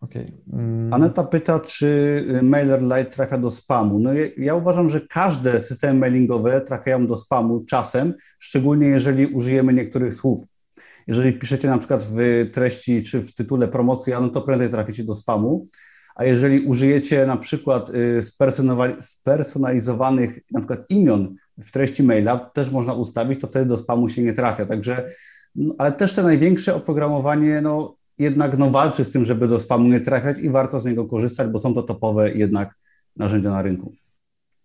Okay. 0.00 0.32
Mm. 0.52 0.94
Aneta 0.94 1.24
pyta, 1.24 1.60
czy 1.60 2.24
MailerLite 2.42 3.04
trafia 3.04 3.38
do 3.38 3.50
spamu. 3.50 3.98
No 3.98 4.12
ja, 4.12 4.26
ja, 4.36 4.54
uważam, 4.54 4.90
że 4.90 5.00
każde 5.00 5.60
systemy 5.60 6.00
mailingowe 6.00 6.60
trafiają 6.60 7.06
do 7.06 7.16
spamu 7.16 7.64
czasem, 7.64 8.14
szczególnie 8.38 8.86
jeżeli 8.86 9.26
użyjemy 9.26 9.72
niektórych 9.72 10.14
słów. 10.14 10.40
Jeżeli 11.06 11.32
piszecie 11.32 11.68
na 11.68 11.78
przykład 11.78 12.08
w 12.12 12.16
treści 12.52 13.02
czy 13.02 13.20
w 13.20 13.34
tytule 13.34 13.68
promocji, 13.68 14.12
no 14.20 14.28
to 14.28 14.42
prędzej 14.42 14.70
traficie 14.70 15.04
do 15.04 15.14
spamu. 15.14 15.66
A 16.14 16.24
jeżeli 16.24 16.60
użyjecie 16.60 17.26
na 17.26 17.36
przykład 17.36 17.90
y, 17.90 18.20
spersonalizowanych 19.00 20.38
na 20.50 20.60
przykład 20.60 20.90
imion 20.90 21.34
w 21.58 21.70
treści 21.70 22.02
maila, 22.02 22.38
też 22.38 22.70
można 22.70 22.92
ustawić, 22.92 23.40
to 23.40 23.46
wtedy 23.46 23.66
do 23.66 23.76
spamu 23.76 24.08
się 24.08 24.22
nie 24.22 24.32
trafia. 24.32 24.66
Także, 24.66 25.10
no, 25.54 25.74
ale 25.78 25.92
też 25.92 26.12
te 26.12 26.22
największe 26.22 26.74
oprogramowanie, 26.74 27.60
no 27.60 27.96
jednak 28.18 28.58
no, 28.58 28.70
walczy 28.70 29.04
z 29.04 29.10
tym, 29.10 29.24
żeby 29.24 29.48
do 29.48 29.58
spamu 29.58 29.88
nie 29.88 30.00
trafiać 30.00 30.38
i 30.38 30.50
warto 30.50 30.80
z 30.80 30.84
niego 30.84 31.04
korzystać, 31.04 31.48
bo 31.48 31.58
są 31.58 31.74
to 31.74 31.82
topowe 31.82 32.32
jednak 32.32 32.74
narzędzia 33.16 33.50
na 33.50 33.62
rynku. 33.62 33.92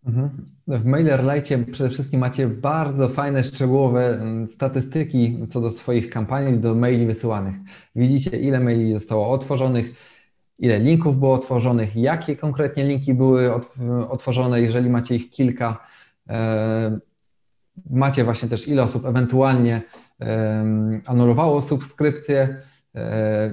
Mhm. 0.06 0.46
W 0.68 0.86
MailerLite 0.86 1.58
przede 1.58 1.90
wszystkim 1.90 2.20
macie 2.20 2.48
bardzo 2.48 3.10
fajne, 3.10 3.44
szczegółowe 3.44 4.08
mm, 4.08 4.48
statystyki 4.48 5.38
co 5.50 5.62
do 5.62 5.72
swoich 5.72 6.10
kampanii, 6.10 6.60
do 6.60 6.76
maili 6.76 7.06
wysyłanych. 7.06 7.56
Widzicie, 7.96 8.40
ile 8.40 8.60
maili 8.60 8.94
zostało 8.94 9.32
otworzonych, 9.32 9.96
ile 10.60 10.80
linków 10.80 11.20
było 11.20 11.34
otworzonych, 11.34 11.96
jakie 11.96 12.36
konkretnie 12.36 12.84
linki 12.84 13.14
były 13.14 13.52
otworzone, 14.10 14.62
jeżeli 14.62 14.90
macie 14.90 15.16
ich 15.16 15.30
kilka. 15.30 15.88
E, 16.30 17.00
macie 17.90 18.24
właśnie 18.24 18.50
też, 18.50 18.68
ile 18.68 18.84
osób 18.84 19.06
ewentualnie 19.06 19.82
anulowało 21.06 21.62
subskrypcję 21.62 22.62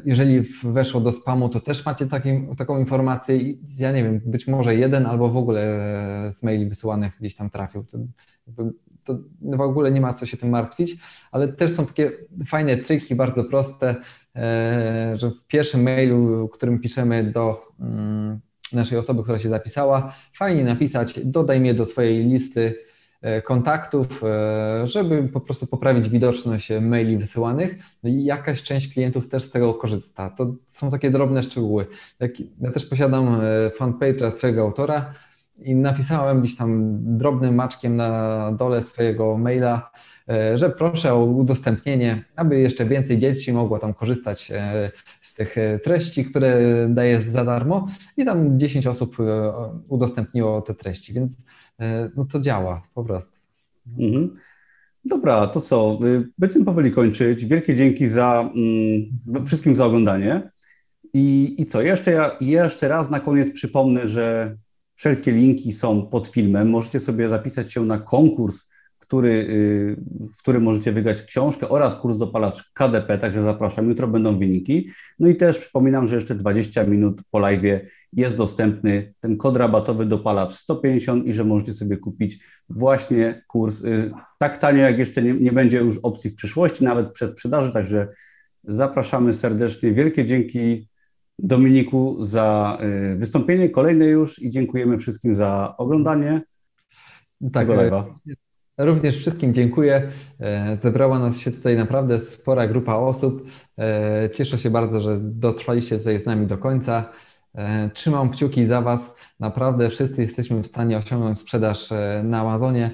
jeżeli 0.05 0.41
weszło 0.65 1.01
do 1.01 1.13
spamu, 1.13 1.49
to 1.49 1.61
też 1.61 1.87
macie 1.87 2.07
taki, 2.07 2.31
taką 2.57 2.79
informację. 2.79 3.39
Ja 3.79 3.93
nie 3.93 4.05
wiem, 4.05 4.21
być 4.27 4.47
może 4.47 4.75
jeden 4.75 5.07
albo 5.07 5.29
w 5.29 5.37
ogóle 5.37 5.81
z 6.31 6.43
maili 6.43 6.69
wysyłanych 6.69 7.13
gdzieś 7.21 7.35
tam 7.35 7.51
trafił. 7.51 7.85
To, 7.85 7.99
to 9.05 9.19
w 9.43 9.61
ogóle 9.61 9.91
nie 9.91 10.01
ma 10.01 10.13
co 10.13 10.27
się 10.27 10.37
tym 10.37 10.49
martwić, 10.49 10.97
ale 11.33 11.49
też 11.49 11.73
są 11.73 11.87
takie 11.87 12.13
fajne 12.47 12.77
triki, 12.77 13.15
bardzo 13.15 13.45
proste, 13.45 13.97
e, 14.37 15.13
że 15.17 15.31
w 15.31 15.47
pierwszym 15.47 15.83
mailu, 15.83 16.49
którym 16.49 16.81
piszemy 16.81 17.33
do 17.33 17.63
mm, 17.81 18.41
naszej 18.73 18.99
osoby, 18.99 19.23
która 19.23 19.39
się 19.39 19.49
zapisała, 19.49 20.15
fajnie 20.35 20.65
napisać, 20.65 21.21
dodaj 21.25 21.61
mnie 21.61 21.75
do 21.75 21.87
swojej 21.87 22.29
listy 22.29 22.75
E, 22.75 22.88
kontaktów, 23.45 24.23
e, 24.25 24.89
żeby 24.89 25.29
po 25.29 25.41
prostu 25.41 25.67
poprawić 25.67 26.09
widoczność 26.09 26.69
maili 26.81 27.19
wysyłanych. 27.19 27.79
No 28.03 28.11
i 28.11 28.25
jakaś 28.25 28.63
część 28.63 28.93
klientów 28.93 29.29
też 29.29 29.43
z 29.43 29.51
tego 29.51 29.75
korzysta. 29.75 30.31
To 30.31 30.55
są 30.67 30.91
takie 30.91 31.11
drobne 31.11 31.43
szczegóły. 31.43 31.87
Ja 32.61 32.71
też 32.71 32.85
posiadam 32.85 33.41
e, 33.41 33.71
fanpage'a 33.79 34.31
swojego 34.31 34.63
autora 34.63 35.15
i 35.59 35.75
napisałem 35.75 36.41
gdzieś 36.41 36.57
tam 36.57 36.99
drobnym 37.19 37.55
maczkiem 37.55 37.97
na 37.97 38.53
dole 38.53 38.83
swojego 38.83 39.39
maila, 39.39 39.91
że 40.55 40.71
proszę 40.71 41.15
o 41.15 41.25
udostępnienie, 41.25 42.25
aby 42.37 42.61
jeszcze 42.61 42.85
więcej 42.87 43.19
dzieci 43.19 43.53
mogło 43.53 43.79
tam 43.79 43.95
korzystać 43.95 44.53
z 45.23 45.35
tych 45.35 45.57
treści, 45.85 46.25
które 46.25 46.61
daję 46.91 47.21
za 47.21 47.45
darmo 47.45 47.89
i 48.17 48.25
tam 48.25 48.59
10 48.59 48.87
osób 48.87 49.17
udostępniło 49.89 50.63
te 50.63 50.75
treści, 50.75 51.13
więc 51.13 51.39
E, 51.39 51.68
no 52.17 52.25
to 52.25 52.41
działa 52.41 52.83
po 52.95 53.05
prostu. 53.05 53.41
Mhm. 53.99 54.33
Dobra, 55.05 55.47
to 55.47 55.61
co? 55.61 55.99
Y, 56.05 56.29
będziemy 56.39 56.65
powoli 56.65 56.91
kończyć. 56.91 57.45
Wielkie 57.45 57.75
dzięki 57.75 58.07
za 58.07 58.51
mm, 58.55 59.47
wszystkim 59.47 59.77
za 59.77 59.87
oglądanie. 59.87 60.51
I, 61.15 61.57
I 61.59 61.67
co? 61.67 61.83
Jeszcze, 61.83 62.31
jeszcze 62.41 62.89
raz 62.89 63.11
na 63.11 63.21
koniec 63.21 63.51
przypomnę, 63.51 64.09
że 64.09 64.57
wszelkie 64.95 65.33
linki 65.33 65.73
są 65.73 66.07
pod 66.07 66.29
filmem. 66.29 66.71
Możecie 66.71 67.01
sobie 67.01 67.29
zapisać 67.29 67.73
się 67.73 67.85
na 67.85 67.99
konkurs 67.99 68.68
który, 69.09 69.29
y, 69.29 69.97
w 70.39 70.39
którym 70.39 70.63
możecie 70.63 70.93
wygrać 70.93 71.23
książkę 71.23 71.69
oraz 71.69 71.97
kurs 71.97 72.19
dopalacz 72.19 72.71
KDP, 72.75 73.19
także 73.19 73.43
zapraszam. 73.43 73.89
Jutro 73.89 74.09
będą 74.09 74.39
wyniki. 74.39 74.89
No 75.19 75.29
i 75.29 75.37
też 75.37 75.59
przypominam, 75.59 76.09
że 76.09 76.15
jeszcze 76.15 76.35
20 76.35 76.85
minut 76.85 77.23
po 77.31 77.39
live 77.39 77.81
jest 78.13 78.37
dostępny 78.37 79.15
ten 79.21 79.37
kod 79.37 79.57
rabatowy 79.57 80.07
dopalacz 80.07 80.53
150 80.53 81.27
i 81.27 81.35
że 81.35 81.45
możecie 81.45 81.73
sobie 81.73 81.97
kupić 81.97 82.45
właśnie 82.69 83.45
kurs 83.47 83.85
y, 83.85 84.13
tak 84.39 84.57
tanio, 84.57 84.83
jak 84.83 84.99
jeszcze 84.99 85.23
nie, 85.23 85.33
nie 85.33 85.53
będzie 85.53 85.79
już 85.79 85.99
opcji 86.03 86.31
w 86.31 86.35
przyszłości, 86.35 86.85
nawet 86.85 87.11
przed 87.11 87.33
sprzedaży, 87.33 87.73
także 87.73 88.09
zapraszamy 88.65 89.35
serdecznie. 89.35 89.93
Wielkie 89.93 90.25
dzięki 90.25 90.89
Dominiku 91.39 92.25
za 92.25 92.79
y, 93.13 93.17
wystąpienie, 93.17 93.71
kolejne 93.71 94.07
już 94.07 94.43
i 94.43 94.51
dziękujemy 94.51 94.99
wszystkim 94.99 95.35
za 95.35 95.75
oglądanie 95.79 96.41
tak, 97.53 97.69
tego 97.69 97.83
live'a. 97.83 98.05
Również 98.79 99.17
wszystkim 99.17 99.55
dziękuję. 99.55 100.11
E, 100.41 100.79
zebrała 100.83 101.19
nas 101.19 101.39
się 101.39 101.53
tutaj 101.53 101.77
naprawdę 101.77 102.21
spora 102.21 102.69
grupa 102.69 102.95
osób. 102.95 103.49
E, 103.79 104.31
cieszę 104.35 104.59
się 104.59 104.71
bardzo, 104.71 105.01
że 105.01 105.19
dotrwaliście 105.21 105.99
tutaj 105.99 106.19
z 106.19 106.27
nami 106.27 106.47
do 106.47 106.59
końca. 106.59 107.13
E, 107.55 107.91
trzymam 107.91 108.31
kciuki 108.31 108.67
za 108.67 108.83
Was. 108.83 109.15
Naprawdę 109.41 109.91
wszyscy 109.91 110.21
jesteśmy 110.21 110.63
w 110.63 110.67
stanie 110.67 110.99
osiągnąć 110.99 111.39
sprzedaż 111.39 111.91
na 112.25 112.41
Amazonie, 112.41 112.91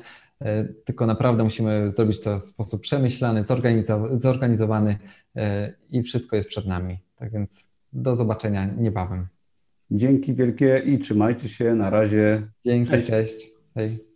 tylko 0.84 1.06
naprawdę 1.06 1.44
musimy 1.44 1.90
zrobić 1.90 2.20
to 2.20 2.38
w 2.38 2.42
sposób 2.42 2.82
przemyślany, 2.82 3.44
zorganizowany 4.12 4.98
i 5.90 6.02
wszystko 6.02 6.36
jest 6.36 6.48
przed 6.48 6.66
nami. 6.66 6.98
Tak 7.16 7.32
więc 7.32 7.68
do 7.92 8.16
zobaczenia 8.16 8.66
niebawem. 8.66 9.26
Dzięki 9.90 10.34
wielkie 10.34 10.82
i 10.84 10.98
trzymajcie 10.98 11.48
się. 11.48 11.74
Na 11.74 11.90
razie. 11.90 12.42
Dzięki, 12.66 12.90
cześć. 12.90 13.06
cześć. 13.06 13.50
Hej. 13.74 14.13